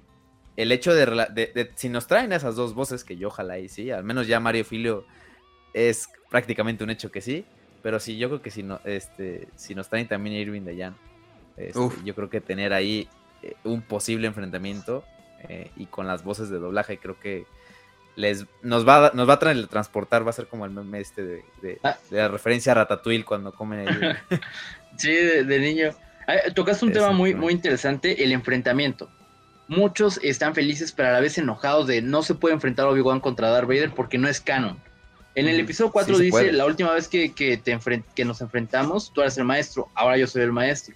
[0.55, 3.67] el hecho de, de- de- si nos traen esas dos voces, que yo ojalá y
[3.69, 5.05] sí, al menos ya Mario Filio
[5.73, 7.43] es prácticamente un hecho que sí,
[7.81, 10.95] pero sí, yo creo que si, no, este, si nos traen también Irving Dayan,
[11.57, 12.03] este, Uf.
[12.03, 13.07] yo creo que tener ahí
[13.41, 15.03] eh, un posible enfrentamiento
[15.49, 16.97] eh, y con las voces de doblaje.
[16.97, 17.45] Creo que
[18.15, 21.23] les nos va, a- nos va a transportar, va a ser como el meme este
[21.23, 21.97] de, de- Ah.
[22.11, 24.17] de la referencia a Ratatouille cuando comen el...
[24.97, 25.91] Sí, de, de niño.
[26.27, 29.09] Ah, Tocaste un tema muy, muy interesante, el enfrentamiento.
[29.67, 33.49] Muchos están felices, pero a la vez enojados de no se puede enfrentar Obi-Wan contra
[33.49, 34.77] Darth Vader porque no es canon.
[35.35, 38.23] En el episodio 4 Sí se dice, la última vez que, que, te enfren- que
[38.23, 40.93] nos enfrentamos, tú eras el maestro, ahora yo soy el maestro.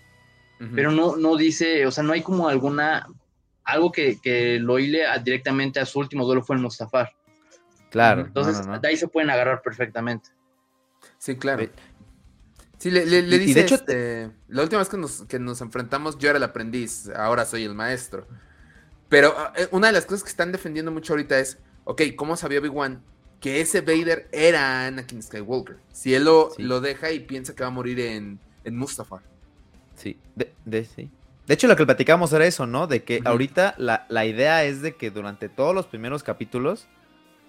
[0.75, 3.07] Pero no, no dice, o sea, no hay como alguna,
[3.67, 7.11] algo que, que lo hile a- directamente a su último duelo fue el Mustafar.
[7.91, 8.79] Claro, Entonces, no, no, no.
[8.79, 10.29] de ahí se pueden agarrar perfectamente.
[11.17, 11.59] Sí, claro.
[11.59, 11.71] Ve-
[12.79, 15.23] Sí, le, le- le Y- y de dice, hecho- este, la última vez que nos,
[15.25, 18.27] que nos enfrentamos, yo era el aprendiz, ahora soy el maestro.
[19.09, 22.35] Pero ah, eh, una de las cosas que están defendiendo mucho ahorita es, ok, ¿cómo
[22.37, 23.01] sabía Obi-Wan
[23.39, 25.77] que ese Vader era Anakin Skywalker?
[25.91, 26.61] Si él lo, Sí.
[26.63, 29.21] lo deja y piensa que va a morir en, en Mustafar.
[29.95, 31.09] Sí, de, de- sí.
[31.47, 32.87] De hecho, lo que platicamos era eso, ¿no?
[32.87, 36.87] De que ahorita la, la idea es de que durante todos los primeros capítulos,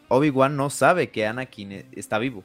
[0.08, 2.44] Obi-Wan no sabe que Anakin e- está vivo.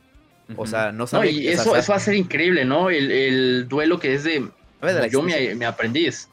[0.57, 2.89] O sea, no No, sabe y o sea, eso, eso va a ser increíble, ¿no?
[2.89, 4.49] El, el duelo que es de,
[4.81, 6.27] de yo me, me aprendiz.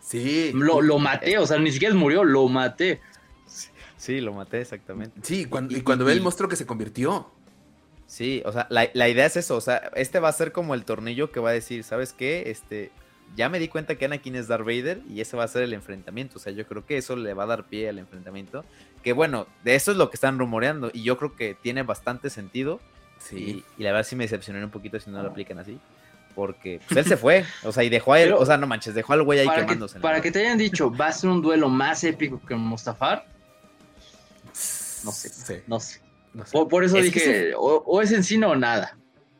[0.00, 0.50] Sí.
[0.54, 3.00] Lo, lo maté, o sea, ni siquiera murió, lo maté.
[3.96, 5.20] Sí, lo maté exactamente.
[5.22, 7.30] Sí, cuando, y Y- cuando y- ve el y- monstruo que se convirtió.
[8.06, 10.74] Sí, o sea, la, la idea es eso, o sea, este va a ser como
[10.74, 12.44] el tornillo que va a decir, ¿sabes qué?
[12.50, 12.90] Este,
[13.36, 15.72] ya me di cuenta que Anakin es Darth Vader y ese va a ser el
[15.72, 18.64] enfrentamiento, o sea, yo creo que eso le va a dar pie al enfrentamiento,
[19.02, 22.28] que bueno, de eso es lo que están rumoreando y yo creo que tiene bastante
[22.30, 22.80] sentido
[23.18, 23.64] Sí.
[23.78, 25.78] y, y la verdad sí me decepcioné un poquito si no lo aplican así,
[26.34, 28.66] porque pues él se fue, o sea, y dejó a él, Pero- o sea, no
[28.66, 29.96] manches, dejó al güey ahí Para, que, quemándose.
[29.98, 33.26] la para que te hayan dicho, va a ser un duelo más épico que Mustafar,
[35.04, 36.00] no sé, Sí, no sé.
[36.34, 36.52] no sé.
[36.52, 38.96] Por, por eso Es que dije, o, o es encino o nada.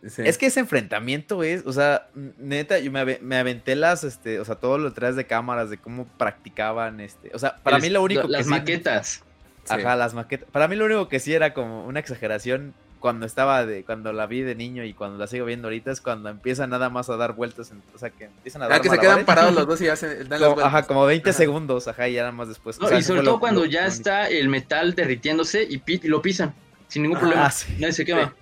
[0.08, 0.22] Sí.
[0.24, 2.08] Es que ese enfrentamiento es, o sea,
[2.38, 5.68] neta, yo me, ave- me aventé las, este, o sea, todo lo detrás de cámaras
[5.68, 9.22] de cómo practicaban, este, o sea, para mí lo único Las que sí- maquetas.
[9.64, 9.74] Sí.
[9.74, 13.64] ajá, las maquetas, para mí lo único que sí era como una exageración cuando estaba
[13.66, 16.70] de, cuando la vi de niño y cuando la sigo viendo ahorita es cuando empiezan
[16.70, 18.98] nada más a dar vueltas, en- o sea, que empiezan a dar Ah, que se
[18.98, 20.66] quedan parados los dos y hacen, dan las Como- vueltas.
[20.74, 21.36] ajá, como 20 Ajá.
[21.36, 22.78] segundos, ajá, y ya nada más después.
[22.78, 25.62] o No, sea, y sobre todo lo- cuando lo- ya lo- está el metal derritiéndose
[25.62, 26.54] y, pi- y lo pisan,
[26.88, 27.50] sin ningún Ah, problema.
[27.50, 27.72] sí.
[27.78, 28.34] Nadie se quema.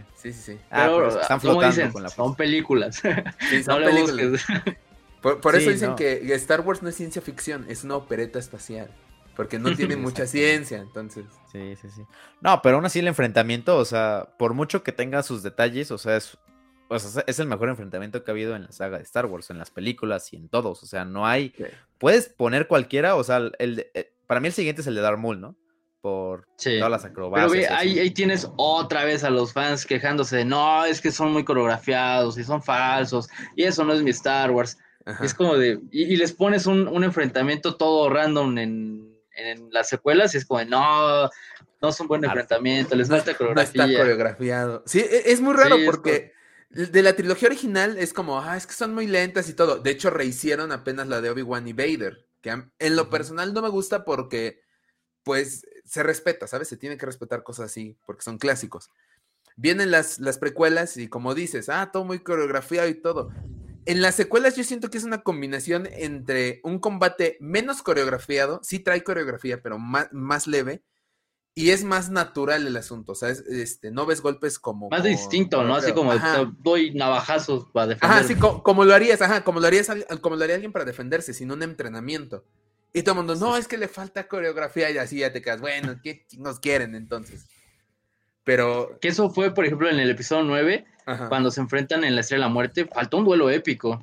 [0.00, 0.04] Sí.
[0.14, 0.58] Sí, sí, sí.
[0.70, 2.96] Ah, Pero, pero es que están como flotando dicen, con la son películas.
[3.50, 4.44] Sí, no son películas.
[5.22, 5.96] Por, eso dicen no.
[5.96, 8.90] que Star Wars no es ciencia ficción, es una opereta espacial.
[9.36, 11.24] Porque no tiene mucha ciencia, entonces.
[11.50, 12.02] Sí, sí, sí.
[12.40, 15.98] No, pero aún así el enfrentamiento, o sea, por mucho que tenga sus detalles, o
[15.98, 16.36] sea, es,
[16.88, 19.48] o sea, es el mejor enfrentamiento que ha habido en la saga de Star Wars,
[19.50, 20.82] en las películas y en todos.
[20.82, 21.54] O sea, no hay.
[21.98, 25.00] Puedes poner cualquiera, o sea, el, de- eh, para mí el siguiente es el de
[25.02, 25.56] Darth Maul, ¿no?
[26.02, 26.78] Por Sí.
[26.78, 27.52] todas las Pero acrobacias.
[27.52, 31.32] ve, ahí, ahí tienes otra vez a los fans quejándose de no, es que son
[31.32, 34.76] muy coreografiados y son falsos, y eso no es mi Star Wars.
[35.06, 35.24] Ajá.
[35.24, 35.80] Es como de.
[35.92, 40.44] Y, y les pones un, un enfrentamiento todo random en, en las secuelas, y es
[40.44, 41.30] como de no,
[41.80, 43.84] no es un buen Ah, enfrentamiento, les falta No coreografía.
[43.84, 44.82] está coreografiado.
[44.86, 46.32] Sí, e- es muy raro Sí, es porque
[46.70, 49.78] de la trilogía original es como, ah, es que son muy lentas y todo.
[49.78, 53.68] De hecho, rehicieron apenas la de Obi-Wan y Vader, que en lo personal no me
[53.68, 54.62] gusta porque,
[55.24, 56.68] pues, se respeta, ¿sabes?
[56.68, 58.90] Se tiene que respetar cosas así porque son clásicos.
[59.56, 63.30] Vienen las, las precuelas y como dices, ah, todo muy coreografiado y todo.
[63.84, 68.78] En las secuelas yo siento que es una combinación entre un combate menos coreografiado, sí
[68.78, 70.82] trae coreografía, pero más, más leve,
[71.54, 74.88] y es más natural el asunto, o sea, es- este, no ves golpes como...
[74.88, 75.74] Más con- distinto, ¿no?
[75.74, 76.50] Así como Ajá.
[76.60, 78.18] doy navajazos para defender.
[78.18, 79.90] Ajá, sí, co- como, lo harías, ajá, como lo harías,
[80.22, 82.44] como lo haría alguien para defenderse, sin un entrenamiento.
[82.92, 85.60] Y todo el mundo, no, es que le falta coreografía y así ya te quedas,
[85.60, 87.46] bueno, ¿qué nos quieren entonces?
[88.44, 92.14] Pero, Que eso fue, por ejemplo, en el episodio 9, ajá, cuando se enfrentan en
[92.14, 94.02] la Estrella de la Muerte, faltó un duelo épico.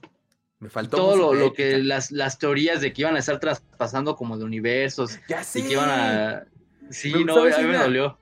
[0.60, 4.38] me faltó Todo lo, que las, las teorías de que iban a estar traspasando como
[4.38, 5.60] de universos Ya sé.
[5.60, 6.46] y que iban a...
[6.90, 8.18] Sí, Me- no, ¿sabes a mí me dolió.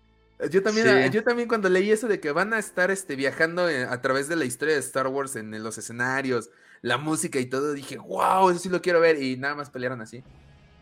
[0.52, 1.10] Yo también, Sí.
[1.12, 4.28] yo también cuando leí eso de que van a estar este, viajando eh, a través
[4.28, 6.50] de la historia de Star Wars en, en los escenarios,
[6.84, 9.20] la música y todo, dije, wow, eso sí lo quiero ver.
[9.22, 10.24] Y nada más pelearon así.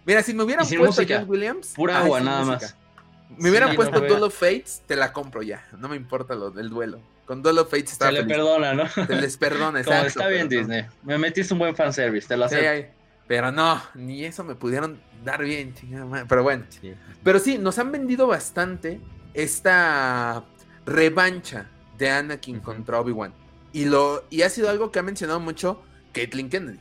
[0.05, 2.75] Mira, si me hubieran puesto música, John Williams, Pura agua, nada música.
[2.75, 3.37] más.
[3.37, 5.65] Me hubieran Sí, puesto no Duel of Fates, te la compro ya.
[5.79, 6.99] No me importa lo del duelo.
[7.25, 8.35] Con Duel of Fates estaba le feliz.
[8.37, 8.87] perdona, ¿no?
[8.87, 10.07] Se les perdona, Como exacto.
[10.07, 10.49] está bien no.
[10.49, 10.85] Disney.
[11.03, 12.69] Me metiste un buen fanservice, te lo Sí, acepto.
[12.71, 12.87] ay,
[13.27, 16.25] pero no, ni eso me pudieron dar bien, chingada madre.
[16.29, 16.65] Pero bueno.
[16.69, 16.93] Sí.
[17.23, 19.01] Pero sí, nos han vendido bastante
[19.33, 20.43] esta
[20.85, 21.67] revancha
[21.97, 22.65] de Anakin Ujú.
[22.65, 23.33] contra Obi-Wan.
[23.73, 25.81] Y lo y ha sido algo que ha mencionado mucho
[26.13, 26.79] Caitlyn Kennedy,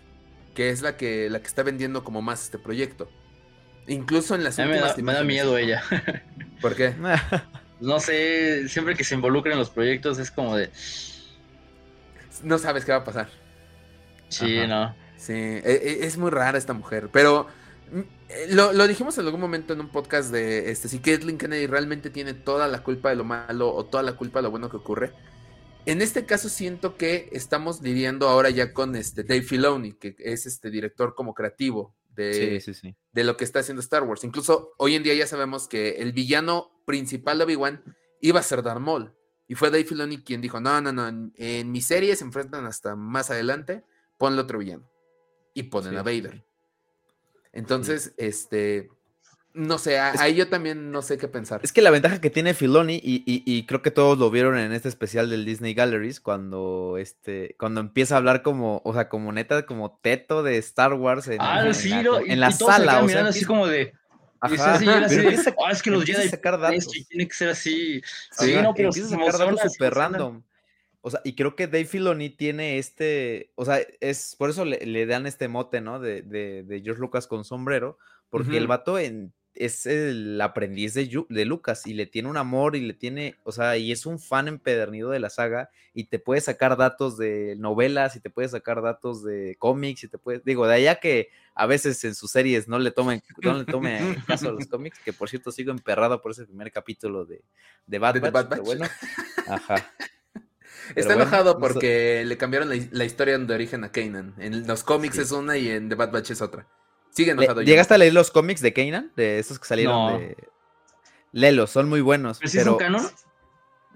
[0.54, 3.08] que es la que la que está vendiendo como más este proyecto.
[3.86, 5.82] Incluso en las me últimas da, me da miedo ella.
[6.60, 6.94] ¿Por qué?
[7.80, 10.70] No sé, siempre que se involucra en los proyectos es como de...
[12.42, 13.28] No sabes qué va a pasar.
[14.28, 14.66] Sí, Ajá.
[14.66, 14.96] no.
[15.18, 17.46] Sí, e- e- es muy rara esta mujer, pero
[17.92, 21.38] Mm, eh, Lo, lo dijimos en algún momento en un podcast de este, si Kathleen
[21.38, 24.50] Kennedy realmente tiene toda la culpa de lo malo o toda la culpa de lo
[24.50, 25.12] bueno que ocurre.
[25.86, 30.46] En este caso siento que estamos lidiando ahora ya con este Dave Filoni, que es
[30.46, 32.96] este director como creativo de, Sí, sí, sí.
[33.12, 34.24] de lo que está haciendo Star Wars.
[34.24, 37.82] Incluso hoy en día ya sabemos que el villano principal de Obi-Wan
[38.20, 39.14] iba a ser Darth Maul.
[39.46, 42.64] Y fue Dave Filoni quien dijo, no, no, no, en, en mi serie se enfrentan
[42.64, 43.84] hasta más adelante,
[44.18, 44.88] ponle otro villano.
[45.52, 46.44] Y ponen a Vader.
[47.52, 48.88] Entonces, este,
[49.54, 51.60] no sé, a- Es- ahí yo también no sé qué pensar.
[51.62, 54.58] Es que la ventaja que tiene Filoni, y, y- y creo que todos lo vieron
[54.58, 59.08] en este especial del Disney Galleries, cuando este, cuando empieza a hablar como, o sea,
[59.08, 62.40] como neta, como teto de Star Wars en, Ah, en sí, la, lo- y- en
[62.40, 62.92] la y todos se sala.
[62.92, 63.82] quedan O sea, así empieza- como de.
[63.82, 63.92] y
[64.40, 66.86] Ajá, así, así empieza- "Ah, es que los Jedi sacar datos.
[67.08, 68.02] tiene que ser así.
[68.32, 70.42] Sí, Ajá, no, pero empieza a se sacar datos se súper random.
[71.00, 74.84] O sea, y creo que Dave Filoni tiene este, o sea, es por eso le,
[74.84, 76.00] le dan este mote, ¿no?
[76.00, 77.98] De, de, de George Lucas con sombrero,
[78.30, 78.68] porque el Ujú.
[78.70, 82.80] vato en- es el aprendiz de, Yu- de Lucas y le tiene un amor y
[82.80, 86.40] le tiene, o sea, y es un fan empedernido de la saga y te puede
[86.40, 90.66] sacar datos de novelas y te puede sacar datos de cómics y te puede, digo,
[90.66, 94.48] de allá que a veces en sus series no le tomen, no le tome caso
[94.48, 97.42] a los cómics, que por cierto sigo emperrado por ese primer capítulo de,
[97.86, 98.78] de Bad ¿De The Batch, Bad pero Batch?
[98.78, 98.86] bueno,
[99.46, 99.92] ajá.
[100.96, 104.34] Está bueno, enojado no porque le cambiaron la, la historia de origen a Kanan.
[104.38, 105.22] En los cómics Sí.
[105.22, 106.66] es una y en The Bad Batch es otra.
[107.14, 107.62] Sigue Le- enojado.
[107.62, 109.12] ¿Llegaste a leer los cómics de Kanan?
[109.16, 110.18] De esos que salieron No.
[110.18, 110.36] de.
[111.32, 112.38] Léelos, son muy buenos.
[112.38, 113.02] ¿Pero sí pero son canon?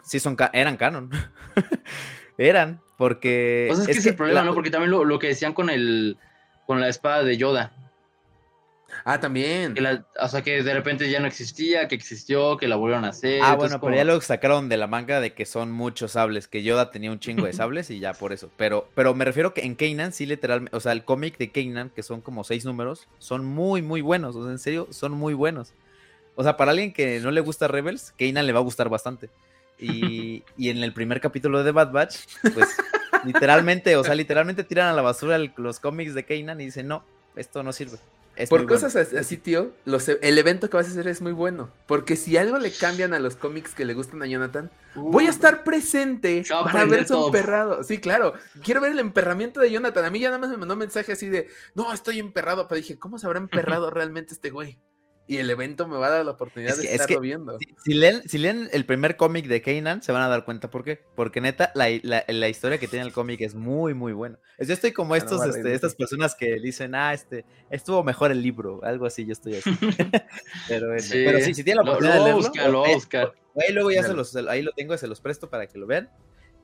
[0.05, 1.11] Sí, son ca- eran canon.
[2.39, 3.69] eran, porque.
[3.71, 4.55] O sea, es que es el problema, la- ¿no?
[4.55, 6.17] Porque también lo, lo que decían con el
[6.67, 7.73] con la espada de Yoda.
[9.05, 9.75] Ah, también.
[9.75, 13.05] Que la- o sea, que de repente ya no existía, que existió, que la volvieron
[13.05, 13.41] a hacer.
[13.43, 16.49] Ah, bueno, como- pero ya lo sacaron de la manga de que son muchos sables,
[16.49, 18.51] que Yoda tenía un chingo de sables y ya por eso.
[18.57, 21.91] Pero, pero me refiero que en Kanan sí literalmente, o sea, el cómic de Kanan,
[21.91, 24.37] que son como seis números, son muy, muy buenos.
[24.37, 25.73] O sea, en serio, son muy buenos.
[26.35, 29.29] O sea, para alguien que no le gusta Rebels, Kanan le va a gustar bastante.
[29.81, 32.17] Y, y en el primer capítulo de Bad Batch,
[32.55, 32.77] pues
[33.25, 36.89] literalmente, o sea, literalmente tiran a la basura el- los cómics de Kanan y dicen,
[36.89, 37.05] no,
[37.37, 37.99] esto no sirve.
[38.39, 38.81] Es Por muy bueno".
[38.81, 41.71] cosas as- así, tío, los e- el evento que vas a hacer es muy bueno.
[41.87, 45.31] Porque si algo le cambian a los cómics que le gustan a Jonathan, voy a
[45.31, 47.83] estar presente para ver su emperrado.
[47.83, 48.35] Sí, claro.
[48.63, 50.05] Quiero ver el emperramiento de Jonathan.
[50.05, 52.69] A mí ya nada más me mandó un mensaje así de, no, estoy emperrado.
[52.69, 54.79] Pero dije, ¿cómo se habrá emperrado realmente este güey?
[55.31, 57.27] Y el evento me va a dar la oportunidad Es de que- es estarlo que-
[57.27, 57.59] viendo.
[57.59, 60.71] Si, si leen, si leen el primer cómic de Kanan, se van a dar cuenta
[60.71, 61.05] por qué.
[61.15, 64.39] Porque neta, la, la- la historia que tiene el cómic es muy, muy buena.
[64.59, 68.33] Yo estoy como Ah, no, estos, este, estas personas que dicen, ah, este, estuvo mejor
[68.33, 69.71] el libro, algo así, yo estoy así.
[70.69, 71.23] pero, Sí.
[71.27, 73.73] pero sí, si tienen la Lo, lo oportunidad de leerlo, buscar, lo voy a ahí-
[73.75, 76.09] luego ya se los, ahí lo tengo, se los presto para que lo vean.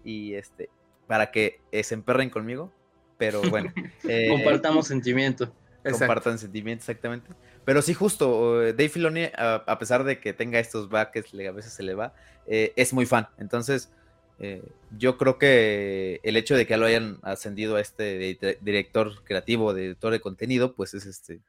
[0.05, 0.71] Y este,
[1.07, 2.73] para que eh, se emperren conmigo.
[3.19, 3.73] Pero bueno.
[4.09, 5.53] eh, Compartamos sentimiento.
[5.85, 5.99] Exacto.
[5.99, 7.31] compartan sentimientos, exactamente.
[7.65, 11.73] Pero sí, justo, eh, Dave Filoni, a, pesar de que tenga estos baques, a veces
[11.73, 12.15] se le va,
[12.47, 13.29] eh, es muy fan.
[13.39, 13.91] Entonces,
[14.39, 14.63] eh,
[14.97, 19.73] yo creo que el hecho de que lo hayan ascendido a este di- director creativo,
[19.73, 21.41] director de contenido, pues es este,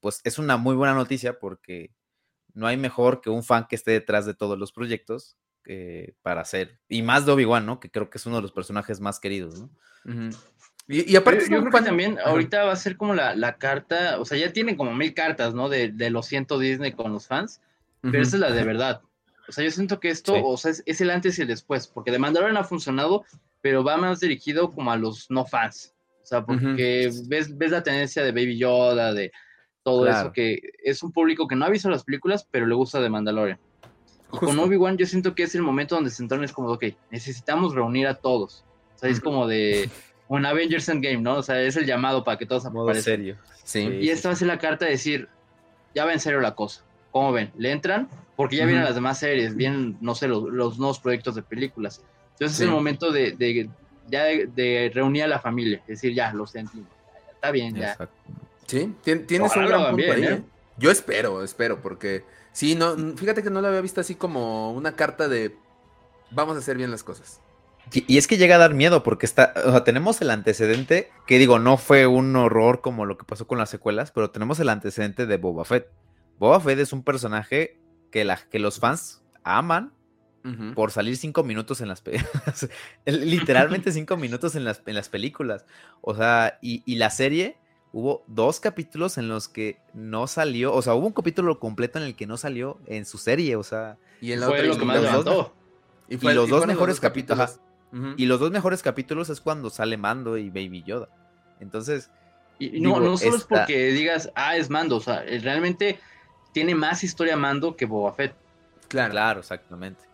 [0.00, 1.90] pues es una muy buena noticia porque
[2.54, 6.40] no hay mejor que un fan que esté detrás de todos los proyectos eh, para
[6.40, 7.78] hacer, y más de Obi-Wan, ¿no?
[7.78, 9.70] Que creo que es uno de los personajes más queridos, ¿no?
[10.88, 13.14] Y, y aparte, Yo, es yo un creo que también ahorita va a ser como
[13.14, 15.68] la, la carta, o sea, ya tienen como mil cartas, ¿no?
[15.68, 17.60] De, de lo siento Disney con los fans,
[18.00, 18.22] pero Ujú.
[18.22, 19.02] esta es la de verdad.
[19.48, 20.40] O sea, yo siento que esto, Sí.
[20.44, 23.24] o sea, es, es el antes y el después, porque de Mandalorian ha funcionado,
[23.60, 25.94] pero va más dirigido como a los no fans.
[26.22, 29.30] O sea, porque ves, ves la tendencia de Baby Yoda, de
[29.82, 30.18] todo Claro.
[30.20, 33.08] eso, que es un público que no ha visto las películas, pero le gusta de
[33.10, 33.58] Mandalorian.
[34.32, 34.58] Y con.
[34.58, 38.06] Obi-Wan yo siento que es el momento donde se entorna, es como, ok, necesitamos reunir
[38.06, 38.64] a todos.
[38.94, 39.88] O sea, es como de
[40.28, 41.36] un Avengers Endgame, ¿no?
[41.36, 43.14] O sea, es el llamado para que todos Modo aparezcan.
[43.16, 43.36] serio.
[43.64, 43.86] Sí.
[43.86, 43.94] Sí.
[44.02, 45.28] Y esta va a ser la carta de decir,
[45.94, 46.82] ya va en serio la cosa.
[47.10, 47.50] ¿Cómo ven?
[47.56, 48.08] ¿Le entran?
[48.36, 52.02] Porque ya vienen las demás series, vienen, no sé, los, los nuevos proyectos de películas.
[52.34, 52.62] Entonces Sí.
[52.62, 53.68] es el momento de, de-
[54.10, 56.86] ya de, de reunir a la familia, es decir, ya, lo sentimos,
[57.34, 57.92] está bien, ya.
[57.92, 58.14] Exacto.
[58.66, 60.32] Sí, tien- tienes Ojalá un gran punto bien, ahí, ¿eh?
[60.36, 60.42] ¿eh?
[60.78, 64.92] Yo espero, espero, porque sí, no, fíjate que no lo había visto así como una
[64.94, 65.56] carta de
[66.30, 67.40] vamos a hacer bien las cosas.
[67.92, 71.10] Y, y es que llega a dar miedo porque está, o sea, tenemos el antecedente,
[71.26, 74.58] que digo, no fue un horror como lo que pasó con las secuelas, pero tenemos
[74.60, 75.88] el antecedente de Boba Fett.
[76.38, 77.78] Boba Fett es un personaje
[78.10, 79.92] que, la, que los fans aman
[80.74, 82.68] por salir cinco minutos en las películas.
[83.04, 85.66] Literalmente cinco minutos en las, en las películas.
[86.00, 87.58] O sea, y, y la serie,
[87.92, 92.04] hubo dos capítulos en los que no salió, o sea, hubo un capítulo completo en
[92.06, 94.84] el que no salió en su serie, o sea, Y Fue otra lo y que
[94.86, 95.54] más los dos- levantó.
[96.08, 97.60] Y, y los dos mejores capítulos.
[98.16, 101.08] Y los dos mejores capítulos es cuando sale Mando y Baby Yoda.
[101.58, 102.10] Entonces,
[102.58, 105.98] Y no, no solo es porque digas, ah, es Mando, o sea, realmente
[106.52, 108.34] tiene más historia Mando que Boba Fett.
[108.88, 110.04] Claro, claro, exactamente.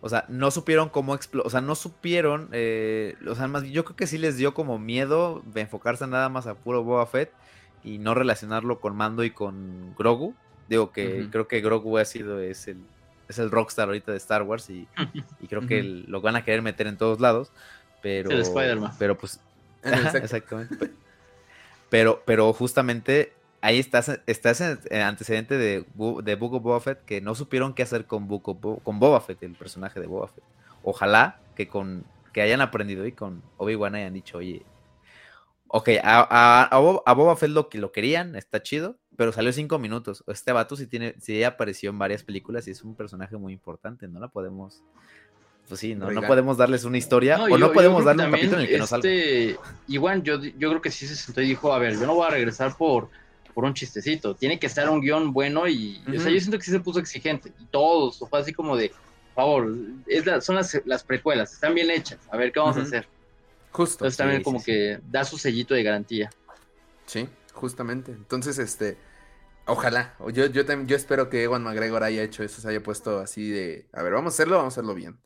[0.00, 3.84] O sea, no supieron cómo explotar, o sea, no supieron, eh, o sea, más, yo
[3.84, 7.30] creo que sí les dio como miedo de enfocarse nada más a puro Boba Fett
[7.84, 10.34] y no relacionarlo con Mando y con Grogu.
[10.68, 12.78] Digo que creo que Grogu ha sido, es el,
[13.30, 14.86] es el rockstar ahorita de Star Wars y,
[15.48, 17.52] creo que lo van a querer meter en todos lados.
[18.02, 18.92] Pero, el Spider-Man.
[18.98, 19.40] Pero pues,
[19.82, 20.90] exactamente.
[21.88, 25.84] Pero, pero justamente ahí estás, estás en el antecedente de,
[26.22, 29.54] de Book of Boba Fett que no supieron qué hacer con, con Boba Fett, el
[29.54, 30.44] personaje de Boba Fett.
[30.82, 34.62] Ojalá que con que hayan aprendido y con Obi-Wan hayan dicho, oye,
[35.72, 40.24] ok, a, a, Boba Fett lo que lo querían, está chido, pero salió cinco minutos.
[40.26, 44.08] Este vato sí tiene, sí apareció en varias películas y es un personaje muy importante,
[44.08, 44.82] no la podemos
[45.68, 48.62] pues sí, no, no podemos darles una historia o no podemos darle un capítulo en
[48.62, 49.08] el que nos salga.
[49.08, 49.56] Este,
[49.86, 52.26] igual yo, yo creo que sí se sentó y dijo, a ver, yo no voy
[52.26, 53.08] a regresar por,
[53.54, 56.64] por un chistecito, tiene que estar un guion bueno y, o sea, yo siento que
[56.64, 59.76] sí se puso exigente y todos, fue así como de, por favor,
[60.08, 63.06] es son las, las, precuelas, están bien hechas, a ver qué vamos a hacer.
[63.72, 64.04] Justo.
[64.04, 66.30] Entonces también como que da su sellito de garantía.
[67.06, 68.12] Sí, justamente.
[68.12, 68.96] Entonces, este,
[69.66, 73.50] ojalá, yo, yo, yo espero que Ewan McGregor haya hecho eso, se haya puesto así
[73.50, 75.18] de, a ver, vamos a hacerlo, vamos a hacerlo bien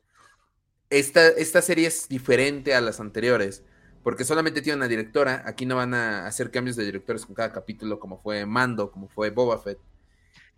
[0.90, 3.64] esta, serie es diferente a las anteriores,
[4.02, 5.42] porque solamente tiene una directora.
[5.46, 9.08] Aquí no van a hacer cambios de directores con cada capítulo, como fue Mando, como
[9.08, 9.78] fue Boba Fett.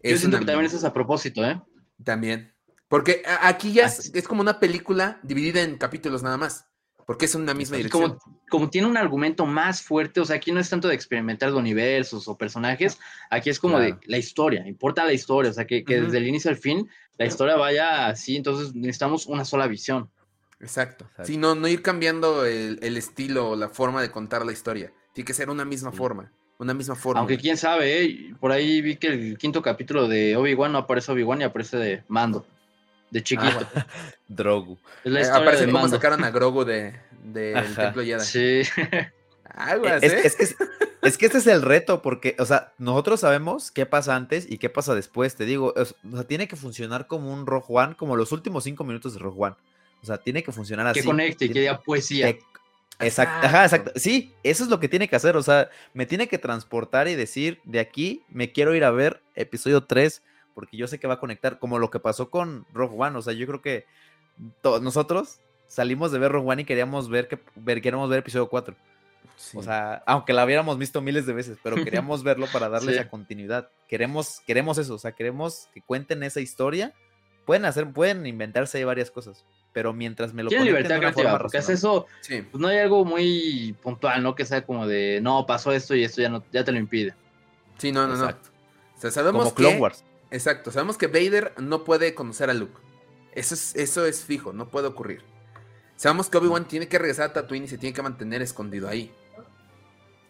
[0.03, 1.61] Yo siento que también eso es a propósito, ¿eh?
[2.05, 2.53] También.
[2.89, 6.67] Porque aquí ya es, como una película dividida en capítulos nada más.
[7.07, 8.19] Porque es una misma dirección.
[8.51, 11.57] Como, tiene un argumento más fuerte, o sea, aquí no es tanto de experimentar de
[11.57, 12.99] universos o personajes,
[13.31, 16.51] aquí es como de la historia, importa la historia, o sea, que, desde el inicio
[16.51, 16.89] al fin
[17.19, 20.11] la historia vaya así, entonces necesitamos una sola visión.
[20.61, 21.09] Exacto.
[21.25, 24.93] Sí, no, no ir cambiando el, estilo o la forma de contar la historia.
[25.13, 26.33] Tiene que ser una misma forma.
[26.59, 27.21] Una misma forma.
[27.21, 28.35] Aunque quién sabe, ¿eh?
[28.41, 32.05] por ahí vi que el quinto capítulo de Obi-Wan no aparece Obi-Wan y aparece de
[32.09, 32.47] Mando.
[33.17, 33.67] De chiquito.
[33.75, 33.87] Ah,
[34.29, 34.79] Drogu.
[35.03, 36.95] Es la eh, aparece como sacaron a Grogu de,
[37.25, 38.21] del Templo Jedi.
[38.21, 38.63] Sí.
[39.45, 40.21] Aguas, es, ¿eh?
[40.25, 40.43] es, que,
[41.01, 44.59] es, que este es el reto, porque, o sea, nosotros sabemos qué pasa antes y
[44.59, 45.35] qué pasa después.
[45.35, 45.85] Te digo, o
[46.15, 49.39] sea, tiene que funcionar como un Rogue One, como los últimos cinco minutos de Rogue
[49.39, 49.57] One.
[50.03, 51.01] O sea, tiene que funcionar así.
[51.01, 52.37] Que conecte, que diga poesía.
[52.99, 53.93] Exacto, ajá, exacto.
[53.97, 55.39] Sí, eso es lo que tiene que hacer.
[55.39, 59.23] O sea, me tiene que transportar y decir, de aquí me quiero ir a ver
[59.35, 60.23] episodio 3,
[60.57, 63.19] porque yo sé que va a conectar, como lo que pasó con Rogue One.
[63.19, 63.85] O sea, yo creo que
[64.81, 68.75] nosotros salimos de ver Rogue One y queríamos ver, que, ver, queríamos ver episodio 4.
[69.53, 73.11] O sea, aunque la hubiéramos visto miles de veces, pero queríamos verlo para darle esa
[73.11, 73.69] continuidad.
[73.87, 76.95] Queremos, queremos eso, o sea, queremos que cuenten esa historia.
[77.45, 81.59] Pueden hacer, pueden inventarse ahí varias cosas pero mientras me lo Tiene libertad creativa, porque
[81.59, 84.35] es eso, pues no hay algo muy puntual, ¿no?
[84.35, 87.15] Que sea como de, no, pasó esto y esto ya no ya te lo impide.
[87.77, 88.27] Sí, no, no, no.
[88.27, 89.79] O sea, sabemos que,
[90.31, 92.81] Exacto, sabemos que Vader no puede conocer a Luke.
[93.33, 95.23] Eso es, eso es fijo, no puede ocurrir.
[95.97, 99.15] Sabemos que Obi-Wan tiene que regresar a Tatooine y se tiene que mantener escondido ahí.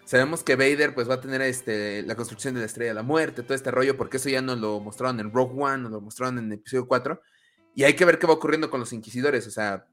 [0.05, 3.03] Sabemos que Vader pues va a tener este, la construcción de la Estrella de la
[3.03, 6.01] Muerte, todo este rollo, porque eso ya nos lo mostraron en Rogue One, nos lo
[6.01, 7.21] mostraron en episodio 4.
[7.75, 9.49] Y hay que ver qué va ocurriendo con los inquisidores.
[9.49, 9.89] O sea,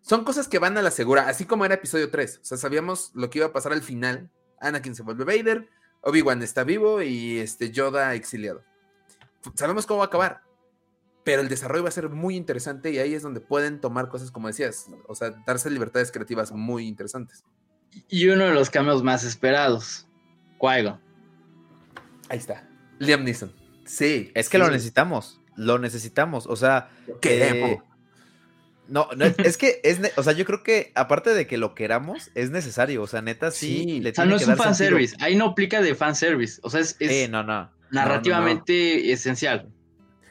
[0.00, 2.40] son cosas que van a la segura, así como era episodio 3.
[2.40, 4.30] O sea, sabíamos lo que iba a pasar al final.
[4.60, 5.68] Anakin se vuelve Vader,
[6.00, 8.64] Obi-Wan está vivo y este Yoda exiliado.
[9.54, 10.42] Sabemos cómo va a acabar.
[11.24, 14.30] Pero el desarrollo va a ser muy interesante y ahí es donde pueden tomar cosas
[14.30, 17.44] como decías, o sea, darse libertades creativas muy interesantes.
[18.08, 20.06] Y uno de los cambios más esperados,
[20.58, 20.66] qui
[22.28, 22.68] Ahí está,
[22.98, 23.52] Liam Neeson.
[23.84, 24.30] Sí.
[24.34, 26.46] Es que lo necesitamos lo necesitamos.
[26.46, 26.90] O sea,
[27.20, 27.70] queremos.
[27.70, 27.82] Eh,
[28.88, 32.30] no, no, es que es, o sea, yo creo que aparte de que lo queramos,
[32.34, 33.02] es necesario.
[33.02, 34.02] O sea, neta, sí.
[34.04, 35.16] o sea, no es un fanservice.
[35.20, 36.60] Ahí no aplica de fanservice.
[36.62, 36.96] O sea, es,
[37.30, 37.70] no, no.
[37.90, 39.68] Narrativamente esencial.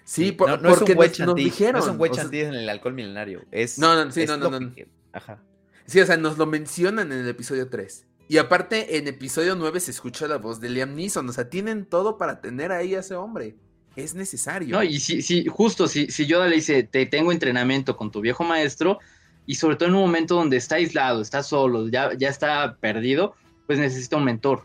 [0.03, 1.73] Sí, porque no es un nos, dijeron.
[1.73, 3.43] No es un güey en el alcohol milenario.
[3.51, 4.71] Es, no, no, sí, no, no, no.
[5.13, 5.39] Ajá.
[5.85, 8.05] Sí, o sea, nos lo mencionan en el episodio 3.
[8.27, 11.27] Y aparte, en episodio 9 se escucha la voz de Liam Neeson.
[11.29, 13.55] O sea, tienen todo para tener ahí a ese hombre
[14.03, 14.75] es necesario.
[14.75, 18.21] No, y si, si justo, si, si Yoda le dice, te tengo entrenamiento con tu
[18.21, 18.99] viejo maestro,
[19.45, 23.35] y sobre todo en un momento donde está aislado, está solo, ya, ya está perdido,
[23.65, 24.63] pues necesita un mentor.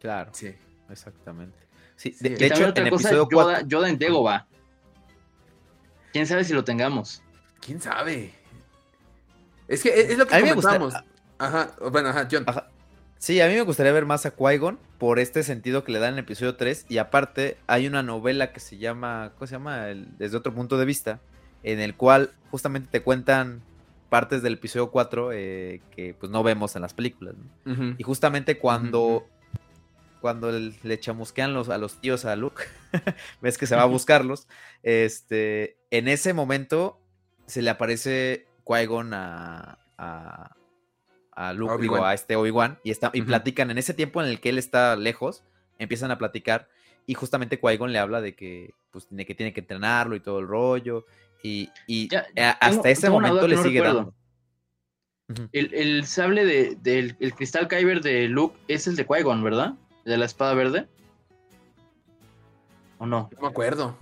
[0.00, 0.30] Claro.
[0.34, 0.54] Sí.
[0.90, 1.56] Exactamente.
[2.04, 4.46] Sí, de, hecho, en episodio Yoda, Yoda en va.
[6.12, 7.22] ¿Quién sabe si lo tengamos?
[7.60, 8.30] ¿Quién sabe?
[9.66, 10.92] Es que es, lo que comentamos.
[11.38, 12.44] Ajá, bueno, ajá, John.
[12.46, 12.68] Ajá.
[13.16, 16.10] Sí, a mí me gustaría ver más a Qui-Gon por este sentido que le dan
[16.10, 16.84] en el episodio 3.
[16.90, 19.86] Y aparte, hay una novela que se llama, ¿cómo se llama?
[20.18, 21.20] desde otro punto de vista,
[21.62, 23.62] en el cual justamente te cuentan
[24.10, 27.34] partes del episodio 4 eh, que pues no vemos en las películas.
[27.96, 29.26] Y justamente cuando
[30.24, 32.62] cuando le chamusquean los, a los tíos a Luke,
[33.42, 34.48] ves que se va a buscarlos,
[34.82, 36.98] este, en ese momento
[37.44, 43.70] se le aparece Qui-Gon a, a, Luke, digo, a este Obi-Wan, y, está, y platican
[43.70, 45.44] en ese tiempo en el que él está lejos,
[45.78, 46.70] empiezan a platicar,
[47.04, 50.38] y justamente Qui-Gon le habla de que, pues, tiene que, tiene que entrenarlo y todo
[50.38, 51.04] el rollo,
[51.42, 51.68] y,
[52.60, 54.14] hasta ese momento le sigue dando.
[55.52, 59.74] el, sable de, del el cristal Kyber de Luke es el de Qui-Gon, ¿verdad?
[60.04, 60.88] ¿De la espada verde?
[62.98, 63.30] ¿O no?
[63.32, 63.96] No me acuerdo.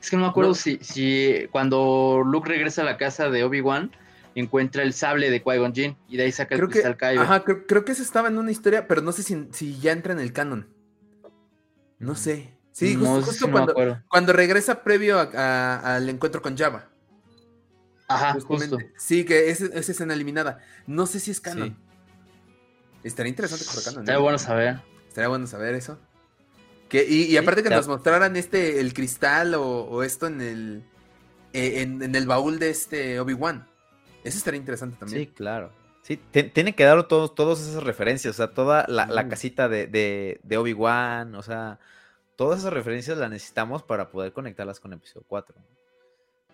[0.00, 3.90] Es que no me acuerdo si, si cuando Luke regresa a la casa de Obi-Wan
[4.34, 7.18] encuentra el sable de Qui-Gon Jinn y de ahí saca el cristal Kyber.
[7.18, 10.20] Ajá, creo, que eso estaba en una historia, pero no sé si, ya entra en
[10.20, 10.68] el canon.
[11.98, 12.54] No sé.
[12.70, 16.88] Sí, justo, cuando, regresa previo al encuentro con Java.
[18.06, 18.78] Ajá, justo.
[18.96, 20.60] Sí, que es, es escena eliminada.
[20.86, 21.76] No sé si es canon.
[23.02, 24.00] Estaría interesante por canon.
[24.00, 24.80] Estaría bueno saber.
[25.18, 25.98] Estaría bueno saber eso.
[26.88, 30.84] Que, y, aparte que nos mostraran este, el cristal o, esto en el,
[31.52, 33.66] eh, en, el baúl de este Obi-Wan.
[34.22, 35.24] Eso estaría interesante también.
[35.24, 35.72] Sí, claro.
[36.02, 36.18] Sí,
[36.52, 39.88] tiene que dar todos, todas esas referencias, o sea, toda la, casita de,
[40.40, 41.80] de, Obi-Wan, o sea,
[42.36, 45.56] todas esas referencias las necesitamos para poder conectarlas con episodio 4.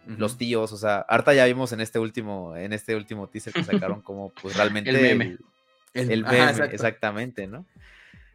[0.06, 3.62] Los tíos, o sea, harta ya vimos en este último, en este último teaser que
[3.62, 5.36] sacaron como pues realmente el meme.
[5.92, 7.66] El, meme, exactamente, ¿no?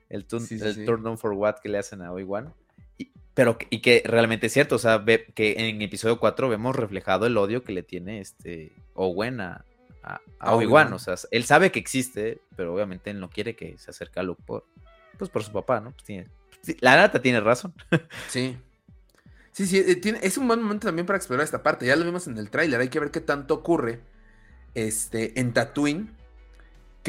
[0.10, 2.53] El, turn, on for what que le hacen a Obi-Wan.
[2.98, 6.76] Y, pero, y que realmente es cierto, o sea, ve, que en episodio 4 vemos
[6.76, 9.65] reflejado el odio que le tiene este Owen a,
[10.03, 10.91] a, Obi-Wan.
[10.94, 14.23] O sea, él sabe que existe, pero obviamente él no quiere que se acerque a
[14.23, 14.65] Luke por,
[15.18, 15.91] pues por su papá, ¿no?
[15.91, 16.27] Pues tiene,
[16.80, 17.73] la nata tiene razón.
[18.27, 18.57] sí.
[19.52, 21.86] Sí, sí, eh, tiene, es un buen momento también para explorar esta parte.
[21.86, 23.99] Ya lo vimos en el tráiler, hay que ver qué tanto ocurre
[24.73, 26.19] este, en Tatooine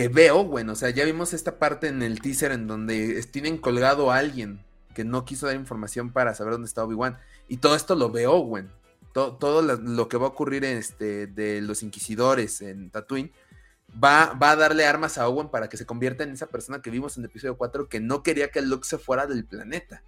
[0.01, 3.59] que veo, bueno, o sea, ya vimos esta parte en el teaser en donde tienen
[3.59, 4.65] colgado a alguien
[4.95, 7.19] que no quiso dar información para saber dónde está Obi-Wan.
[7.49, 8.65] Y todo esto lo veo, güey.
[9.13, 13.31] Todo, todo, lo que va a ocurrir este, de los inquisidores en Tatooine
[14.03, 16.89] va, va, a darle armas a Owen para que se convierta en esa persona que
[16.89, 20.03] vimos en el episodio 4 que no quería que Luke se fuera del planeta.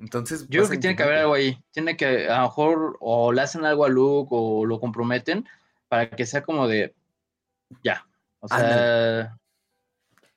[0.00, 1.62] Entonces, yo creo que tiene que haber algo ahí.
[1.70, 5.46] Tiene que, a lo mejor, o le hacen algo a Luke o lo comprometen
[5.88, 6.92] para que sea como de,
[7.84, 8.07] ya,
[8.40, 9.38] o sea.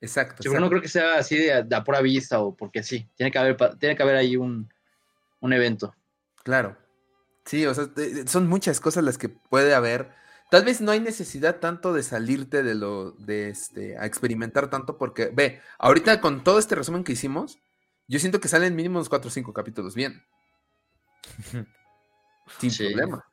[0.01, 0.41] Exacto.
[0.43, 3.07] Yo no creo que sea así de, a pura vista o porque sí.
[3.15, 4.67] Tiene que haber, tiene que haber ahí un,
[5.41, 5.95] evento.
[6.43, 6.77] Claro.
[7.45, 7.87] Sí, o sea,
[8.25, 10.11] son muchas cosas las que puede haber.
[10.49, 14.97] Tal vez no hay necesidad tanto de salirte de lo, de este, a experimentar tanto,
[14.97, 17.59] porque, ve, ahorita con todo este resumen que hicimos,
[18.07, 20.23] yo siento que salen mínimo unos 4 o 5 capítulos bien.
[22.59, 23.25] Sin problema.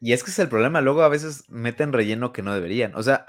[0.00, 2.94] Y es que es el problema, luego a veces meten relleno que no deberían.
[2.94, 3.24] O sea,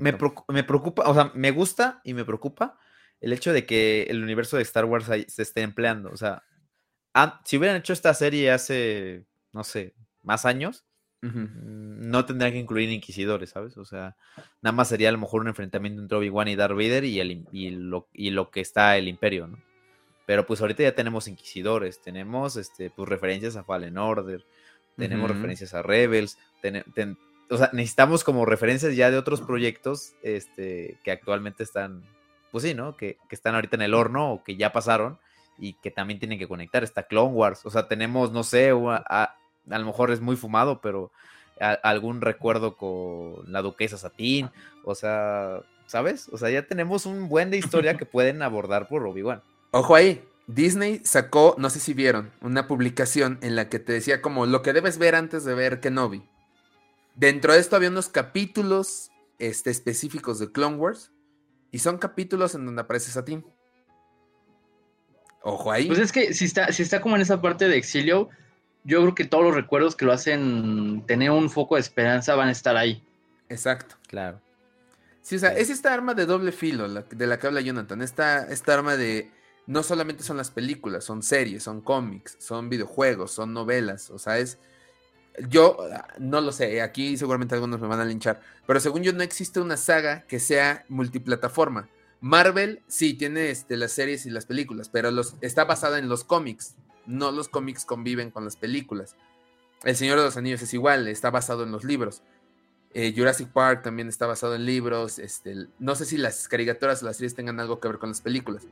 [0.00, 2.78] me, preocupa, o sea, me gusta y me preocupa
[3.20, 6.10] el hecho de que el universo de Star Wars se esté empleando.
[6.10, 6.44] O sea,
[7.44, 10.84] si hubieran hecho esta serie hace, no sé, más años,
[11.22, 13.76] mm, no tendrían que incluir inquisidores, ¿sabes?
[13.76, 14.16] O sea,
[14.60, 17.46] nada más sería a lo mejor un enfrentamiento entre Obi-Wan y Darth Vader y, el,
[17.52, 19.58] y, lo, y lo que está el imperio, ¿no?
[20.24, 24.46] Pero pues ahorita ya tenemos inquisidores, tenemos este, pues referencias a Fallen Order,
[24.96, 26.38] tenemos referencias a Rebels,
[27.50, 32.02] o sea, necesitamos como referencias ya de otros proyectos este, que actualmente están,
[32.50, 32.96] pues sí, ¿no?
[32.96, 35.18] Que, están ahorita en el horno o que ya pasaron
[35.58, 36.82] y que también tienen que conectar.
[36.82, 39.36] Está Clone Wars, o sea, tenemos, no sé, a,
[39.66, 41.12] lo mejor es muy fumado, pero
[41.82, 44.50] algún recuerdo con la duquesa Satín,
[44.84, 46.28] o sea, ¿sabes?
[46.32, 49.42] O sea, ya tenemos un buen de historia que pueden abordar por Obi-Wan.
[49.72, 54.20] Ojo ahí, Disney sacó, no sé si vieron, una publicación en la que te decía
[54.20, 56.22] como lo que debes ver antes de ver Kenobi.
[57.14, 61.12] Dentro de esto había unos capítulos este, específicos de Clone Wars
[61.70, 63.44] y son capítulos en donde aparece Satín.
[65.42, 65.86] Ojo ahí.
[65.86, 68.28] Pues es que si está, si está como en esa parte de exilio,
[68.84, 72.48] yo creo que todos los recuerdos que lo hacen tener un foco de esperanza van
[72.48, 73.02] a estar ahí.
[73.48, 73.96] Exacto.
[74.08, 74.40] Claro.
[75.22, 78.02] Sí, o sea, es esta arma de doble filo de la que habla Jonathan.
[78.02, 79.30] Esta, esta arma de
[79.66, 84.38] no solamente son las películas, son series, son cómics, son videojuegos, son novelas, o sea,
[84.38, 84.58] es...
[85.48, 85.78] Yo
[86.18, 89.60] no lo sé, aquí seguramente algunos me van a linchar, pero según yo no existe
[89.60, 91.88] una saga que sea multiplataforma.
[92.20, 96.22] Marvel sí tiene este, las series y las películas, pero los, está basada en los
[96.22, 96.76] cómics,
[97.06, 99.16] no los cómics conviven con las películas.
[99.84, 102.22] El Señor de los Anillos es igual, está basado en los libros.
[102.92, 105.18] Eh, Jurassic Park también está basado en libros.
[105.18, 108.20] Este, no sé si las caricaturas o las series tengan algo que ver con las
[108.20, 108.66] películas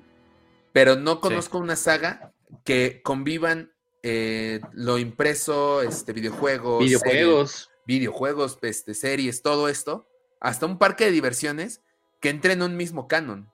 [0.73, 2.33] pero no conozco una saga
[2.65, 3.73] que convivan
[4.03, 10.09] eh, lo impreso, este, videojuegos, videojuegos, videojuegos, este, series, todo esto,
[10.41, 11.83] hasta un parque de diversiones
[12.21, 13.51] que entre en un mismo canon.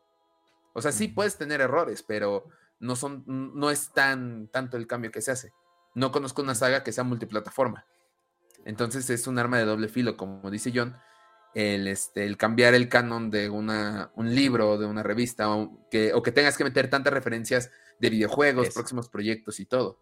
[0.73, 2.45] O sea, sí puedes tener errores, pero
[2.79, 5.53] no son, no es tan tanto el cambio que se hace.
[5.95, 7.87] No conozco una saga que sea multiplataforma.
[8.65, 10.97] Entonces es un arma de doble filo, como dice John.
[11.57, 16.13] El, este, el cambiar el canon de una, un libro, de una revista, o que,
[16.13, 19.99] o que tengas que meter tantas referencias de videojuegos, próximos proyectos y todo.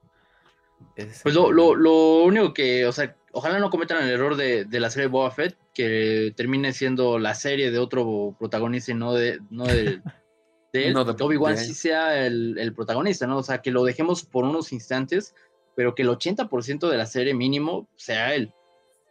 [1.23, 4.81] Pues lo, lo, lo, único que, o sea, ojalá no cometan el error de, de,
[4.81, 9.39] la serie Boba Fett, que termine siendo la serie de otro protagonista y no de,
[9.51, 10.01] no de,
[10.73, 13.39] de él, no, que Obi-Wan sí sea el, el, protagonista, ¿no?
[13.39, 15.35] O sea, que lo dejemos por unos instantes,
[15.77, 18.53] pero que el 80% de la serie mínimo sea él.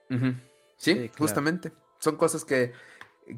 [0.09, 0.41] Uh -huh.
[0.75, 1.71] sí, sí, justamente.
[2.03, 2.73] Son cosas que,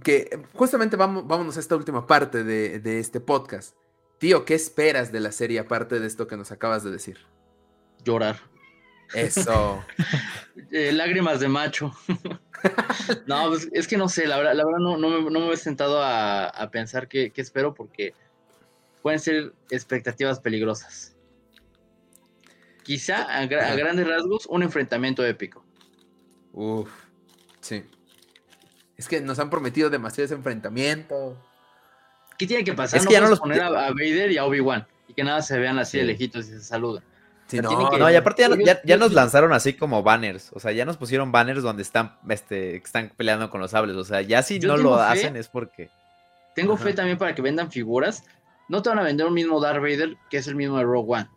[0.04, 3.76] que justamente vamos, vámonos a esta última parte de, de este podcast.
[4.18, 7.20] Tío, ¿qué esperas de la serie aparte de esto que nos acabas de decir?
[8.04, 8.40] Llorar.
[9.14, 9.86] Eso.
[10.72, 11.92] eh, lágrimas de macho.
[13.28, 15.54] no, pues, es que no sé, la verdad, la verdad no, no, me, no, me,
[15.54, 18.16] he sentado a, a pensar qué, qué, espero porque
[19.04, 21.16] pueden ser expectativas peligrosas.
[22.82, 25.64] Quizá a, a grandes rasgos un enfrentamiento épico.
[26.52, 26.90] Uf,
[27.62, 27.84] sí.
[28.98, 31.38] Es que nos han prometido demasiado ese enfrentamiento.
[32.38, 33.00] ¿Qué tiene que pasar?
[33.00, 35.24] Es que no ya no los poner a, a Vader y a Obi-Wan y que
[35.24, 35.98] nada se vean así sí.
[36.00, 37.04] de lejitos y se saludan.
[37.48, 38.00] Sí, no, que...
[38.00, 40.98] no, y aparte ya, ya, ya, nos lanzaron así como banners, o sea, ya nos
[40.98, 44.70] pusieron banners donde están, este, están peleando con los sables, o sea, ya si Yo
[44.70, 45.92] no lo fe, hacen es porque...
[46.56, 46.86] Tengo Ajá.
[46.86, 48.24] fe también para que vendan figuras,
[48.68, 51.14] no te van a vender un mismo Darth Vader que es el mismo de Rogue
[51.14, 51.30] One.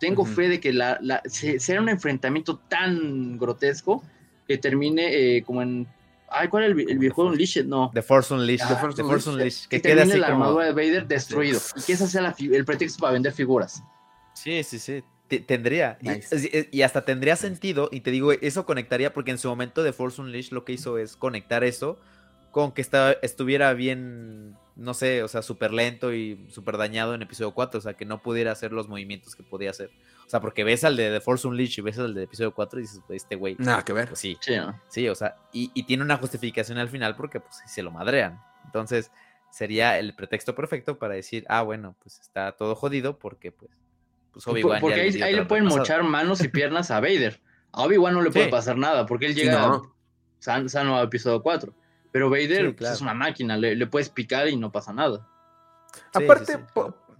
[0.00, 0.34] Tengo uh -huh.
[0.34, 4.04] fe de que la, la, será un enfrentamiento tan grotesco
[4.46, 5.86] que termine eh, como en...
[6.34, 7.66] Ay, ¿cuál es el, el videojuego Unleashed?
[7.66, 7.90] No.
[7.94, 8.66] The Force Unleashed.
[8.66, 9.68] Ah, The Force, The Force Unleashed.
[9.68, 10.44] Que, que quede así la como...
[10.44, 11.60] armadura de Vader destruido.
[11.60, 11.72] Sí.
[11.76, 13.82] Y que ese sea la, el pretexto para vender figuras.
[14.34, 15.02] Sí, sí, sí
[15.40, 15.98] tendría.
[16.00, 16.68] Nice.
[16.70, 17.88] Y, y, hasta tendría sentido.
[17.90, 20.98] Y te digo, eso conectaría porque en su momento de Force Unleashed lo que hizo
[20.98, 21.98] es conectar eso
[22.50, 27.22] con que está, estuviera bien, no sé, o sea, súper lento y súper dañado en
[27.22, 27.78] episodio 4.
[27.78, 29.90] O sea, que no pudiera hacer los movimientos que podía hacer.
[30.26, 32.78] O sea, porque ves al de, de Force Unleashed y ves al de episodio 4
[32.78, 33.56] y dices, este güey.
[33.58, 34.08] Nada que ver.
[34.08, 34.80] Pues sí, sí, ¿no?
[34.88, 38.40] sí, o sea, y, y, tiene una justificación al final porque pues se lo madrean.
[38.64, 39.10] Entonces,
[39.50, 43.70] sería el pretexto perfecto para decir, ah, bueno, pues está todo jodido porque pues
[44.34, 47.40] pues Obi-Wan porque ahí, ahí le pueden mochar manos y piernas a Vader.
[47.70, 48.50] A Obi-Wan no le puede sí.
[48.50, 49.94] pasar nada porque él llega sí, no.
[50.40, 51.72] sano, sano a episodio 4.
[52.10, 52.76] Pero Vader sí, claro.
[52.76, 55.28] pues, es una máquina, le, le, puedes picar y no pasa nada.
[56.12, 56.58] Aparte,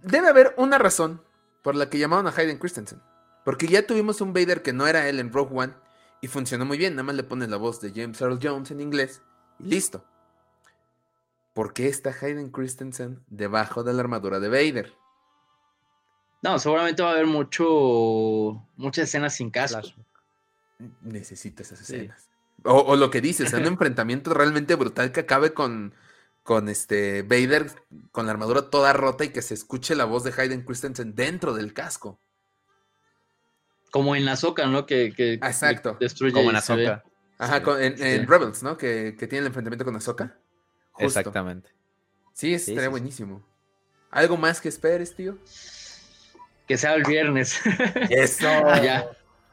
[0.01, 1.21] debe haber una razón
[1.65, 3.01] por la que llamaron a Hayden Christensen.
[3.43, 5.73] Porque ya tuvimos un Vader que no era él en Rogue One
[6.21, 6.93] y funcionó muy bien.
[6.93, 9.23] Nada más le pones la voz de James Earl Jones en inglés
[9.57, 10.05] y listo.
[11.55, 14.93] ¿Por qué está Hayden Christensen debajo de la armadura de Vader?
[16.43, 19.87] No, seguramente va a haber mucho muchas escenas sin casco.
[21.01, 22.21] Necesita esas escenas.
[22.21, 22.29] Sí.
[22.63, 25.95] O, o, lo que dices, un enfrentamiento realmente brutal que acabe con,
[26.45, 27.71] con este Vader
[28.11, 31.55] con la armadura toda rota y que se escuche la voz de Hayden Christensen dentro
[31.55, 32.21] del casco.
[33.89, 34.85] Como en la soca, ¿no?
[34.85, 35.97] Que, que ah, Exacto.
[35.99, 37.03] destruye Como en Ahsoka.
[37.39, 38.25] Ajá, con, en, en sí.
[38.27, 38.77] Rebels, ¿no?
[38.77, 40.37] Que, que, tiene el enfrentamiento con Ahsoka.
[40.91, 41.19] Justo.
[41.19, 41.71] Exactamente.
[42.33, 43.43] Sí, estaría sí, buenísimo.
[44.11, 45.39] ¿Algo más que esperes, tío?
[46.67, 47.59] que sea el viernes.
[48.09, 48.45] Eso.
[48.83, 49.09] ya.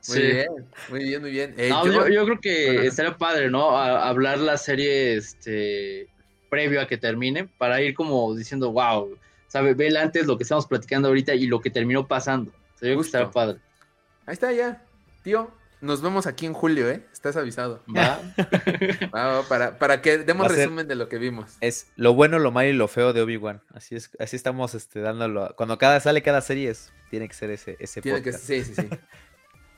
[0.08, 0.22] Muy sí.
[0.22, 0.46] bien,
[0.90, 1.54] muy bien, muy bien.
[1.56, 2.86] Eh, no, yo, yo, creo que Ajá.
[2.86, 3.78] estaría padre, ¿no?
[3.78, 6.08] A, hablar la serie este,
[6.52, 9.16] previo a que termine, para ir como diciendo, wow,
[9.48, 9.72] ¿sabe?
[9.72, 12.50] Ve antes lo que estamos platicando ahorita y lo que terminó pasando.
[12.50, 13.58] Yo creo que estaría padre.
[14.26, 14.84] Ahí está, ya.
[15.22, 15.50] Tío,
[15.80, 17.06] nos vemos aquí en julio, ¿eh?
[17.10, 17.82] Estás avisado.
[17.88, 18.20] Va.
[19.14, 21.56] va, va para, para que demos resumen de lo que vimos.
[21.62, 23.62] Es lo bueno, lo malo y lo feo de Obi-Wan.
[23.72, 25.54] Así es, así estamos este, dándolo.
[25.56, 28.46] Cuando cada sale cada serie es, tiene que ser ese, ese tiene podcast.
[28.46, 28.88] Que, sí, sí, sí.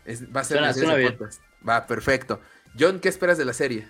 [0.06, 1.40] Es, va a ser suena, suena ese podcast.
[1.66, 2.40] Va, perfecto.
[2.76, 3.86] John, ¿qué esperas de la serie?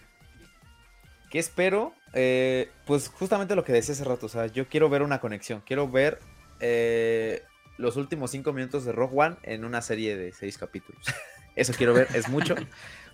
[1.35, 1.93] ¿Qué espero?
[2.12, 4.27] Eh, pues justamente lo que decía hace rato.
[4.27, 5.65] O sea, yo quiero ver una conexión.
[5.66, 6.20] Quiero ver
[6.61, 7.43] eh,
[7.77, 11.05] los últimos cinco minutos de Rogue One en una serie de seis capítulos.
[11.56, 12.55] Eso quiero ver, es mucho.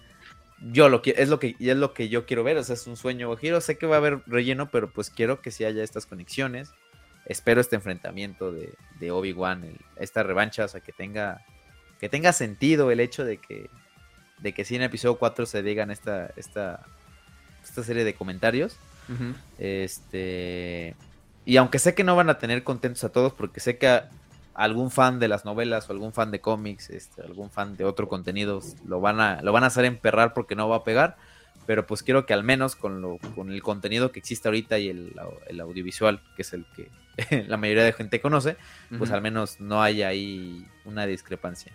[0.70, 2.86] Yo lo quiero, es lo que es lo que yo quiero ver, o sea, es
[2.86, 5.82] un sueño quiero, sé que va a haber relleno, pero pues quiero que sí haya
[5.82, 6.74] estas conexiones.
[7.24, 11.46] Espero este enfrentamiento de, de Obi-Wan, esta revancha, o sea, que tenga
[11.98, 13.70] que tenga sentido el hecho de que
[14.40, 16.84] de que sí en episodio 4 se digan esta esta
[17.70, 18.76] esta serie de comentarios.
[19.08, 19.34] Uh -huh.
[19.58, 20.94] Este
[21.44, 24.02] y aunque sé que no van a tener contentos a todos porque sé que
[24.54, 28.08] algún fan de las novelas o algún fan de cómics, este, algún fan de otro
[28.08, 31.16] contenido, lo van a, lo van a hacer emperrar porque no va a pegar.
[31.66, 34.88] Pero pues quiero que al menos con, lo, con el contenido que existe ahorita y
[34.88, 35.14] el,
[35.46, 36.90] el audiovisual, que es el que
[37.48, 38.56] la mayoría de gente conoce,
[38.88, 39.16] pues uh -huh.
[39.16, 41.72] al menos no haya ahí una discrepancia.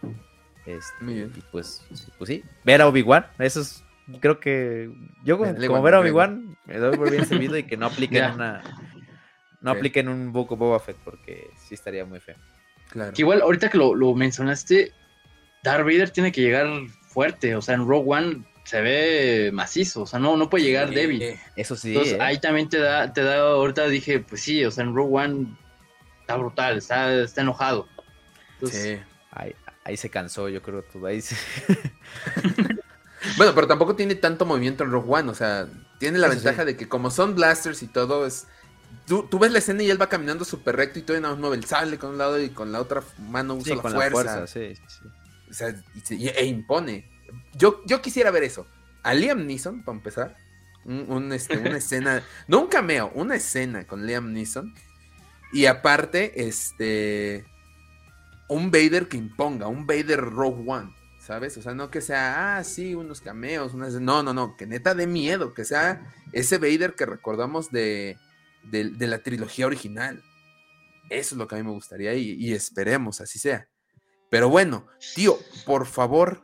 [0.65, 1.85] Este, y pues,
[2.17, 3.83] pues sí, ver a Obi-Wan, eso es,
[4.19, 4.91] creo que
[5.23, 8.17] yo como, como ver a Obi-Wan me doy por bien servido y que no apliquen
[8.23, 8.33] yeah.
[8.33, 8.63] una
[9.61, 12.35] no apliquen un Book of Boba Fett porque sí estaría muy feo.
[12.91, 13.13] Claro.
[13.13, 14.93] Que igual, ahorita que lo, lo mencionaste,
[15.63, 16.67] Darth Vader tiene que llegar
[17.07, 17.55] fuerte.
[17.55, 21.39] O sea, en Rogue One se ve macizo, o sea, no, no puede llegar débil.
[21.55, 21.89] Eso sí.
[21.89, 22.17] Entonces, ¿eh?
[22.21, 25.47] ahí también te da, te da, ahorita dije, pues sí, o sea, en Rogue One
[26.21, 27.87] está brutal, está, está enojado.
[28.63, 28.99] sí.
[29.83, 31.21] Ahí, se cansó, yo creo, todo ahí
[33.37, 35.67] bueno, pero tampoco tiene tanto movimiento en Rogue One, o sea,
[35.99, 38.47] tiene la ventaja de que como son blasters y todo, es...
[39.07, 41.65] Tú, ves la escena y él va caminando súper recto y todavía no mueve el
[41.65, 43.99] sable con un lado y con la otra mano usa la, fuerza.
[44.03, 44.47] la fuerza.
[44.47, 45.07] Sí, sí,
[45.49, 45.75] O sea,
[46.09, 47.15] e impone
[47.53, 48.67] yo, yo quisiera ver eso.
[49.03, 50.37] A Liam Neeson, para empezar.
[50.83, 54.73] Un, este, una escena, no un cameo, una escena con Liam Neeson.
[55.53, 57.45] Y aparte, este.
[58.47, 60.94] Un Vader que imponga, un Vader Rogue One,
[61.25, 61.57] ¿sabes?
[61.57, 63.93] O sea, no que sea, ah, sí, unos cameos, unas...
[63.95, 68.17] no, no, no, que neta de miedo, que sea ese Vader que recordamos de,
[68.63, 70.21] de, la trilogía original.
[71.09, 73.67] Eso es lo que a mí me gustaría y, esperemos, así sea.
[74.29, 76.43] Pero bueno, tío, por favor,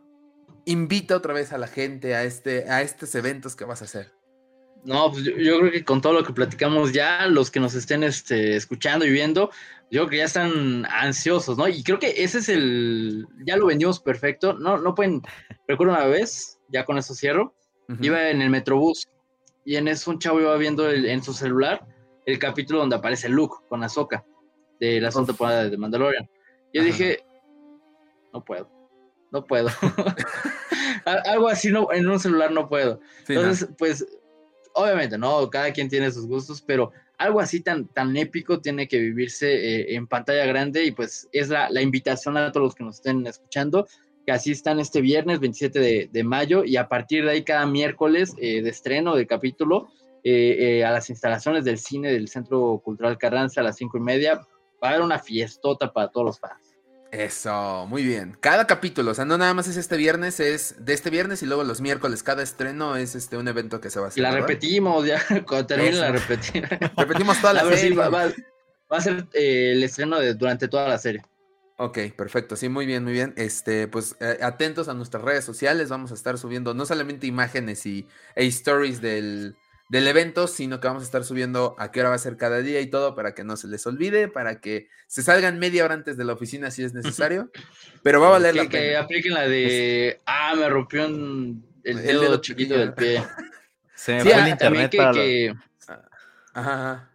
[0.66, 4.12] invita otra vez a la gente a, este, a estos eventos que vas a hacer.
[4.84, 8.04] No, pues yo, creo que con todo lo que platicamos ya, los que nos estén
[8.04, 9.52] este, escuchando y viendo,
[9.92, 11.68] yo creo que ya están ansiosos, ¿no?
[11.68, 15.22] Y creo que ese es el, ya lo vendimos perfecto, no, no pueden,
[15.68, 17.54] recuerdo una vez, ya con eso cierro,
[18.00, 19.10] iba en el Metrobús
[19.66, 21.86] y en eso un chavo iba viendo en su celular
[22.26, 24.26] el capítulo donde aparece Luke con Ahsoka
[24.80, 26.30] de la segunda temporada de Mandalorian.
[26.74, 27.26] Yo dije,
[28.34, 28.82] no puedo
[29.32, 29.70] no puedo.
[31.26, 33.00] Algo así no, en un celular no puedo.
[33.28, 34.06] Entonces, pues,
[34.76, 35.50] obviamente, ¿no?
[35.50, 39.96] Cada quien tiene sus gustos, pero algo así tan, tan épico tiene que vivirse eh,
[39.96, 43.88] en pantalla grande y pues es la, invitación a todos los que nos estén escuchando
[44.26, 48.34] que así están este viernes 27 de, mayo y a partir de ahí cada miércoles
[48.40, 49.90] eh, de estreno del capítulo
[50.24, 54.36] eh, a las instalaciones del cine del Centro Cultural Carranza a las cinco y media
[54.84, 56.71] va a haber una fiestota para todos los fans.
[57.12, 58.38] Eso, muy bien.
[58.40, 61.46] Cada capítulo, o sea, no nada más es este viernes, es de este viernes y
[61.46, 62.24] luego los miércoles.
[62.24, 64.20] Cada estreno es este un evento que se va a hacer.
[64.20, 66.70] Y la repetimos, ya, cuando termine la repetimos.
[66.98, 67.98] Repetimos toda la serie.
[67.98, 68.32] va,
[68.90, 71.22] a ser eh, el estreno de, durante toda la serie.
[71.76, 73.34] Ok, perfecto, sí, muy bien, muy bien.
[73.36, 77.86] Este, pues eh, atentos a nuestras redes sociales, vamos a estar subiendo no solamente imágenes
[77.86, 79.58] y e stories del,
[79.92, 82.60] del evento, sino que vamos a estar subiendo a qué hora va a ser cada
[82.62, 85.96] día y todo para que no se les olvide, para que se salgan media hora
[85.96, 87.52] antes de la oficina si es necesario,
[88.02, 88.72] pero va a valer la pena.
[88.72, 93.22] Que apliquen la de, ah, me rompió el, dedo, chiquito del pie.
[93.94, 95.56] Se me fue el internet para que,
[96.54, 97.12] Ajá.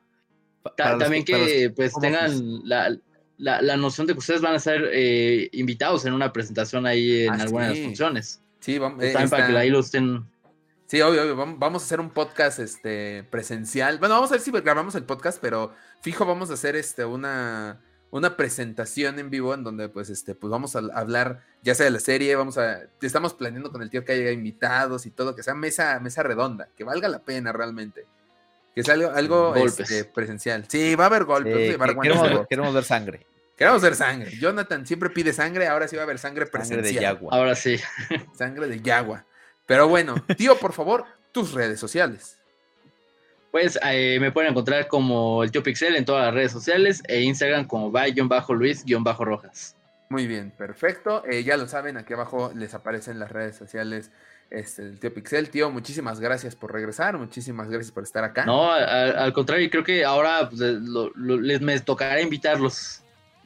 [0.76, 2.94] también que pues tengan la,
[3.38, 7.32] la, noción de que ustedes van a ser eh, invitados en una presentación ahí en
[7.32, 8.42] ah, algunas de las funciones.
[8.60, 8.98] Sí, vamos.
[8.98, 10.26] Pues, también para que ahí lo estén
[10.86, 13.98] Sí, obvio, obvio, Vamos a hacer un podcast este, presencial.
[13.98, 17.80] Bueno, vamos a ver si grabamos el podcast, pero fijo, vamos a hacer este, una,
[18.10, 21.90] una presentación en vivo en donde pues, este, pues vamos a hablar ya sea de
[21.90, 25.42] la serie, vamos a, estamos planeando con el tío que haya invitados y todo, que
[25.42, 28.06] sea mesa, mesa redonda, que valga la pena realmente.
[28.72, 30.66] Que sea algo, algo este, presencial.
[30.68, 31.76] Sí, va a haber golpes.
[32.48, 33.26] queremos, ver sangre.
[33.56, 34.30] Queremos ver sangre.
[34.38, 36.84] Jonathan siempre pide sangre, ahora sí va a haber sangre presencial.
[36.84, 37.30] Sangre de yagua.
[37.32, 37.80] Ahora sí.
[38.36, 39.24] Sangre de yagua.
[39.66, 42.38] Pero bueno, tío, por favor, tus redes sociales.
[43.50, 47.22] Pues eh, me pueden encontrar como el tío Pixel en todas las redes sociales e
[47.22, 49.76] Instagram como by-luis-rojas.
[50.08, 51.24] Muy bien, perfecto.
[51.26, 54.10] Eh, ya lo saben, aquí abajo les aparecen las redes sociales
[54.50, 55.50] este, del tío Pixel.
[55.50, 58.44] Tío, muchísimas gracias por regresar, muchísimas gracias por estar acá.
[58.44, 63.00] No, al, contrario, creo que ahora pues, les me tocará invitarlos.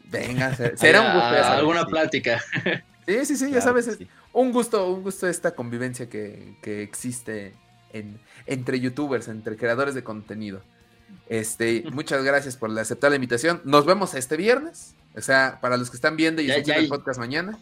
[0.05, 1.45] Venga, será un gusto.
[1.45, 2.43] Alguna plática.
[3.07, 3.99] Sí, sí, sí, ya sabes
[4.33, 7.55] un gusto, un gusto esta convivencia que, existe
[7.93, 10.63] en, entre youtubers, entre creadores de contenido.
[11.29, 13.61] Este, muchas gracias por aceptar la invitación.
[13.65, 14.95] Nos vemos este viernes.
[15.17, 17.59] O sea, para los que están viendo y escuchan el podcast mañana.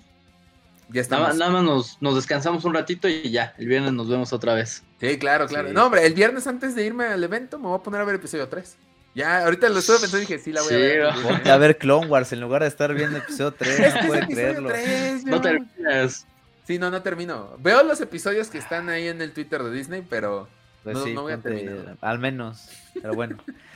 [0.90, 1.36] Ya estamos.
[1.36, 4.82] Nada, más nos, nos, descansamos un ratito y ya, el viernes nos vemos otra vez.
[5.01, 5.73] Sí, claro, claro.
[5.73, 8.16] No, hombre, el viernes antes de irme al evento me voy a poner a ver
[8.16, 8.77] episodio 3.
[9.15, 11.15] Ya, ahorita lo estuve pensando y dije, sí, la voy a ver.
[11.23, 14.70] Ponte a ver Clone Wars en lugar de estar viendo episodio 3, no puede creerlo.
[15.24, 16.27] no terminas.
[16.69, 17.57] Sí, no, no termino.
[17.61, 20.51] Veo los episodios que están ahí en el Twitter de Disney, pero
[20.85, 21.97] pues no, voy a terminar.
[22.03, 23.39] Al menos, pero bueno.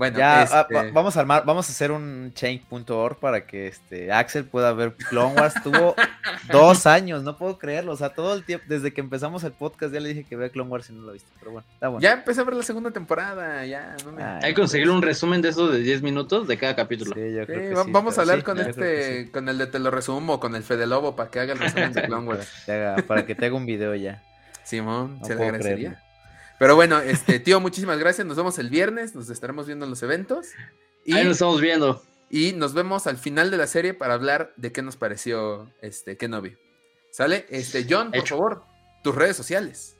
[0.00, 4.10] Bueno, ya ah, este vamos a armar, vamos a hacer un change.org para que este
[4.10, 5.52] Axel pueda ver Clone Wars.
[5.62, 5.94] Tuvo
[6.50, 7.92] dos años, no puedo creerlo.
[7.92, 10.48] O sea, todo el tiempo, desde que empezamos el podcast, ya le dije que vea
[10.48, 11.30] Clone Wars y no lo ha visto.
[11.38, 12.02] Pero bueno, está bueno.
[12.02, 13.94] Ya empecé a ver la segunda temporada, ya.
[14.40, 17.12] Hay que conseguir un resumen de eso de 10 minutos de cada capítulo.
[17.14, 19.90] Sí, yo creo que sí, vamos a hablar con este, con el de Te lo
[19.90, 22.48] resumo, con el Fede Lobo, para que haga el resumen de Clone Wars.
[23.06, 24.22] para, que te haga un video ya.
[24.64, 26.02] Simón, se le agradecería.
[26.60, 28.26] Pero bueno, este, tío, muchísimas gracias.
[28.26, 29.14] Nos vemos el viernes.
[29.14, 30.48] Nos estaremos viendo en los eventos.
[31.06, 32.02] Y, Ahí nos estamos viendo.
[32.28, 36.18] Y nos vemos al final de la serie para hablar de qué nos pareció este
[36.18, 36.58] Kenobi.
[37.12, 37.46] ¿Sale?
[37.48, 38.62] Este, John, por favor,
[39.02, 39.96] tus redes sociales.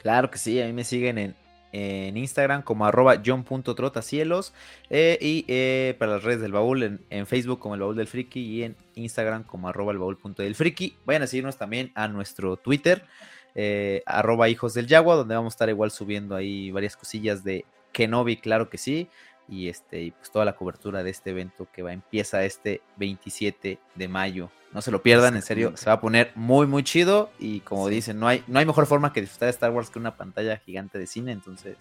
[0.00, 1.34] Claro que sí, a mí me siguen en,
[1.72, 4.54] en Instagram como arroba john.trotacielos
[4.90, 8.38] eh, y eh, para las redes del baúl en, Facebook como el baúl del friki
[8.38, 10.96] y en Instagram como arroba el baúl punto del friki.
[11.04, 13.04] Vayan a seguirnos también a nuestro Twitter
[13.54, 17.64] eh, arroba hijos del yagua donde vamos a estar igual subiendo ahí varias cosillas de
[17.92, 19.08] Kenobi, claro que sí.
[19.48, 23.78] Y este, y pues toda la cobertura de este evento que va, empieza este 27
[23.94, 24.50] de mayo.
[24.72, 27.30] No se lo pierdan, en serio, se va a poner muy, muy chido.
[27.38, 29.98] Y como dicen, no hay, no hay mejor forma que disfrutar de Star Wars que
[29.98, 31.30] una pantalla gigante de cine.
[31.30, 31.76] Entonces,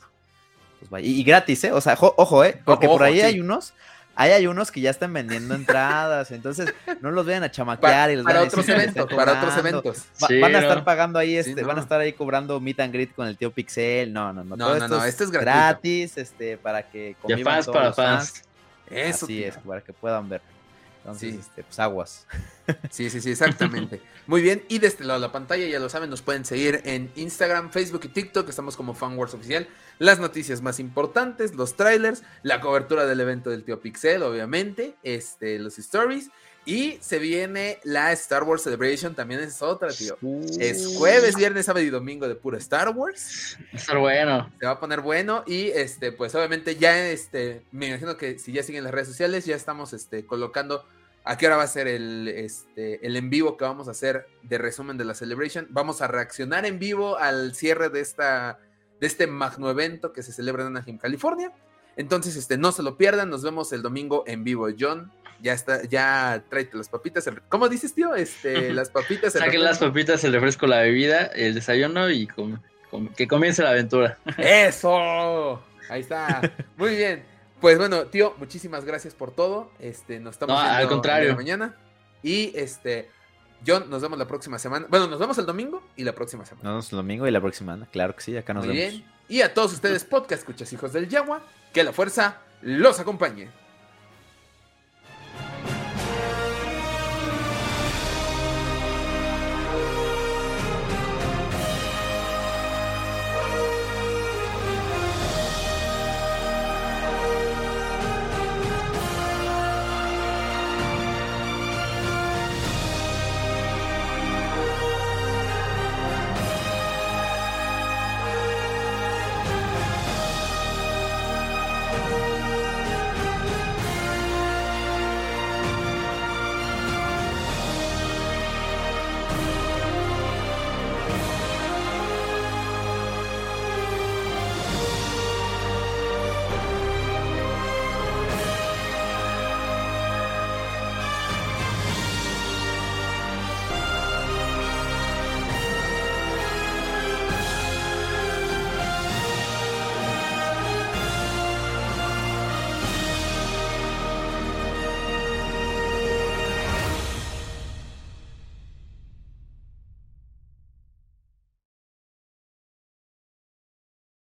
[0.77, 1.07] pues vaya.
[1.07, 1.71] Y, gratis, ¿eh?
[1.71, 2.61] O sea, ojo, ¿eh?
[2.65, 3.73] Porque por ahí hay unos.
[4.15, 8.15] Ahí hay unos que ya están vendiendo entradas, entonces no los vayan a chamaquear y
[8.17, 11.81] los para, otros eventos, para otros eventos, van a estar pagando ahí, este, van a
[11.81, 14.13] estar ahí cobrando meet and greet con el tío Pixel.
[14.13, 14.55] No, no, no.
[14.55, 18.43] No, no, no, esto es gratis, este, para que convivan todos para fans.
[18.89, 20.41] Eso, Así es, para que puedan ver.
[21.03, 22.25] Entonces, este, pues aguas.
[22.89, 24.01] Sí, sí, sí, exactamente.
[24.25, 24.63] Muy bien.
[24.69, 27.71] Y de este lado de la pantalla, ya lo saben, nos pueden seguir en Instagram,
[27.71, 28.47] Facebook y TikTok.
[28.47, 29.67] Estamos como FanWars Oficial.
[29.99, 35.59] Las noticias más importantes, los trailers, la cobertura del evento del tío Pixel, obviamente, este,
[35.59, 36.29] los stories.
[36.65, 40.17] Y se viene la Star Wars Celebration, también es otra, tío.
[40.59, 43.57] Es jueves, viernes, sábado y domingo de pura Star Wars.
[43.59, 44.51] Va a estar bueno.
[44.59, 48.53] Se va a poner bueno y este, pues obviamente ya este, me imagino que si
[48.53, 50.85] ya siguen las redes sociales, ya estamos este, colocando
[51.25, 54.27] a qué hora va a ser el, este, el en vivo que vamos a hacer
[54.43, 55.67] de resumen de la Celebration.
[55.69, 58.59] Vamos a reaccionar en vivo al cierre de esta,
[59.01, 61.51] de este magno evento que se celebra en Anaheim, California.
[61.95, 64.67] Entonces, este, no se lo pierdan, nos vemos el domingo en vivo.
[64.77, 65.11] John,
[65.41, 67.29] ya está, ya tráete las papitas.
[67.49, 68.15] ¿Cómo dices, tío?
[68.15, 69.33] Este, las papitas.
[69.33, 72.27] Saquen las papitas, el refresco, la bebida, el desayuno y
[73.15, 74.17] que comience la aventura.
[74.37, 75.61] ¡Eso!
[75.89, 76.41] Ahí está.
[76.77, 77.23] Muy bien.
[77.59, 79.71] Pues bueno, tío, muchísimas gracias por todo.
[79.79, 81.35] Este, nos estamos viendo al contrario.
[81.35, 81.75] mañana.
[82.21, 83.09] Y este,
[83.65, 84.87] John, nos vemos la próxima semana.
[84.89, 86.63] Bueno, nos vemos el domingo y la próxima semana.
[86.63, 87.89] Nos vemos el domingo y la próxima semana.
[87.91, 88.91] Claro que sí, acá nos Muy vemos.
[88.93, 89.13] Bien.
[89.29, 91.41] Y a todos ustedes, podcast escuchas hijos del Yagua,
[91.73, 93.62] que la fuerza los acompañe.